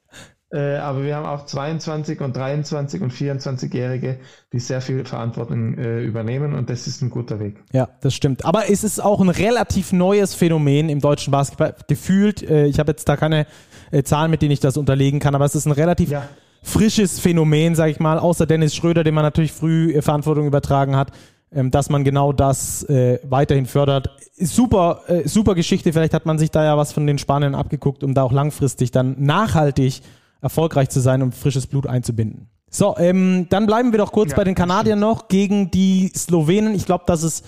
äh, 0.49 0.77
aber 0.77 1.03
wir 1.03 1.13
haben 1.15 1.25
auch 1.25 1.45
22 1.45 2.21
und 2.21 2.35
23 2.35 3.01
und 3.01 3.11
24-Jährige, 3.11 4.19
die 4.53 4.59
sehr 4.59 4.79
viel 4.79 5.03
Verantwortung 5.03 5.77
äh, 5.77 6.01
übernehmen 6.01 6.53
und 6.53 6.69
das 6.69 6.87
ist 6.87 7.01
ein 7.01 7.09
guter 7.09 7.41
Weg. 7.41 7.57
Ja, 7.73 7.89
das 7.99 8.13
stimmt. 8.13 8.45
Aber 8.45 8.69
es 8.69 8.85
ist 8.85 9.03
auch 9.03 9.19
ein 9.19 9.29
relativ 9.29 9.91
neues 9.91 10.33
Phänomen 10.33 10.87
im 10.87 11.01
deutschen 11.01 11.31
Basketball. 11.31 11.75
Gefühlt, 11.89 12.43
äh, 12.43 12.65
ich 12.65 12.79
habe 12.79 12.91
jetzt 12.91 13.09
da 13.09 13.17
keine 13.17 13.45
äh, 13.91 14.03
Zahlen, 14.03 14.31
mit 14.31 14.41
denen 14.41 14.51
ich 14.51 14.61
das 14.61 14.77
unterlegen 14.77 15.19
kann, 15.19 15.35
aber 15.35 15.43
es 15.43 15.53
ist 15.53 15.65
ein 15.65 15.73
relativ 15.73 16.11
ja. 16.11 16.29
frisches 16.63 17.19
Phänomen, 17.19 17.75
sage 17.75 17.91
ich 17.91 17.99
mal, 17.99 18.17
außer 18.17 18.45
Dennis 18.45 18.73
Schröder, 18.73 19.03
dem 19.03 19.15
man 19.15 19.25
natürlich 19.25 19.51
früh 19.51 20.01
Verantwortung 20.01 20.47
übertragen 20.47 20.95
hat 20.95 21.11
dass 21.51 21.89
man 21.89 22.03
genau 22.03 22.33
das 22.33 22.83
äh, 22.89 23.19
weiterhin 23.23 23.65
fördert. 23.65 24.09
Super, 24.35 25.01
äh, 25.07 25.27
super 25.27 25.55
Geschichte. 25.55 25.93
Vielleicht 25.93 26.13
hat 26.13 26.25
man 26.25 26.37
sich 26.37 26.51
da 26.51 26.63
ja 26.63 26.77
was 26.77 26.91
von 26.91 27.07
den 27.07 27.17
Spaniern 27.17 27.55
abgeguckt, 27.55 28.03
um 28.03 28.13
da 28.13 28.23
auch 28.23 28.31
langfristig 28.31 28.91
dann 28.91 29.15
nachhaltig 29.17 30.01
erfolgreich 30.41 30.89
zu 30.89 30.99
sein 30.99 31.21
und 31.21 31.33
frisches 31.33 31.67
Blut 31.67 31.87
einzubinden. 31.87 32.49
So, 32.69 32.97
ähm, 32.97 33.47
dann 33.49 33.65
bleiben 33.65 33.91
wir 33.91 33.97
doch 33.97 34.11
kurz 34.11 34.31
ja, 34.31 34.37
bei 34.37 34.43
den 34.43 34.55
Kanadiern 34.55 34.99
noch 34.99 35.29
gegen 35.29 35.71
die 35.71 36.11
Slowenen. 36.15 36.75
Ich 36.75 36.85
glaube, 36.85 37.05
das 37.07 37.23
ist 37.23 37.45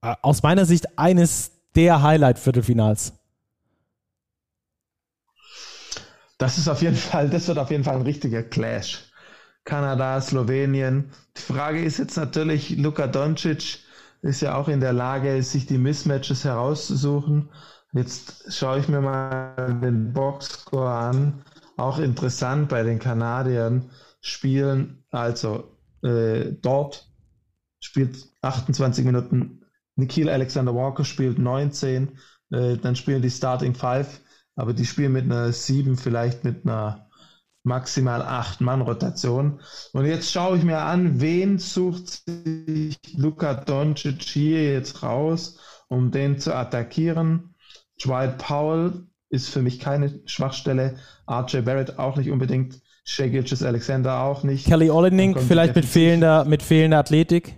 äh, 0.00 0.14
aus 0.22 0.42
meiner 0.42 0.64
Sicht 0.64 0.98
eines 0.98 1.50
der 1.74 2.02
Highlight-Viertelfinals. 2.02 3.14
Das 6.38 6.58
ist 6.58 6.68
auf 6.68 6.82
jeden 6.82 6.96
Fall, 6.96 7.30
das 7.30 7.48
wird 7.48 7.58
auf 7.58 7.70
jeden 7.70 7.84
Fall 7.84 7.96
ein 7.96 8.02
richtiger 8.02 8.42
Clash. 8.42 9.04
Kanada, 9.64 10.20
Slowenien. 10.20 11.10
Die 11.36 11.52
Frage 11.52 11.82
ist 11.82 11.98
jetzt 11.98 12.16
natürlich, 12.16 12.76
Luka 12.76 13.06
Doncic 13.06 13.80
ist 14.22 14.40
ja 14.40 14.56
auch 14.56 14.68
in 14.68 14.80
der 14.80 14.92
Lage, 14.92 15.42
sich 15.42 15.66
die 15.66 15.78
Mismatches 15.78 16.44
herauszusuchen. 16.44 17.50
Jetzt 17.92 18.52
schaue 18.52 18.78
ich 18.80 18.88
mir 18.88 19.00
mal 19.00 19.78
den 19.82 20.12
Boxscore 20.12 20.90
an 20.90 21.44
auch 21.76 21.98
interessant 21.98 22.68
bei 22.68 22.82
den 22.82 22.98
Kanadiern 22.98 23.90
spielen, 24.20 25.04
also 25.10 25.76
äh, 26.02 26.52
dort 26.60 27.10
spielt 27.80 28.28
28 28.42 29.04
Minuten, 29.04 29.62
Nikhil 29.96 30.28
Alexander 30.28 30.74
Walker 30.74 31.04
spielt 31.04 31.38
19, 31.38 32.18
äh, 32.50 32.76
dann 32.76 32.96
spielen 32.96 33.22
die 33.22 33.30
Starting 33.30 33.74
Five, 33.74 34.20
aber 34.56 34.72
die 34.72 34.86
spielen 34.86 35.12
mit 35.12 35.24
einer 35.24 35.52
7, 35.52 35.96
vielleicht 35.96 36.44
mit 36.44 36.64
einer 36.64 37.03
maximal 37.64 38.22
8-Mann-Rotation. 38.22 39.60
Und 39.92 40.06
jetzt 40.06 40.30
schaue 40.30 40.58
ich 40.58 40.64
mir 40.64 40.78
an, 40.78 41.20
wen 41.20 41.58
sucht 41.58 42.22
sich 42.26 42.98
Luka 43.16 43.54
Doncic 43.54 44.22
hier 44.22 44.72
jetzt 44.72 45.02
raus, 45.02 45.58
um 45.88 46.10
den 46.10 46.38
zu 46.38 46.54
attackieren. 46.54 47.54
Dwight 48.02 48.38
Powell 48.38 49.06
ist 49.30 49.48
für 49.48 49.62
mich 49.62 49.80
keine 49.80 50.20
Schwachstelle. 50.26 50.96
RJ 51.28 51.62
Barrett 51.62 51.98
auch 51.98 52.16
nicht 52.16 52.30
unbedingt. 52.30 52.80
Shea 53.06 53.28
Gilches 53.28 53.62
Alexander 53.62 54.20
auch 54.20 54.44
nicht. 54.44 54.66
Kelly 54.66 54.90
Olenek 54.90 55.38
vielleicht 55.38 55.74
mit 55.74 55.84
fehlender, 55.84 56.44
mit 56.46 56.62
fehlender 56.62 56.98
Athletik? 56.98 57.54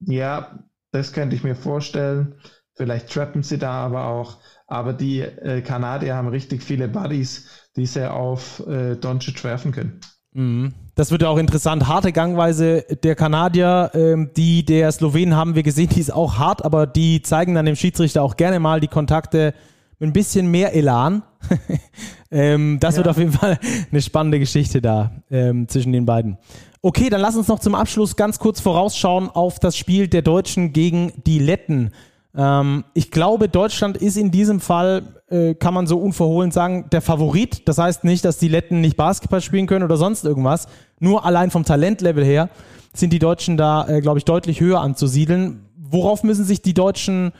Ja, 0.00 0.58
das 0.90 1.12
könnte 1.12 1.36
ich 1.36 1.42
mir 1.42 1.56
vorstellen. 1.56 2.34
Vielleicht 2.74 3.10
trappen 3.10 3.42
sie 3.42 3.58
da 3.58 3.72
aber 3.72 4.06
auch. 4.06 4.36
Aber 4.66 4.92
die 4.92 5.20
äh, 5.20 5.60
Kanadier 5.62 6.16
haben 6.16 6.28
richtig 6.28 6.62
viele 6.62 6.88
Buddies, 6.88 7.46
die 7.76 7.86
sie 7.86 8.10
auf 8.10 8.66
äh, 8.66 8.96
Doncic 8.96 9.42
werfen 9.44 9.72
können. 9.72 10.00
Mhm. 10.32 10.74
Das 10.94 11.10
wird 11.10 11.22
ja 11.22 11.28
auch 11.28 11.38
interessant. 11.38 11.88
Harte 11.88 12.12
Gangweise 12.12 12.84
der 13.02 13.14
Kanadier, 13.14 13.90
ähm, 13.94 14.30
die 14.36 14.64
der 14.64 14.90
Slowenen 14.92 15.36
haben 15.36 15.54
wir 15.54 15.62
gesehen, 15.62 15.88
die 15.88 16.00
ist 16.00 16.12
auch 16.12 16.38
hart, 16.38 16.64
aber 16.64 16.86
die 16.86 17.22
zeigen 17.22 17.54
dann 17.54 17.66
dem 17.66 17.76
Schiedsrichter 17.76 18.22
auch 18.22 18.36
gerne 18.36 18.60
mal 18.60 18.80
die 18.80 18.88
Kontakte 18.88 19.54
mit 19.98 20.10
ein 20.10 20.12
bisschen 20.12 20.50
mehr 20.50 20.74
Elan. 20.74 21.22
ähm, 22.30 22.78
das 22.80 22.94
ja. 22.94 22.98
wird 22.98 23.08
auf 23.08 23.18
jeden 23.18 23.32
Fall 23.32 23.58
eine 23.90 24.02
spannende 24.02 24.38
Geschichte 24.38 24.82
da 24.82 25.22
ähm, 25.30 25.68
zwischen 25.68 25.92
den 25.92 26.06
beiden. 26.06 26.38
Okay, 26.82 27.08
dann 27.08 27.20
lass 27.20 27.36
uns 27.36 27.48
noch 27.48 27.58
zum 27.58 27.74
Abschluss 27.74 28.16
ganz 28.16 28.38
kurz 28.38 28.60
vorausschauen 28.60 29.30
auf 29.30 29.58
das 29.58 29.76
Spiel 29.76 30.08
der 30.08 30.22
Deutschen 30.22 30.72
gegen 30.72 31.12
die 31.26 31.38
Letten. 31.38 31.92
Ähm, 32.36 32.84
ich 32.92 33.10
glaube, 33.10 33.48
Deutschland 33.48 33.96
ist 33.96 34.16
in 34.16 34.30
diesem 34.30 34.60
Fall, 34.60 35.22
äh, 35.28 35.54
kann 35.54 35.74
man 35.74 35.86
so 35.86 35.98
unverhohlen 35.98 36.50
sagen, 36.50 36.86
der 36.90 37.00
Favorit. 37.00 37.66
Das 37.66 37.78
heißt 37.78 38.04
nicht, 38.04 38.24
dass 38.24 38.38
die 38.38 38.48
Letten 38.48 38.80
nicht 38.80 38.96
Basketball 38.96 39.40
spielen 39.40 39.66
können 39.66 39.84
oder 39.84 39.96
sonst 39.96 40.24
irgendwas. 40.24 40.68
Nur 41.00 41.24
allein 41.24 41.50
vom 41.50 41.64
Talentlevel 41.64 42.24
her 42.24 42.50
sind 42.92 43.12
die 43.12 43.18
Deutschen 43.18 43.56
da, 43.56 43.88
äh, 43.88 44.00
glaube 44.00 44.18
ich, 44.18 44.24
deutlich 44.24 44.60
höher 44.60 44.80
anzusiedeln. 44.80 45.66
Worauf 45.78 46.22
müssen 46.22 46.44
sich 46.44 46.62
die 46.62 46.74
Deutschen 46.74 47.32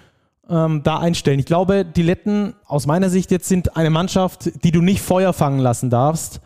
ähm, 0.49 0.83
da 0.83 0.99
einstellen. 0.99 1.39
Ich 1.39 1.47
glaube, 1.47 1.85
die 1.85 2.03
Letten 2.03 2.55
aus 2.67 2.87
meiner 2.87 3.11
Sicht 3.11 3.31
jetzt 3.31 3.49
sind 3.49 3.77
eine 3.77 3.91
Mannschaft, 3.91 4.65
die 4.65 4.71
du 4.71 4.81
nicht 4.81 5.01
Feuer 5.01 5.33
fangen 5.33 5.59
lassen 5.59 5.91
darfst, 5.91 6.41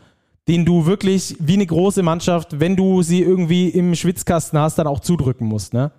den 0.47 0.65
du 0.65 0.85
wirklich 0.85 1.35
wie 1.39 1.53
eine 1.53 1.65
große 1.65 2.03
Mannschaft, 2.03 2.59
wenn 2.59 2.75
du 2.75 3.03
sie 3.03 3.21
irgendwie 3.21 3.69
im 3.69 3.95
Schwitzkasten 3.95 4.59
hast, 4.59 4.79
dann 4.79 4.87
auch 4.87 4.99
zudrücken 4.99 5.47
musst. 5.47 5.73
Ne? 5.73 5.91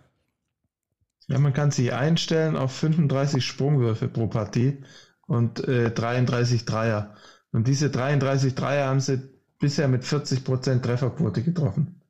Ja, 1.32 1.38
man 1.38 1.54
kann 1.54 1.70
sie 1.70 1.92
einstellen 1.92 2.56
auf 2.56 2.72
35 2.72 3.42
Sprungwürfe 3.42 4.06
pro 4.06 4.26
Partie 4.26 4.82
und 5.26 5.66
äh, 5.66 5.90
33 5.90 6.66
Dreier. 6.66 7.14
Und 7.52 7.68
diese 7.68 7.88
33 7.88 8.54
Dreier 8.54 8.88
haben 8.88 9.00
sie 9.00 9.18
bisher 9.58 9.88
mit 9.88 10.02
40% 10.02 10.82
Trefferquote 10.82 11.42
getroffen. 11.42 12.02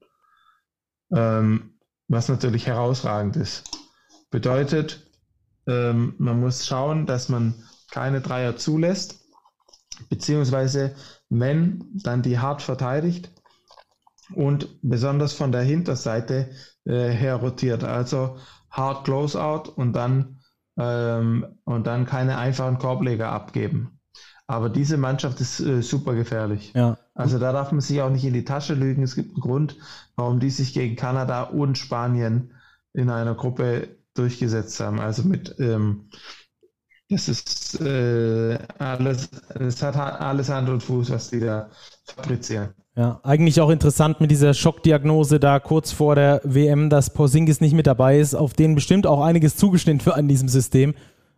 Ähm, 1.15 1.75
was 2.09 2.29
natürlich 2.29 2.67
herausragend 2.67 3.37
ist. 3.37 3.71
Bedeutet, 4.33 5.09
ähm, 5.69 6.17
man 6.19 6.41
muss 6.41 6.67
schauen, 6.67 7.07
dass 7.07 7.29
man 7.29 7.55
keine 7.93 8.23
Dreier 8.23 8.57
zulässt, 8.57 9.21
beziehungsweise 10.09 10.97
wenn, 11.29 11.85
dann 11.95 12.23
die 12.23 12.41
hart 12.41 12.61
verteidigt 12.61 13.31
und 14.35 14.81
besonders 14.83 15.33
von 15.33 15.53
der 15.53 15.63
Hinterseite 15.63 16.51
äh, 16.87 17.11
her 17.11 17.37
rotiert. 17.37 17.85
Also 17.85 18.39
hart 18.73 19.05
Closeout 19.05 19.71
und 19.77 19.93
dann, 19.93 20.41
ähm, 20.77 21.47
und 21.65 21.87
dann 21.87 22.07
keine 22.07 22.39
einfachen 22.39 22.79
Korbleger 22.79 23.31
abgeben. 23.31 24.01
Aber 24.47 24.69
diese 24.69 24.97
Mannschaft 24.97 25.41
ist 25.41 25.61
äh, 25.61 25.83
super 25.83 26.15
gefährlich. 26.15 26.73
Ja. 26.75 26.99
Also 27.15 27.39
da 27.39 27.53
darf 27.53 27.73
man 27.73 27.81
sich 27.81 28.03
auch 28.03 28.11
nicht 28.11 28.25
in 28.25 28.35
die 28.35 28.45
Tasche 28.45 28.75
lügen. 28.75 29.03
Es 29.03 29.15
gibt 29.15 29.31
einen 29.31 29.41
Grund, 29.41 29.77
warum 30.17 30.41
die 30.41 30.51
sich 30.51 30.75
gegen 30.75 30.97
Kanada 30.97 31.45
und 31.45 31.79
Spanien 31.79 32.53
in 32.93 33.09
einer 33.09 33.35
Gruppe 33.35 33.97
durchgesetzt 34.15 34.81
haben. 34.81 35.01
Also 35.01 35.23
mit, 35.23 35.55
ähm, 35.59 36.11
das 37.09 37.29
ist 37.29 37.81
äh, 37.81 38.59
alles, 38.79 39.31
es 39.55 39.83
hat 39.83 39.97
alles 39.97 40.49
Hand 40.49 40.69
und 40.69 40.83
Fuß, 40.83 41.11
was 41.11 41.31
die 41.31 41.41
da 41.41 41.71
fabrizieren. 42.07 42.75
Ja, 42.95 43.21
eigentlich 43.23 43.61
auch 43.61 43.71
interessant 43.71 44.21
mit 44.21 44.31
dieser 44.31 44.53
Schockdiagnose 44.53 45.41
da 45.41 45.61
kurz 45.61 45.93
vor 45.93 46.15
der 46.15 46.43
WM, 46.45 46.91
dass 46.91 47.11
Porzingis 47.11 47.63
nicht 47.63 47.73
mit 47.73 47.87
dabei 47.87 48.19
ist, 48.19 48.35
auf 48.35 48.53
den 48.53 48.75
bestimmt 48.75 49.07
auch 49.07 49.23
einiges 49.23 49.57
zugeschnitten 49.57 50.05
wird 50.05 50.17
an 50.17 50.29
diesem 50.29 50.49
System. 50.49 50.95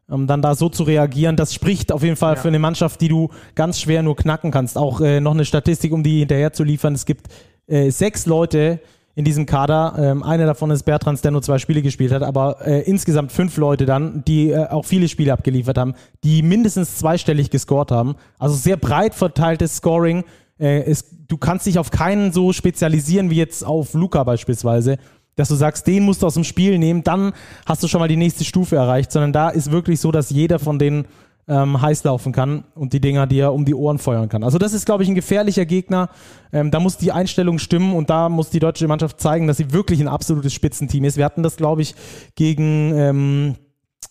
Um 0.09 0.27
dann 0.27 0.43
da 0.43 0.55
so 0.55 0.69
zu 0.69 0.83
reagieren, 0.83 1.37
das 1.37 1.55
spricht 1.55 1.93
auf 1.93 2.03
jeden 2.03 2.17
Fall 2.17 2.35
ja. 2.35 2.41
für 2.41 2.49
eine 2.49 2.59
Mannschaft, 2.59 3.01
die 3.01 3.09
du 3.09 3.31
ganz 3.55 3.81
schwer 3.81 4.03
nur 4.03 4.17
knacken 4.17 4.51
kannst. 4.51 4.77
Auch 4.77 5.01
äh, 5.01 5.21
noch 5.21 5.33
eine 5.33 5.45
Statistik, 5.45 5.93
um 5.93 6.03
die 6.03 6.19
hinterher 6.19 6.53
zu 6.53 6.65
liefern. 6.65 6.95
Es 6.95 7.07
gibt 7.07 7.29
äh, 7.69 7.91
sechs 7.91 8.27
Leute, 8.27 8.81
in 9.15 9.25
diesem 9.25 9.47
Kader. 9.47 9.95
Ähm, 9.99 10.23
einer 10.23 10.47
davon 10.47 10.71
ist 10.71 10.83
Bertrands, 10.83 11.23
der 11.23 11.31
nur 11.31 11.43
zwei 11.43 11.59
Spiele 11.59 11.83
gespielt 11.83 12.13
hat, 12.13 12.23
aber 12.23 12.67
äh, 12.67 12.81
insgesamt 12.83 13.33
fünf 13.33 13.57
Leute 13.57 13.87
dann, 13.87 14.25
die 14.27 14.51
äh, 14.51 14.67
auch 14.67 14.85
viele 14.85 15.09
Spiele 15.09 15.33
abgeliefert 15.33 15.79
haben, 15.79 15.95
die 16.25 16.43
mindestens 16.43 16.99
zweistellig 16.99 17.51
gescored 17.51 17.91
haben. 17.91 18.17
Also 18.39 18.57
sehr 18.57 18.77
breit 18.77 19.15
verteiltes 19.15 19.77
Scoring. 19.77 20.25
Äh, 20.59 20.83
es, 20.83 21.05
du 21.27 21.37
kannst 21.37 21.67
dich 21.67 21.79
auf 21.79 21.91
keinen 21.91 22.33
so 22.33 22.53
spezialisieren 22.53 23.31
wie 23.31 23.37
jetzt 23.37 23.65
auf 23.65 23.95
Luca 23.95 24.25
beispielsweise, 24.25 24.99
dass 25.37 25.49
du 25.49 25.55
sagst, 25.55 25.87
den 25.87 26.05
musst 26.05 26.23
du 26.23 26.27
aus 26.27 26.35
dem 26.35 26.45
Spiel 26.45 26.79
nehmen, 26.79 27.03
dann 27.03 27.33
hast 27.67 27.83
du 27.83 27.89
schon 27.89 28.01
mal 28.01 28.09
die 28.09 28.17
nächste 28.17 28.45
Stufe 28.45 28.77
erreicht, 28.77 29.11
sondern 29.11 29.33
da 29.33 29.49
ist 29.49 29.71
wirklich 29.71 30.01
so, 30.01 30.13
dass 30.13 30.31
jeder 30.31 30.59
von 30.59 30.79
denen 30.79 31.07
ähm, 31.47 31.81
heiß 31.81 32.05
laufen 32.05 32.33
kann 32.33 32.65
und 32.75 32.93
die 32.93 33.01
Dinger 33.01 33.27
dir 33.27 33.53
um 33.53 33.65
die 33.65 33.75
Ohren 33.75 33.99
feuern 33.99 34.29
kann. 34.29 34.43
Also 34.43 34.59
das 34.59 34.73
ist, 34.73 34.87
glaube 34.87 35.03
ich, 35.03 35.09
ein 35.09 35.15
gefährlicher 35.15 35.67
Gegner. 35.67 36.09
Ähm, 36.53 36.71
da 36.71 36.81
muss 36.81 36.97
die 36.97 37.13
Einstellung 37.13 37.59
stimmen 37.59 37.95
und 37.95 38.09
da 38.09 38.29
muss 38.29 38.51
die 38.51 38.61
deutsche 38.61 38.89
Mannschaft 38.89 39.21
zeigen, 39.21 39.47
dass 39.47 39.59
sie 39.59 39.73
wirklich 39.73 40.01
ein 40.01 40.09
absolutes 40.09 40.55
Spitzenteam 40.55 41.05
ist. 41.05 41.17
Wir 41.17 41.25
hatten 41.25 41.43
das, 41.43 41.57
glaube 41.57 41.83
ich, 41.83 41.95
gegen, 42.35 42.95
ähm, 42.95 43.55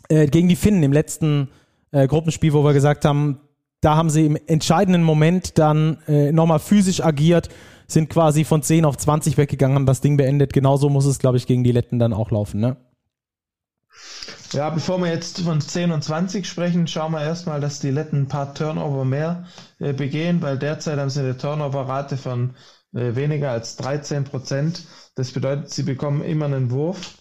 äh, 0.10 0.28
gegen 0.28 0.48
die 0.48 0.56
Finnen 0.56 0.84
im 0.84 0.94
letzten 0.94 1.50
äh, 1.92 2.08
Gruppenspiel, 2.08 2.54
wo 2.54 2.64
wir 2.64 2.74
gesagt 2.74 3.06
haben, 3.06 3.40
da 3.84 3.96
haben 3.96 4.10
sie 4.10 4.26
im 4.26 4.38
entscheidenden 4.48 5.04
Moment 5.04 5.58
dann 5.58 5.98
äh, 6.08 6.32
nochmal 6.32 6.60
physisch 6.60 7.04
agiert, 7.04 7.50
sind 7.88 8.10
quasi 8.10 8.46
von 8.46 8.64
10 8.64 8.86
auf 8.86 8.98
20 8.98 9.38
weggegangen, 9.38 9.76
haben 9.76 9.86
das 9.86 10.02
Ding 10.02 10.18
beendet. 10.18 10.54
Genauso 10.54 10.90
muss 10.90 11.06
es, 11.06 11.20
glaube 11.20 11.38
ich, 11.38 11.48
gegen 11.48 11.64
die 11.64 11.72
Letten 11.72 12.00
dann 12.00 12.14
auch 12.14 12.32
laufen, 12.32 12.60
ne? 12.60 12.78
Ja, 14.52 14.70
bevor 14.70 15.00
wir 15.00 15.08
jetzt 15.08 15.42
von 15.42 15.60
10 15.60 15.92
und 15.92 16.04
20 16.04 16.48
sprechen, 16.48 16.88
schauen 16.88 17.12
wir 17.12 17.22
erstmal, 17.22 17.60
dass 17.60 17.80
die 17.80 17.90
Letten 17.90 18.22
ein 18.22 18.28
paar 18.28 18.54
Turnover 18.54 19.04
mehr 19.04 19.46
äh, 19.80 19.94
begehen, 19.94 20.42
weil 20.42 20.58
derzeit 20.60 21.00
haben 21.00 21.10
sie 21.10 21.22
eine 21.22 21.38
Turnover-Rate 21.38 22.18
von 22.18 22.52
äh, 22.94 23.16
weniger 23.16 23.52
als 23.52 23.76
13 23.78 24.24
Prozent. 24.24 24.86
Das 25.16 25.32
bedeutet, 25.32 25.72
sie 25.72 25.84
bekommen 25.84 26.24
immer 26.24 26.46
einen 26.46 26.72
Wurf. 26.72 27.18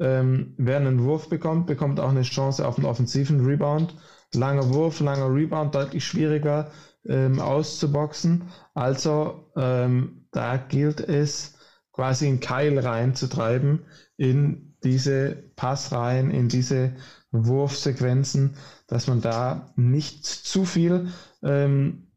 Ähm, 0.00 0.54
wer 0.56 0.78
einen 0.78 1.04
Wurf 1.04 1.28
bekommt, 1.28 1.66
bekommt 1.66 2.00
auch 2.00 2.08
eine 2.08 2.22
Chance 2.22 2.66
auf 2.66 2.78
einen 2.78 2.86
offensiven 2.86 3.44
Rebound. 3.44 3.94
Langer 4.34 4.72
Wurf, 4.72 5.00
langer 5.00 5.34
Rebound, 5.34 5.74
deutlich 5.74 6.04
schwieriger 6.04 6.70
ähm, 7.06 7.40
auszuboxen. 7.40 8.44
Also 8.74 9.50
ähm, 9.56 10.26
da 10.30 10.56
gilt 10.56 11.00
es, 11.00 11.56
quasi 11.92 12.28
einen 12.28 12.40
Keil 12.40 12.78
reinzutreiben 12.78 13.84
in 14.16 14.76
diese 14.84 15.36
Passreihen, 15.56 16.30
in 16.30 16.48
diese 16.48 16.94
Wurfsequenzen, 17.32 18.56
dass 18.86 19.06
man 19.06 19.20
da 19.20 19.72
nicht 19.76 20.24
zu 20.24 20.64
viel, 20.64 21.08
ähm, 21.42 22.10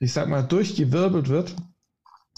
ich 0.00 0.12
sag 0.12 0.28
mal, 0.28 0.42
durchgewirbelt 0.42 1.28
wird. 1.28 1.54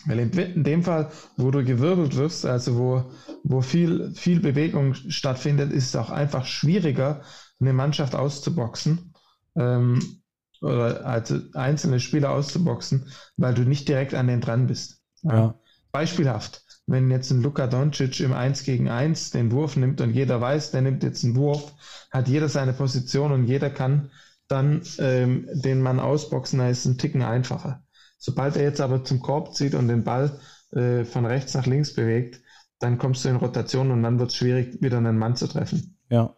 Weil 0.06 0.18
in 0.18 0.64
dem 0.64 0.82
Fall, 0.82 1.10
wo 1.36 1.50
du 1.50 1.64
gewirbelt 1.64 2.16
wirst, 2.16 2.44
also 2.44 2.76
wo, 2.76 3.10
wo 3.42 3.62
viel, 3.62 4.12
viel 4.14 4.40
Bewegung 4.40 4.94
stattfindet, 4.94 5.72
ist 5.72 5.88
es 5.88 5.96
auch 5.96 6.10
einfach 6.10 6.44
schwieriger, 6.44 7.22
eine 7.58 7.72
Mannschaft 7.72 8.14
auszuboxen 8.14 9.13
ähm, 9.56 10.20
oder 10.60 11.04
also 11.04 11.38
einzelne 11.52 12.00
Spieler 12.00 12.30
auszuboxen, 12.30 13.06
weil 13.36 13.54
du 13.54 13.62
nicht 13.62 13.88
direkt 13.88 14.14
an 14.14 14.26
den 14.26 14.40
dran 14.40 14.66
bist. 14.66 15.00
Ja. 15.22 15.54
Beispielhaft, 15.92 16.64
wenn 16.86 17.10
jetzt 17.10 17.30
ein 17.30 17.42
Luka 17.42 17.66
Doncic 17.66 18.20
im 18.20 18.32
1 18.32 18.64
gegen 18.64 18.88
1 18.88 19.30
den 19.30 19.52
Wurf 19.52 19.76
nimmt 19.76 20.00
und 20.00 20.10
jeder 20.10 20.40
weiß, 20.40 20.70
der 20.70 20.82
nimmt 20.82 21.02
jetzt 21.02 21.24
einen 21.24 21.36
Wurf, 21.36 21.72
hat 22.10 22.28
jeder 22.28 22.48
seine 22.48 22.72
Position 22.72 23.32
und 23.32 23.44
jeder 23.44 23.70
kann 23.70 24.10
dann 24.48 24.82
ähm, 24.98 25.48
den 25.52 25.80
Mann 25.80 26.00
ausboxen, 26.00 26.58
da 26.58 26.68
ist 26.68 26.80
es 26.80 26.84
ein 26.86 26.98
Ticken 26.98 27.22
einfacher. 27.22 27.82
Sobald 28.18 28.56
er 28.56 28.62
jetzt 28.62 28.80
aber 28.80 29.04
zum 29.04 29.20
Korb 29.20 29.54
zieht 29.54 29.74
und 29.74 29.88
den 29.88 30.04
Ball 30.04 30.38
äh, 30.72 31.04
von 31.04 31.24
rechts 31.24 31.54
nach 31.54 31.66
links 31.66 31.94
bewegt, 31.94 32.42
dann 32.78 32.98
kommst 32.98 33.24
du 33.24 33.28
in 33.28 33.36
Rotation 33.36 33.90
und 33.90 34.02
dann 34.02 34.18
wird 34.18 34.30
es 34.30 34.36
schwierig, 34.36 34.82
wieder 34.82 34.98
einen 34.98 35.18
Mann 35.18 35.36
zu 35.36 35.46
treffen. 35.46 35.98
Ja, 36.10 36.34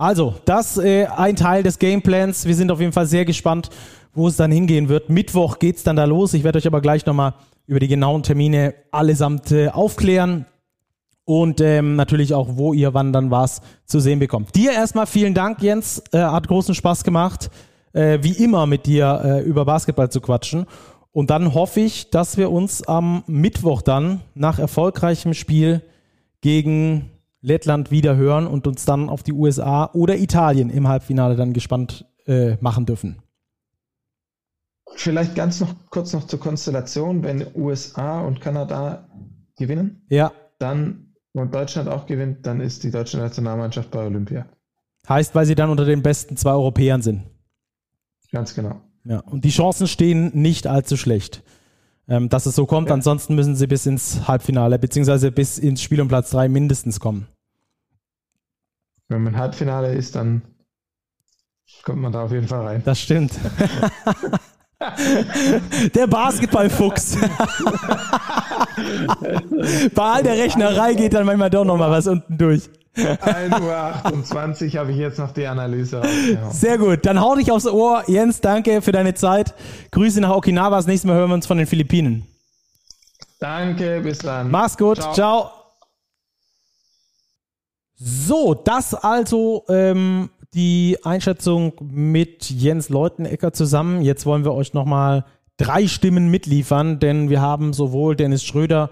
also, 0.00 0.32
das 0.46 0.78
äh, 0.78 1.04
ein 1.04 1.36
Teil 1.36 1.62
des 1.62 1.78
Gameplans. 1.78 2.46
Wir 2.46 2.54
sind 2.54 2.70
auf 2.70 2.80
jeden 2.80 2.94
Fall 2.94 3.04
sehr 3.04 3.26
gespannt, 3.26 3.68
wo 4.14 4.28
es 4.28 4.36
dann 4.36 4.50
hingehen 4.50 4.88
wird. 4.88 5.10
Mittwoch 5.10 5.58
geht 5.58 5.76
es 5.76 5.82
dann 5.82 5.96
da 5.96 6.06
los. 6.06 6.32
Ich 6.32 6.42
werde 6.42 6.56
euch 6.56 6.66
aber 6.66 6.80
gleich 6.80 7.04
nochmal 7.04 7.34
über 7.66 7.80
die 7.80 7.86
genauen 7.86 8.22
Termine 8.22 8.72
allesamt 8.92 9.52
äh, 9.52 9.68
aufklären. 9.68 10.46
Und 11.26 11.60
ähm, 11.60 11.96
natürlich 11.96 12.32
auch, 12.32 12.48
wo 12.52 12.72
ihr 12.72 12.94
wann 12.94 13.12
dann 13.12 13.30
was 13.30 13.60
zu 13.84 14.00
sehen 14.00 14.20
bekommt. 14.20 14.56
Dir 14.56 14.72
erstmal 14.72 15.06
vielen 15.06 15.34
Dank, 15.34 15.60
Jens. 15.60 16.02
Äh, 16.12 16.20
hat 16.20 16.48
großen 16.48 16.74
Spaß 16.74 17.04
gemacht, 17.04 17.50
äh, 17.92 18.20
wie 18.22 18.42
immer 18.42 18.64
mit 18.64 18.86
dir 18.86 19.20
äh, 19.22 19.42
über 19.42 19.66
Basketball 19.66 20.10
zu 20.10 20.22
quatschen. 20.22 20.64
Und 21.12 21.28
dann 21.28 21.52
hoffe 21.52 21.80
ich, 21.80 22.08
dass 22.08 22.38
wir 22.38 22.50
uns 22.50 22.82
am 22.88 23.22
Mittwoch 23.26 23.82
dann 23.82 24.22
nach 24.34 24.58
erfolgreichem 24.58 25.34
Spiel 25.34 25.82
gegen 26.40 27.10
Lettland 27.40 27.90
wieder 27.90 28.16
hören 28.16 28.46
und 28.46 28.66
uns 28.66 28.84
dann 28.84 29.08
auf 29.08 29.22
die 29.22 29.32
USA 29.32 29.90
oder 29.92 30.16
Italien 30.18 30.70
im 30.70 30.88
Halbfinale 30.88 31.36
dann 31.36 31.52
gespannt 31.52 32.06
äh, 32.26 32.56
machen 32.60 32.86
dürfen. 32.86 33.22
Vielleicht 34.96 35.34
ganz 35.34 35.60
noch 35.60 35.74
kurz 35.88 36.12
noch 36.12 36.26
zur 36.26 36.40
Konstellation, 36.40 37.22
wenn 37.22 37.46
USA 37.54 38.20
und 38.20 38.40
Kanada 38.40 39.08
gewinnen, 39.56 40.02
ja. 40.08 40.32
dann 40.58 41.14
und 41.32 41.54
Deutschland 41.54 41.88
auch 41.88 42.06
gewinnt, 42.06 42.44
dann 42.44 42.60
ist 42.60 42.82
die 42.82 42.90
deutsche 42.90 43.16
Nationalmannschaft 43.16 43.90
bei 43.90 44.04
Olympia. 44.04 44.46
Heißt, 45.08 45.34
weil 45.34 45.46
sie 45.46 45.54
dann 45.54 45.70
unter 45.70 45.84
den 45.84 46.02
besten 46.02 46.36
zwei 46.36 46.50
Europäern 46.50 47.02
sind. 47.02 47.24
Ganz 48.32 48.54
genau. 48.54 48.80
Ja, 49.04 49.20
und 49.20 49.44
die 49.44 49.50
Chancen 49.50 49.86
stehen 49.86 50.32
nicht 50.34 50.66
allzu 50.66 50.96
schlecht 50.96 51.42
dass 52.10 52.46
es 52.46 52.56
so 52.56 52.66
kommt. 52.66 52.88
Ja. 52.88 52.94
Ansonsten 52.94 53.36
müssen 53.36 53.54
sie 53.54 53.68
bis 53.68 53.86
ins 53.86 54.26
Halbfinale, 54.26 54.78
beziehungsweise 54.78 55.30
bis 55.30 55.58
ins 55.58 55.80
Spiel 55.80 56.00
um 56.00 56.08
Platz 56.08 56.30
3 56.30 56.48
mindestens 56.48 56.98
kommen. 56.98 57.28
Wenn 59.08 59.22
man 59.22 59.36
Halbfinale 59.36 59.94
ist, 59.94 60.16
dann 60.16 60.42
kommt 61.84 62.02
man 62.02 62.12
da 62.12 62.24
auf 62.24 62.32
jeden 62.32 62.48
Fall 62.48 62.66
rein. 62.66 62.82
Das 62.84 63.00
stimmt. 63.00 63.32
der 65.94 66.06
Basketballfuchs. 66.06 67.16
Bei 69.94 70.02
all 70.02 70.22
der 70.22 70.38
Rechnerei 70.38 70.94
geht 70.94 71.12
dann 71.14 71.26
manchmal 71.26 71.50
doch 71.50 71.64
nochmal 71.64 71.90
was 71.90 72.06
unten 72.06 72.38
durch. 72.38 72.70
1.28 72.96 74.74
Uhr 74.74 74.80
habe 74.80 74.90
ich 74.92 74.98
jetzt 74.98 75.18
noch 75.18 75.30
die 75.32 75.46
Analyse. 75.46 76.02
Sehr 76.50 76.76
gut. 76.78 77.06
Dann 77.06 77.20
hau 77.20 77.36
dich 77.36 77.52
aufs 77.52 77.66
Ohr. 77.66 78.02
Jens, 78.08 78.40
danke 78.40 78.82
für 78.82 78.92
deine 78.92 79.14
Zeit. 79.14 79.54
Grüße 79.92 80.20
nach 80.20 80.34
Okinawa. 80.34 80.76
Das 80.76 80.86
nächste 80.86 81.06
Mal 81.08 81.16
hören 81.16 81.30
wir 81.30 81.34
uns 81.34 81.46
von 81.46 81.58
den 81.58 81.66
Philippinen. 81.66 82.26
Danke, 83.38 84.00
bis 84.02 84.18
dann. 84.18 84.50
Mach's 84.50 84.76
gut. 84.76 84.98
Ciao. 84.98 85.14
Ciao. 85.14 85.50
So, 88.02 88.54
das 88.54 88.94
also 88.94 89.64
ähm, 89.68 90.30
die 90.54 90.98
Einschätzung 91.04 91.74
mit 91.80 92.50
Jens 92.50 92.88
Leutenecker 92.88 93.52
zusammen. 93.52 94.02
Jetzt 94.02 94.26
wollen 94.26 94.44
wir 94.44 94.52
euch 94.52 94.74
nochmal 94.74 95.24
drei 95.58 95.86
Stimmen 95.86 96.30
mitliefern, 96.30 96.98
denn 96.98 97.28
wir 97.28 97.40
haben 97.40 97.72
sowohl 97.72 98.16
Dennis 98.16 98.42
Schröder 98.42 98.90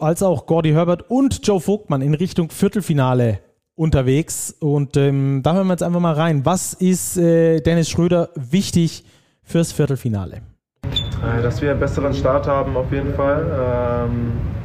als 0.00 0.22
auch 0.22 0.46
Gordy 0.46 0.72
Herbert 0.72 1.10
und 1.10 1.46
Joe 1.46 1.60
Vogtmann 1.60 2.02
in 2.02 2.14
Richtung 2.14 2.50
Viertelfinale 2.50 3.40
unterwegs. 3.74 4.54
Und 4.60 4.96
ähm, 4.96 5.40
da 5.42 5.54
hören 5.54 5.66
wir 5.66 5.74
jetzt 5.74 5.82
einfach 5.82 6.00
mal 6.00 6.14
rein. 6.14 6.44
Was 6.44 6.74
ist 6.74 7.16
äh, 7.16 7.60
Dennis 7.60 7.88
Schröder 7.88 8.30
wichtig 8.34 9.04
fürs 9.42 9.72
Viertelfinale? 9.72 10.42
Äh, 10.84 11.42
dass 11.42 11.62
wir 11.62 11.70
einen 11.70 11.80
besseren 11.80 12.14
Start 12.14 12.46
haben, 12.46 12.76
auf 12.76 12.90
jeden 12.92 13.14
Fall. 13.14 14.08
Ähm 14.08 14.61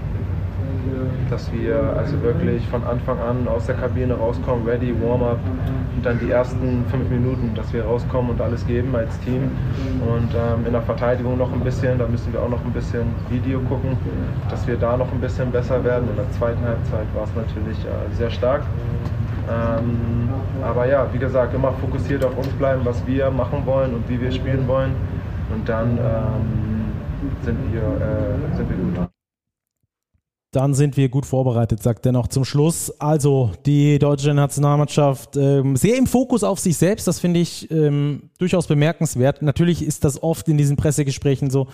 dass 1.29 1.51
wir 1.51 1.93
also 1.97 2.21
wirklich 2.21 2.65
von 2.67 2.83
Anfang 2.83 3.19
an 3.19 3.47
aus 3.47 3.65
der 3.65 3.75
Kabine 3.75 4.13
rauskommen, 4.13 4.67
ready, 4.67 4.93
Warm-up 5.01 5.39
und 5.95 6.05
dann 6.05 6.19
die 6.19 6.31
ersten 6.31 6.85
fünf 6.89 7.09
Minuten, 7.09 7.53
dass 7.55 7.71
wir 7.73 7.85
rauskommen 7.85 8.31
und 8.31 8.41
alles 8.41 8.65
geben 8.67 8.95
als 8.95 9.19
Team. 9.21 9.51
Und 10.01 10.29
ähm, 10.33 10.65
in 10.65 10.73
der 10.73 10.81
Verteidigung 10.81 11.37
noch 11.37 11.51
ein 11.51 11.61
bisschen, 11.61 11.97
da 11.97 12.07
müssen 12.07 12.31
wir 12.31 12.41
auch 12.41 12.49
noch 12.49 12.63
ein 12.63 12.71
bisschen 12.71 13.07
Video 13.29 13.59
gucken, 13.61 13.97
dass 14.49 14.67
wir 14.67 14.77
da 14.77 14.95
noch 14.97 15.11
ein 15.11 15.19
bisschen 15.19 15.51
besser 15.51 15.83
werden. 15.83 16.07
In 16.09 16.15
der 16.15 16.31
zweiten 16.31 16.63
Halbzeit 16.63 17.07
war 17.15 17.23
es 17.23 17.35
natürlich 17.35 17.77
äh, 17.79 18.15
sehr 18.15 18.29
stark. 18.29 18.61
Ähm, 19.49 20.29
aber 20.61 20.87
ja, 20.87 21.07
wie 21.13 21.19
gesagt, 21.19 21.53
immer 21.53 21.71
fokussiert 21.73 22.23
auf 22.23 22.37
uns 22.37 22.49
bleiben, 22.49 22.81
was 22.83 23.05
wir 23.07 23.31
machen 23.31 23.65
wollen 23.65 23.93
und 23.93 24.07
wie 24.09 24.19
wir 24.19 24.31
spielen 24.31 24.67
wollen. 24.67 24.91
Und 25.53 25.67
dann 25.67 25.97
ähm, 25.97 26.77
sind, 27.41 27.57
wir, 27.73 27.81
äh, 27.81 28.55
sind 28.55 28.69
wir 28.69 28.77
gut 28.77 29.16
dann 30.51 30.73
sind 30.73 30.95
wir 30.95 31.09
gut 31.09 31.25
vorbereitet, 31.25 31.83
sagt 31.83 32.05
er 32.05 32.13
noch 32.13 32.27
zum 32.27 32.45
Schluss. 32.45 32.89
Also 32.99 33.51
die 33.65 33.99
deutsche 33.99 34.33
Nationalmannschaft 34.33 35.35
ähm, 35.35 35.75
sehr 35.75 35.97
im 35.97 36.07
Fokus 36.07 36.43
auf 36.43 36.59
sich 36.59 36.77
selbst, 36.77 37.07
das 37.07 37.19
finde 37.19 37.39
ich 37.39 37.69
ähm, 37.69 38.29
durchaus 38.39 38.67
bemerkenswert. 38.67 39.41
Natürlich 39.41 39.83
ist 39.83 40.05
das 40.05 40.23
oft 40.23 40.47
in 40.47 40.57
diesen 40.57 40.77
Pressegesprächen 40.77 41.49
so, 41.49 41.67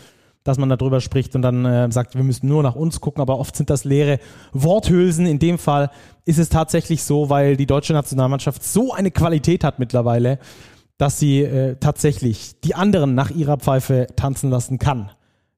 dass 0.44 0.58
man 0.58 0.70
darüber 0.70 1.02
spricht 1.02 1.36
und 1.36 1.44
dann 1.44 1.66
äh, 1.66 1.92
sagt, 1.92 2.16
wir 2.16 2.24
müssen 2.24 2.48
nur 2.48 2.64
nach 2.64 2.76
uns 2.76 3.00
gucken, 3.00 3.22
aber 3.22 3.40
oft 3.40 3.56
sind 3.56 3.70
das 3.70 3.86
leere 3.86 4.20
Worthülsen. 4.52 5.26
In 5.26 5.40
dem 5.40 5.58
Fall 5.58 5.92
ist 6.26 6.40
es 6.40 6.50
tatsächlich 6.50 7.04
so, 7.04 7.30
weil 7.30 7.56
die 7.56 7.68
deutsche 7.68 7.94
Nationalmannschaft 7.94 8.64
so 8.64 8.92
eine 8.92 9.12
Qualität 9.12 9.64
hat 9.64 9.80
mittlerweile, 9.80 10.40
dass 10.98 11.20
sie 11.20 11.42
äh, 11.42 11.76
tatsächlich 11.80 12.60
die 12.62 12.76
anderen 12.76 13.16
nach 13.16 13.30
ihrer 13.30 13.58
Pfeife 13.58 14.08
tanzen 14.16 14.50
lassen 14.50 14.80
kann. 14.80 15.12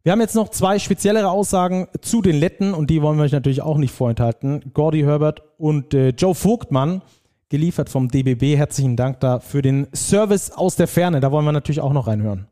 Wir 0.06 0.12
haben 0.12 0.22
jetzt 0.22 0.36
noch 0.36 0.49
zwei 0.49 0.78
speziellere 0.78 1.32
Aussagen 1.32 1.88
zu 1.99 2.22
den 2.22 2.36
Letten 2.36 2.76
und 2.76 2.91
die 2.91 3.01
wollen 3.01 3.18
wir 3.18 3.24
euch 3.24 3.32
natürlich 3.32 3.64
auch 3.64 3.80
nicht 3.80 3.91
vorenthalten. 3.91 4.72
Gordy 4.72 5.01
Herbert 5.01 5.41
und 5.58 5.95
äh, 5.95 6.10
Joe 6.10 6.36
Vogtmann, 6.36 7.01
geliefert 7.49 7.89
vom 7.89 8.08
DBB. 8.10 8.56
Herzlichen 8.56 8.97
Dank 8.97 9.20
da 9.20 9.39
für 9.39 9.64
den 9.64 9.88
Service 9.95 10.51
aus 10.51 10.76
der 10.76 10.88
Ferne. 10.88 11.22
Da 11.22 11.32
wollen 11.32 11.43
wir 11.43 11.53
natürlich 11.53 11.82
auch 11.82 11.91
noch 11.91 12.06
reinhören. 12.06 12.45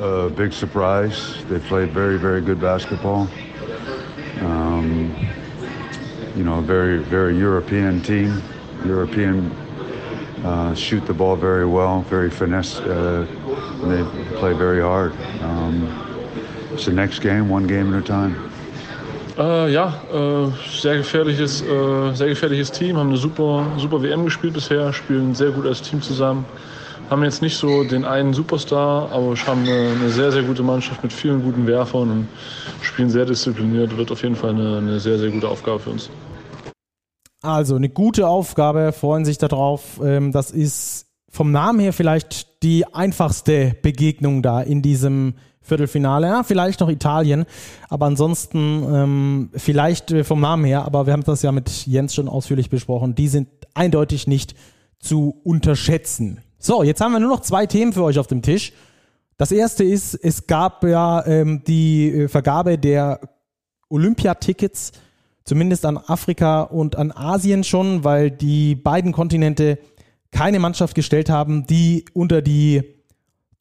Uh, 0.00 0.30
big 0.30 0.54
surprise. 0.54 1.34
They 1.50 1.58
played 1.58 1.92
very, 1.92 2.18
very 2.18 2.40
good 2.40 2.62
basketball. 2.62 3.28
Um, 4.40 5.14
you 6.34 6.44
know, 6.44 6.62
very, 6.62 7.00
very 7.10 7.34
European 7.34 8.02
team. 8.02 8.40
European 8.86 9.50
uh, 10.46 10.74
shoot 10.74 11.06
the 11.06 11.12
ball 11.12 11.36
very 11.36 11.66
well, 11.66 12.02
very 12.08 12.30
finesse. 12.30 12.80
Uh, 12.80 13.26
they 13.84 14.02
play 14.38 14.54
very 14.54 14.80
hard. 14.80 15.12
Um, 15.42 16.05
It's 16.76 16.84
the 16.84 16.92
next 16.92 17.22
game, 17.22 17.50
one 17.50 17.66
game 17.66 17.94
at 17.94 18.02
a 18.02 18.02
time. 18.02 18.36
Äh, 19.38 19.72
ja, 19.72 19.94
äh, 20.12 20.50
sehr 20.70 20.98
gefährliches, 20.98 21.62
äh, 21.62 22.12
sehr 22.14 22.28
gefährliches 22.28 22.70
Team, 22.70 22.98
haben 22.98 23.08
eine 23.08 23.16
super, 23.16 23.64
super 23.78 24.02
WM 24.02 24.26
gespielt 24.26 24.52
bisher, 24.52 24.92
spielen 24.92 25.34
sehr 25.34 25.52
gut 25.52 25.64
als 25.64 25.80
Team 25.80 26.02
zusammen. 26.02 26.44
haben 27.08 27.24
jetzt 27.24 27.40
nicht 27.40 27.56
so 27.56 27.82
den 27.82 28.04
einen 28.04 28.34
Superstar, 28.34 29.10
aber 29.10 29.30
wir 29.30 29.46
haben 29.46 29.62
eine, 29.62 29.92
eine 29.98 30.10
sehr, 30.10 30.30
sehr 30.32 30.42
gute 30.42 30.62
Mannschaft 30.62 31.02
mit 31.02 31.14
vielen 31.14 31.42
guten 31.42 31.66
Werfern 31.66 32.10
und 32.10 32.28
spielen 32.82 33.08
sehr 33.08 33.24
diszipliniert. 33.24 33.96
Wird 33.96 34.12
auf 34.12 34.22
jeden 34.22 34.36
Fall 34.36 34.50
eine, 34.50 34.76
eine 34.76 35.00
sehr, 35.00 35.18
sehr 35.18 35.30
gute 35.30 35.48
Aufgabe 35.48 35.78
für 35.78 35.90
uns. 35.90 36.10
Also 37.40 37.76
eine 37.76 37.88
gute 37.88 38.28
Aufgabe, 38.28 38.92
freuen 38.92 39.24
sich 39.24 39.38
darauf. 39.38 39.98
Ähm, 40.04 40.30
das 40.30 40.50
ist 40.50 41.06
vom 41.30 41.52
Namen 41.52 41.78
her 41.78 41.94
vielleicht 41.94 42.62
die 42.62 42.84
einfachste 42.92 43.76
Begegnung 43.80 44.42
da 44.42 44.60
in 44.60 44.82
diesem 44.82 45.36
Viertelfinale. 45.66 46.28
Ja, 46.28 46.42
vielleicht 46.42 46.80
noch 46.80 46.88
Italien, 46.88 47.44
aber 47.88 48.06
ansonsten 48.06 48.84
ähm, 48.88 49.50
vielleicht 49.54 50.12
äh, 50.12 50.24
vom 50.24 50.40
Namen 50.40 50.64
her, 50.64 50.84
aber 50.84 51.06
wir 51.06 51.12
haben 51.12 51.24
das 51.24 51.42
ja 51.42 51.52
mit 51.52 51.86
Jens 51.86 52.14
schon 52.14 52.28
ausführlich 52.28 52.70
besprochen, 52.70 53.14
die 53.14 53.28
sind 53.28 53.48
eindeutig 53.74 54.26
nicht 54.26 54.54
zu 54.98 55.40
unterschätzen. 55.44 56.40
So, 56.58 56.82
jetzt 56.82 57.00
haben 57.00 57.12
wir 57.12 57.20
nur 57.20 57.30
noch 57.30 57.40
zwei 57.40 57.66
Themen 57.66 57.92
für 57.92 58.04
euch 58.04 58.18
auf 58.18 58.26
dem 58.26 58.42
Tisch. 58.42 58.72
Das 59.36 59.52
erste 59.52 59.84
ist, 59.84 60.14
es 60.14 60.46
gab 60.46 60.82
ja 60.84 61.24
ähm, 61.26 61.62
die 61.66 62.10
äh, 62.10 62.28
Vergabe 62.28 62.78
der 62.78 63.20
Olympiatickets, 63.88 64.92
zumindest 65.44 65.84
an 65.84 65.98
Afrika 65.98 66.62
und 66.62 66.96
an 66.96 67.12
Asien 67.12 67.62
schon, 67.62 68.04
weil 68.04 68.30
die 68.30 68.74
beiden 68.74 69.12
Kontinente 69.12 69.78
keine 70.30 70.58
Mannschaft 70.58 70.94
gestellt 70.94 71.28
haben, 71.28 71.66
die 71.66 72.04
unter 72.14 72.42
die 72.42 72.95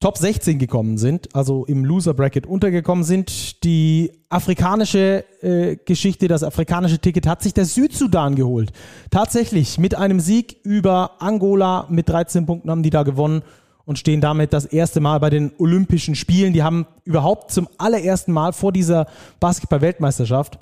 Top 0.02 0.18
16 0.18 0.60
gekommen 0.60 0.98
sind, 0.98 1.34
also 1.34 1.66
im 1.66 1.86
Loser 1.86 2.14
Bracket 2.14 2.46
untergekommen 2.46 3.04
sind. 3.04 3.64
Die 3.64 4.12
afrikanische 4.30 5.24
äh, 5.42 5.78
Geschichte, 5.78 6.28
das 6.28 6.44
afrikanische 6.44 7.00
Ticket 7.00 7.26
hat 7.26 7.42
sich 7.42 7.54
der 7.54 7.66
Südsudan 7.66 8.36
geholt. 8.36 8.72
Tatsächlich 9.10 9.78
mit 9.78 9.96
einem 9.96 10.20
Sieg 10.20 10.58
über 10.64 11.12
Angola 11.20 11.88
mit 11.90 12.10
13 12.10 12.46
Punkten 12.46 12.70
haben 12.70 12.84
die 12.84 12.90
da 12.90 13.04
gewonnen 13.04 13.42
und 13.86 13.98
stehen 13.98 14.20
damit 14.20 14.52
das 14.52 14.66
erste 14.66 15.00
Mal 15.00 15.20
bei 15.20 15.30
den 15.30 15.52
Olympischen 15.60 16.16
Spielen. 16.16 16.54
Die 16.54 16.64
haben 16.64 16.86
überhaupt 17.06 17.52
zum 17.52 17.70
allerersten 17.78 18.34
Mal 18.34 18.52
vor 18.52 18.72
dieser 18.72 19.08
Basketball-Weltmeisterschaft 19.40 20.60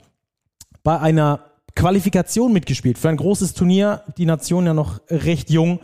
bei 0.84 1.00
einer 1.00 1.40
Qualifikation 1.76 2.54
mitgespielt 2.54 3.00
für 3.00 3.10
ein 3.10 3.18
großes 3.18 3.56
Turnier. 3.56 4.04
Die 4.18 4.26
Nation 4.26 4.66
ja 4.66 4.74
noch 4.74 5.02
recht 5.10 5.50
jung 5.50 5.80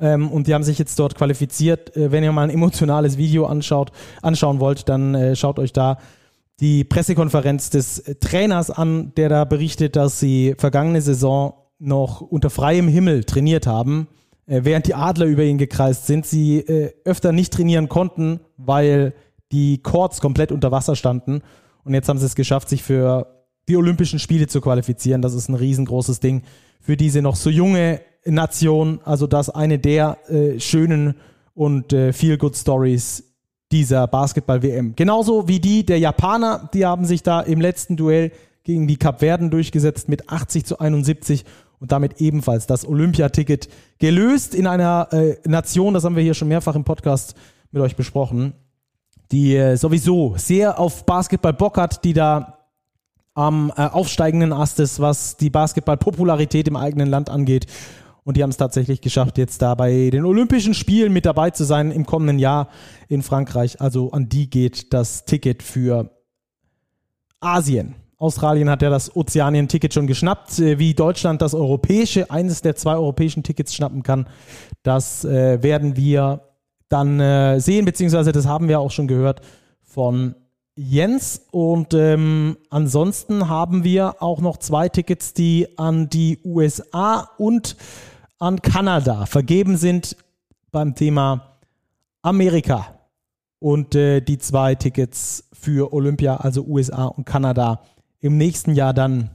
ähm, 0.00 0.30
und 0.30 0.46
die 0.46 0.54
haben 0.54 0.64
sich 0.64 0.78
jetzt 0.78 0.98
dort 0.98 1.14
qualifiziert. 1.14 1.96
Äh, 1.96 2.12
wenn 2.12 2.24
ihr 2.24 2.32
mal 2.32 2.44
ein 2.44 2.50
emotionales 2.50 3.16
Video 3.16 3.46
anschaut, 3.46 3.92
anschauen 4.22 4.60
wollt, 4.60 4.88
dann 4.88 5.14
äh, 5.14 5.36
schaut 5.36 5.58
euch 5.58 5.72
da 5.72 5.98
die 6.60 6.84
Pressekonferenz 6.84 7.70
des 7.70 8.04
Trainers 8.20 8.70
an, 8.70 9.12
der 9.16 9.28
da 9.28 9.44
berichtet, 9.44 9.96
dass 9.96 10.20
sie 10.20 10.54
vergangene 10.58 11.00
Saison 11.00 11.54
noch 11.78 12.20
unter 12.20 12.50
freiem 12.50 12.86
Himmel 12.86 13.24
trainiert 13.24 13.66
haben, 13.66 14.08
äh, 14.46 14.60
während 14.64 14.86
die 14.86 14.94
Adler 14.94 15.26
über 15.26 15.42
ihn 15.42 15.58
gekreist 15.58 16.06
sind. 16.06 16.26
Sie 16.26 16.58
äh, 16.58 16.92
öfter 17.04 17.32
nicht 17.32 17.52
trainieren 17.52 17.88
konnten, 17.88 18.40
weil 18.56 19.14
die 19.52 19.82
Courts 19.82 20.20
komplett 20.20 20.52
unter 20.52 20.70
Wasser 20.70 20.96
standen. 20.96 21.42
Und 21.84 21.94
jetzt 21.94 22.08
haben 22.08 22.18
sie 22.18 22.26
es 22.26 22.34
geschafft, 22.34 22.68
sich 22.68 22.82
für 22.82 23.26
die 23.68 23.76
Olympischen 23.76 24.18
Spiele 24.18 24.46
zu 24.46 24.60
qualifizieren. 24.60 25.22
Das 25.22 25.34
ist 25.34 25.48
ein 25.48 25.54
riesengroßes 25.54 26.20
Ding 26.20 26.42
für 26.80 26.96
diese 26.96 27.22
noch 27.22 27.36
so 27.36 27.50
junge 27.50 28.00
Nation, 28.24 29.00
also 29.04 29.26
das 29.26 29.50
eine 29.50 29.78
der 29.78 30.18
äh, 30.28 30.60
schönen 30.60 31.14
und 31.54 31.92
äh, 31.92 32.12
feel 32.12 32.38
good 32.38 32.56
Stories 32.56 33.24
dieser 33.72 34.06
Basketball-WM. 34.06 34.94
Genauso 34.96 35.48
wie 35.48 35.60
die 35.60 35.86
der 35.86 35.98
Japaner, 35.98 36.68
die 36.74 36.84
haben 36.84 37.04
sich 37.04 37.22
da 37.22 37.40
im 37.40 37.60
letzten 37.60 37.96
Duell 37.96 38.32
gegen 38.64 38.86
die 38.88 38.96
Kapverden 38.96 39.50
durchgesetzt 39.50 40.08
mit 40.08 40.28
80 40.28 40.64
zu 40.64 40.78
71 40.78 41.44
und 41.78 41.92
damit 41.92 42.20
ebenfalls 42.20 42.66
das 42.66 42.86
Olympiaticket 42.86 43.68
gelöst 43.98 44.54
in 44.54 44.66
einer 44.66 45.08
äh, 45.12 45.36
Nation, 45.46 45.94
das 45.94 46.04
haben 46.04 46.16
wir 46.16 46.22
hier 46.22 46.34
schon 46.34 46.48
mehrfach 46.48 46.74
im 46.74 46.84
Podcast 46.84 47.34
mit 47.70 47.82
euch 47.82 47.96
besprochen, 47.96 48.52
die 49.32 49.56
äh, 49.56 49.76
sowieso 49.76 50.34
sehr 50.36 50.78
auf 50.78 51.06
Basketball 51.06 51.54
Bock 51.54 51.78
hat, 51.78 52.04
die 52.04 52.12
da 52.12 52.58
am 53.34 53.72
äh, 53.76 53.86
aufsteigenden 53.86 54.52
Ast 54.52 54.80
ist, 54.80 55.00
was 55.00 55.36
die 55.36 55.50
Basketball-Popularität 55.50 56.68
im 56.68 56.76
eigenen 56.76 57.08
Land 57.08 57.30
angeht 57.30 57.66
und 58.24 58.36
die 58.36 58.42
haben 58.42 58.50
es 58.50 58.56
tatsächlich 58.56 59.00
geschafft, 59.00 59.38
jetzt 59.38 59.62
da 59.62 59.74
bei 59.74 60.10
den 60.10 60.24
Olympischen 60.24 60.74
Spielen 60.74 61.12
mit 61.12 61.26
dabei 61.26 61.50
zu 61.50 61.64
sein 61.64 61.90
im 61.90 62.06
kommenden 62.06 62.38
Jahr 62.38 62.68
in 63.08 63.22
Frankreich. 63.22 63.80
Also 63.80 64.10
an 64.12 64.28
die 64.28 64.50
geht 64.50 64.92
das 64.92 65.24
Ticket 65.24 65.62
für 65.62 66.10
Asien. 67.40 67.94
Australien 68.18 68.68
hat 68.68 68.82
ja 68.82 68.90
das 68.90 69.16
Ozeanien-Ticket 69.16 69.94
schon 69.94 70.06
geschnappt. 70.06 70.58
Äh, 70.58 70.78
wie 70.78 70.92
Deutschland 70.94 71.40
das 71.40 71.54
europäische, 71.54 72.30
eines 72.30 72.60
der 72.60 72.76
zwei 72.76 72.94
europäischen 72.94 73.42
Tickets 73.42 73.74
schnappen 73.74 74.02
kann, 74.02 74.26
das 74.82 75.24
äh, 75.24 75.62
werden 75.62 75.96
wir 75.96 76.42
dann 76.90 77.18
äh, 77.18 77.60
sehen, 77.60 77.86
beziehungsweise 77.86 78.32
das 78.32 78.46
haben 78.46 78.68
wir 78.68 78.80
auch 78.80 78.90
schon 78.90 79.08
gehört 79.08 79.40
von 79.82 80.34
Jens. 80.82 81.42
Und 81.50 81.92
ähm, 81.92 82.56
ansonsten 82.70 83.48
haben 83.48 83.84
wir 83.84 84.22
auch 84.22 84.40
noch 84.40 84.56
zwei 84.56 84.88
Tickets, 84.88 85.34
die 85.34 85.68
an 85.76 86.08
die 86.08 86.38
USA 86.42 87.28
und 87.36 87.76
an 88.38 88.62
Kanada 88.62 89.26
vergeben 89.26 89.76
sind 89.76 90.16
beim 90.72 90.94
Thema 90.94 91.58
Amerika. 92.22 92.94
Und 93.58 93.94
äh, 93.94 94.22
die 94.22 94.38
zwei 94.38 94.74
Tickets 94.74 95.44
für 95.52 95.92
Olympia, 95.92 96.36
also 96.36 96.64
USA 96.64 97.04
und 97.06 97.26
Kanada, 97.26 97.82
im 98.20 98.38
nächsten 98.38 98.74
Jahr 98.74 98.94
dann 98.94 99.28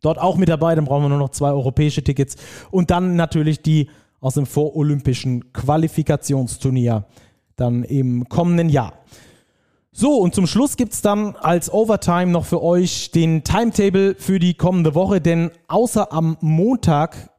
dort 0.00 0.18
auch 0.18 0.36
mit 0.36 0.48
dabei. 0.48 0.76
Dann 0.76 0.84
brauchen 0.84 1.02
wir 1.02 1.08
nur 1.08 1.18
noch 1.18 1.30
zwei 1.30 1.50
europäische 1.50 2.04
Tickets. 2.04 2.36
Und 2.70 2.92
dann 2.92 3.16
natürlich 3.16 3.62
die 3.62 3.90
aus 4.20 4.34
dem 4.34 4.46
vorolympischen 4.46 5.52
Qualifikationsturnier 5.52 7.04
dann 7.56 7.82
im 7.82 8.28
kommenden 8.28 8.68
Jahr. 8.68 8.92
So, 9.90 10.18
und 10.18 10.34
zum 10.34 10.46
Schluss 10.46 10.76
gibt 10.76 10.92
es 10.92 11.02
dann 11.02 11.34
als 11.36 11.72
Overtime 11.72 12.26
noch 12.26 12.44
für 12.44 12.62
euch 12.62 13.10
den 13.10 13.42
Timetable 13.42 14.14
für 14.16 14.38
die 14.38 14.54
kommende 14.54 14.94
Woche, 14.94 15.20
denn 15.20 15.50
außer 15.66 16.12
am 16.12 16.36
Montag 16.40 17.30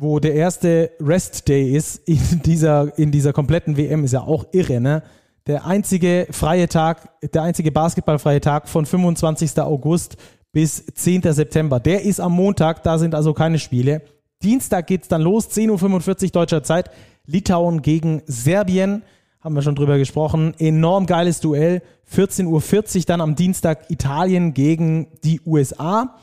wo 0.00 0.20
der 0.20 0.34
erste 0.34 0.92
Rest 1.00 1.48
Day 1.48 1.72
ist 1.74 1.96
in 2.08 2.20
dieser, 2.44 2.96
in 2.98 3.10
dieser 3.10 3.32
kompletten 3.32 3.76
WM, 3.76 4.04
ist 4.04 4.12
ja 4.12 4.22
auch 4.22 4.46
irre, 4.52 4.80
ne? 4.80 5.02
Der 5.46 5.64
einzige 5.64 6.26
freie 6.30 6.68
Tag, 6.68 7.08
der 7.32 7.42
einzige 7.42 7.72
basketballfreie 7.72 8.40
Tag 8.40 8.68
von 8.68 8.84
25. 8.84 9.58
August 9.60 10.18
bis 10.52 10.84
10. 10.84 11.22
September. 11.32 11.80
Der 11.80 12.02
ist 12.02 12.20
am 12.20 12.32
Montag, 12.32 12.82
da 12.82 12.98
sind 12.98 13.14
also 13.14 13.32
keine 13.32 13.58
Spiele. 13.58 14.02
Dienstag 14.42 14.86
geht's 14.86 15.08
dann 15.08 15.22
los, 15.22 15.48
10.45 15.48 16.24
Uhr 16.24 16.30
deutscher 16.32 16.62
Zeit. 16.62 16.90
Litauen 17.24 17.80
gegen 17.80 18.22
Serbien, 18.26 19.02
haben 19.40 19.54
wir 19.54 19.62
schon 19.62 19.74
drüber 19.74 19.98
gesprochen. 19.98 20.54
Enorm 20.58 21.06
geiles 21.06 21.40
Duell. 21.40 21.82
14.40 22.12 22.96
Uhr 22.96 23.02
dann 23.06 23.20
am 23.20 23.34
Dienstag 23.34 23.90
Italien 23.90 24.54
gegen 24.54 25.08
die 25.24 25.40
USA. 25.46 26.16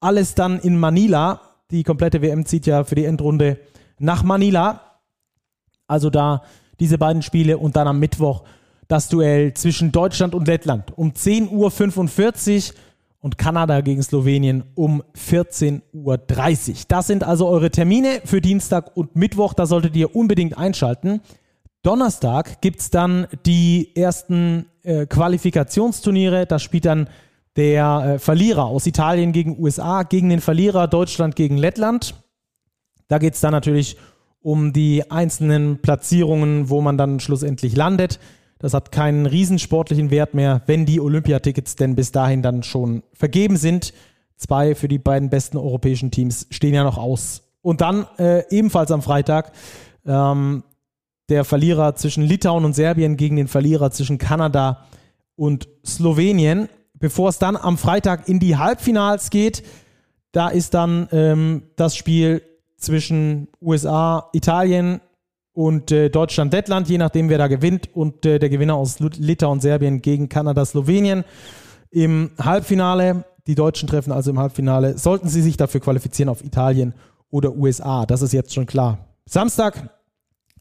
Alles 0.00 0.34
dann 0.34 0.58
in 0.58 0.78
Manila 0.78 1.40
die 1.70 1.82
komplette 1.82 2.22
WM 2.22 2.46
zieht 2.46 2.66
ja 2.66 2.84
für 2.84 2.94
die 2.94 3.04
Endrunde 3.04 3.58
nach 3.98 4.22
Manila. 4.22 4.80
Also 5.86 6.10
da 6.10 6.42
diese 6.80 6.98
beiden 6.98 7.22
Spiele 7.22 7.58
und 7.58 7.76
dann 7.76 7.88
am 7.88 7.98
Mittwoch 7.98 8.44
das 8.86 9.08
Duell 9.08 9.52
zwischen 9.52 9.92
Deutschland 9.92 10.34
und 10.34 10.48
Lettland 10.48 10.96
um 10.96 11.10
10.45 11.10 12.70
Uhr 12.70 12.78
und 13.20 13.36
Kanada 13.36 13.80
gegen 13.82 14.02
Slowenien 14.02 14.64
um 14.74 15.02
14.30 15.14 15.82
Uhr. 16.70 16.76
Das 16.88 17.06
sind 17.06 17.24
also 17.24 17.48
eure 17.48 17.70
Termine 17.70 18.22
für 18.24 18.40
Dienstag 18.40 18.96
und 18.96 19.16
Mittwoch. 19.16 19.52
Da 19.52 19.66
solltet 19.66 19.94
ihr 19.96 20.14
unbedingt 20.16 20.56
einschalten. 20.56 21.20
Donnerstag 21.88 22.60
gibt 22.60 22.80
es 22.80 22.90
dann 22.90 23.28
die 23.46 23.96
ersten 23.96 24.66
äh, 24.82 25.06
Qualifikationsturniere. 25.06 26.44
Da 26.44 26.58
spielt 26.58 26.84
dann 26.84 27.08
der 27.56 28.16
äh, 28.16 28.18
Verlierer 28.18 28.66
aus 28.66 28.86
Italien 28.86 29.32
gegen 29.32 29.58
USA 29.58 30.02
gegen 30.02 30.28
den 30.28 30.42
Verlierer 30.42 30.86
Deutschland 30.86 31.34
gegen 31.34 31.56
Lettland. 31.56 32.14
Da 33.08 33.16
geht 33.16 33.32
es 33.32 33.40
dann 33.40 33.52
natürlich 33.52 33.96
um 34.42 34.74
die 34.74 35.10
einzelnen 35.10 35.80
Platzierungen, 35.80 36.68
wo 36.68 36.82
man 36.82 36.98
dann 36.98 37.20
schlussendlich 37.20 37.74
landet. 37.74 38.20
Das 38.58 38.74
hat 38.74 38.92
keinen 38.92 39.24
riesensportlichen 39.24 40.10
Wert 40.10 40.34
mehr, 40.34 40.60
wenn 40.66 40.84
die 40.84 41.00
Olympiatickets 41.00 41.76
denn 41.76 41.96
bis 41.96 42.12
dahin 42.12 42.42
dann 42.42 42.64
schon 42.64 43.02
vergeben 43.14 43.56
sind. 43.56 43.94
Zwei 44.36 44.74
für 44.74 44.88
die 44.88 44.98
beiden 44.98 45.30
besten 45.30 45.56
europäischen 45.56 46.10
Teams 46.10 46.48
stehen 46.50 46.74
ja 46.74 46.84
noch 46.84 46.98
aus. 46.98 47.44
Und 47.62 47.80
dann 47.80 48.06
äh, 48.18 48.42
ebenfalls 48.50 48.90
am 48.90 49.00
Freitag 49.00 49.52
ähm, 50.04 50.64
der 51.28 51.44
Verlierer 51.44 51.94
zwischen 51.94 52.24
Litauen 52.24 52.64
und 52.64 52.74
Serbien 52.74 53.16
gegen 53.16 53.36
den 53.36 53.48
Verlierer 53.48 53.90
zwischen 53.90 54.18
Kanada 54.18 54.86
und 55.36 55.68
Slowenien 55.86 56.68
bevor 56.98 57.28
es 57.28 57.38
dann 57.38 57.56
am 57.56 57.78
Freitag 57.78 58.28
in 58.28 58.38
die 58.38 58.56
Halbfinals 58.56 59.30
geht, 59.30 59.62
da 60.32 60.48
ist 60.48 60.74
dann 60.74 61.08
ähm, 61.12 61.62
das 61.76 61.96
Spiel 61.96 62.42
zwischen 62.76 63.48
USA, 63.60 64.28
Italien 64.32 65.00
und 65.52 65.90
äh, 65.90 66.10
Deutschland, 66.10 66.52
Lettland, 66.52 66.88
je 66.88 66.98
nachdem 66.98 67.28
wer 67.28 67.38
da 67.38 67.48
gewinnt 67.48 67.94
und 67.94 68.24
äh, 68.24 68.38
der 68.38 68.48
Gewinner 68.48 68.74
aus 68.74 68.98
Litauen, 69.00 69.60
Serbien 69.60 70.02
gegen 70.02 70.28
Kanada, 70.28 70.64
Slowenien 70.64 71.24
im 71.90 72.30
Halbfinale. 72.38 73.24
Die 73.46 73.54
Deutschen 73.54 73.88
treffen 73.88 74.12
also 74.12 74.30
im 74.30 74.38
Halbfinale. 74.38 74.98
Sollten 74.98 75.28
sie 75.28 75.42
sich 75.42 75.56
dafür 75.56 75.80
qualifizieren 75.80 76.28
auf 76.28 76.44
Italien 76.44 76.94
oder 77.30 77.56
USA, 77.56 78.06
das 78.06 78.22
ist 78.22 78.32
jetzt 78.32 78.54
schon 78.54 78.66
klar. 78.66 79.06
Samstag 79.26 79.90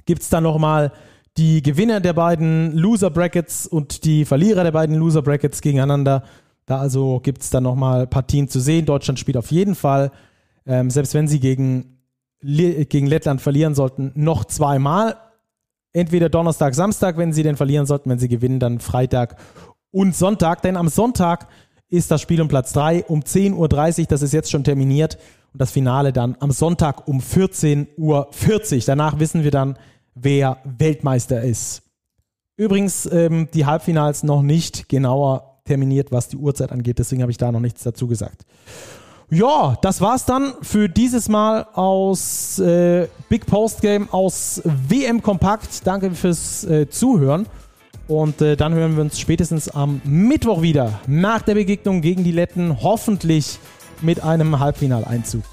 gibt 0.07 0.23
es 0.23 0.29
dann 0.29 0.43
nochmal 0.43 0.91
die 1.37 1.61
Gewinner 1.61 1.99
der 1.99 2.13
beiden 2.13 2.75
Loser 2.75 3.11
Brackets 3.11 3.67
und 3.67 4.03
die 4.05 4.25
Verlierer 4.25 4.63
der 4.63 4.71
beiden 4.71 4.95
Loser 4.95 5.21
Brackets 5.21 5.61
gegeneinander. 5.61 6.23
Da 6.65 6.79
also 6.79 7.19
gibt 7.19 7.43
es 7.43 7.51
dann 7.51 7.63
nochmal 7.63 8.07
Partien 8.07 8.49
zu 8.49 8.59
sehen. 8.59 8.85
Deutschland 8.85 9.19
spielt 9.19 9.37
auf 9.37 9.51
jeden 9.51 9.75
Fall, 9.75 10.11
ähm, 10.65 10.89
selbst 10.89 11.13
wenn 11.13 11.27
sie 11.27 11.39
gegen, 11.39 11.99
gegen 12.41 13.07
Lettland 13.07 13.41
verlieren 13.41 13.75
sollten, 13.75 14.11
noch 14.15 14.45
zweimal. 14.45 15.17
Entweder 15.93 16.29
Donnerstag, 16.29 16.75
Samstag, 16.75 17.17
wenn 17.17 17.33
sie 17.33 17.43
denn 17.43 17.55
verlieren 17.55 17.85
sollten, 17.85 18.09
wenn 18.09 18.19
sie 18.19 18.27
gewinnen, 18.27 18.59
dann 18.59 18.79
Freitag 18.79 19.37
und 19.91 20.15
Sonntag. 20.15 20.61
Denn 20.63 20.75
am 20.75 20.89
Sonntag 20.89 21.47
ist 21.89 22.11
das 22.11 22.21
Spiel 22.21 22.41
um 22.41 22.47
Platz 22.47 22.73
3 22.73 23.05
um 23.05 23.21
10.30 23.21 23.53
Uhr. 24.01 24.05
Das 24.07 24.21
ist 24.21 24.33
jetzt 24.33 24.51
schon 24.51 24.63
terminiert. 24.63 25.17
Und 25.53 25.61
das 25.61 25.71
Finale 25.71 26.11
dann 26.11 26.35
am 26.39 26.51
Sonntag 26.51 27.07
um 27.07 27.19
14.40 27.19 27.95
Uhr. 27.97 28.83
Danach 28.85 29.19
wissen 29.19 29.43
wir 29.43 29.51
dann, 29.51 29.77
wer 30.21 30.57
Weltmeister 30.63 31.41
ist. 31.41 31.83
Übrigens, 32.57 33.07
ähm, 33.11 33.47
die 33.53 33.65
Halbfinals 33.65 34.23
noch 34.23 34.41
nicht 34.41 34.89
genauer 34.89 35.61
terminiert, 35.65 36.11
was 36.11 36.27
die 36.27 36.37
Uhrzeit 36.37 36.71
angeht. 36.71 36.97
Deswegen 36.99 37.21
habe 37.21 37.31
ich 37.31 37.37
da 37.37 37.51
noch 37.51 37.59
nichts 37.59 37.83
dazu 37.83 38.07
gesagt. 38.07 38.45
Ja, 39.29 39.77
das 39.81 39.99
war's 39.99 40.23
dann 40.23 40.53
für 40.61 40.87
dieses 40.87 41.27
Mal 41.27 41.67
aus 41.73 42.59
äh, 42.59 43.07
Big 43.27 43.45
Post 43.45 43.81
Game 43.81 44.07
aus 44.09 44.61
WM 44.63 45.21
Kompakt. 45.21 45.85
Danke 45.85 46.11
fürs 46.11 46.63
äh, 46.63 46.89
Zuhören. 46.89 47.45
Und 48.07 48.41
äh, 48.41 48.55
dann 48.55 48.73
hören 48.73 48.95
wir 48.95 49.01
uns 49.01 49.19
spätestens 49.19 49.67
am 49.67 50.01
Mittwoch 50.05 50.61
wieder 50.61 51.01
nach 51.07 51.41
der 51.41 51.55
Begegnung 51.55 51.99
gegen 52.01 52.23
die 52.23 52.31
Letten. 52.31 52.81
Hoffentlich 52.81 53.59
mit 54.01 54.23
einem 54.23 54.59
Halbfinaleinzug. 54.59 55.43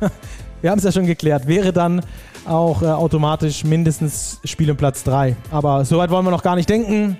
wir 0.60 0.70
haben 0.70 0.78
es 0.78 0.84
ja 0.84 0.92
schon 0.92 1.06
geklärt. 1.06 1.46
Wäre 1.46 1.72
dann 1.72 2.02
auch 2.46 2.82
äh, 2.82 2.86
automatisch 2.86 3.64
mindestens 3.64 4.40
Spiel 4.44 4.70
um 4.70 4.76
Platz 4.76 5.04
3. 5.04 5.36
Aber 5.50 5.84
soweit 5.84 6.10
wollen 6.10 6.24
wir 6.24 6.30
noch 6.30 6.42
gar 6.42 6.56
nicht 6.56 6.68
denken. 6.68 7.18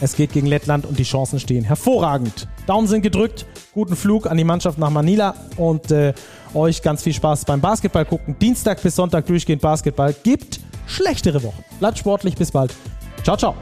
Es 0.00 0.16
geht 0.16 0.32
gegen 0.32 0.46
Lettland 0.46 0.86
und 0.86 0.98
die 0.98 1.04
Chancen 1.04 1.38
stehen 1.40 1.64
hervorragend. 1.64 2.48
Daumen 2.66 2.86
sind 2.86 3.02
gedrückt. 3.02 3.46
Guten 3.74 3.96
Flug 3.96 4.26
an 4.26 4.36
die 4.36 4.44
Mannschaft 4.44 4.78
nach 4.78 4.90
Manila 4.90 5.34
und 5.56 5.90
äh, 5.90 6.14
euch 6.54 6.82
ganz 6.82 7.02
viel 7.02 7.12
Spaß 7.12 7.44
beim 7.44 7.60
Basketball 7.60 8.04
gucken. 8.04 8.36
Dienstag 8.40 8.82
bis 8.82 8.96
Sonntag 8.96 9.26
durchgehend 9.26 9.62
Basketball. 9.62 10.14
Gibt 10.22 10.60
schlechtere 10.86 11.42
Wochen. 11.42 11.62
Bleibt 11.78 11.98
sportlich. 11.98 12.34
Bis 12.34 12.50
bald. 12.50 12.74
Ciao, 13.22 13.36
ciao. 13.36 13.54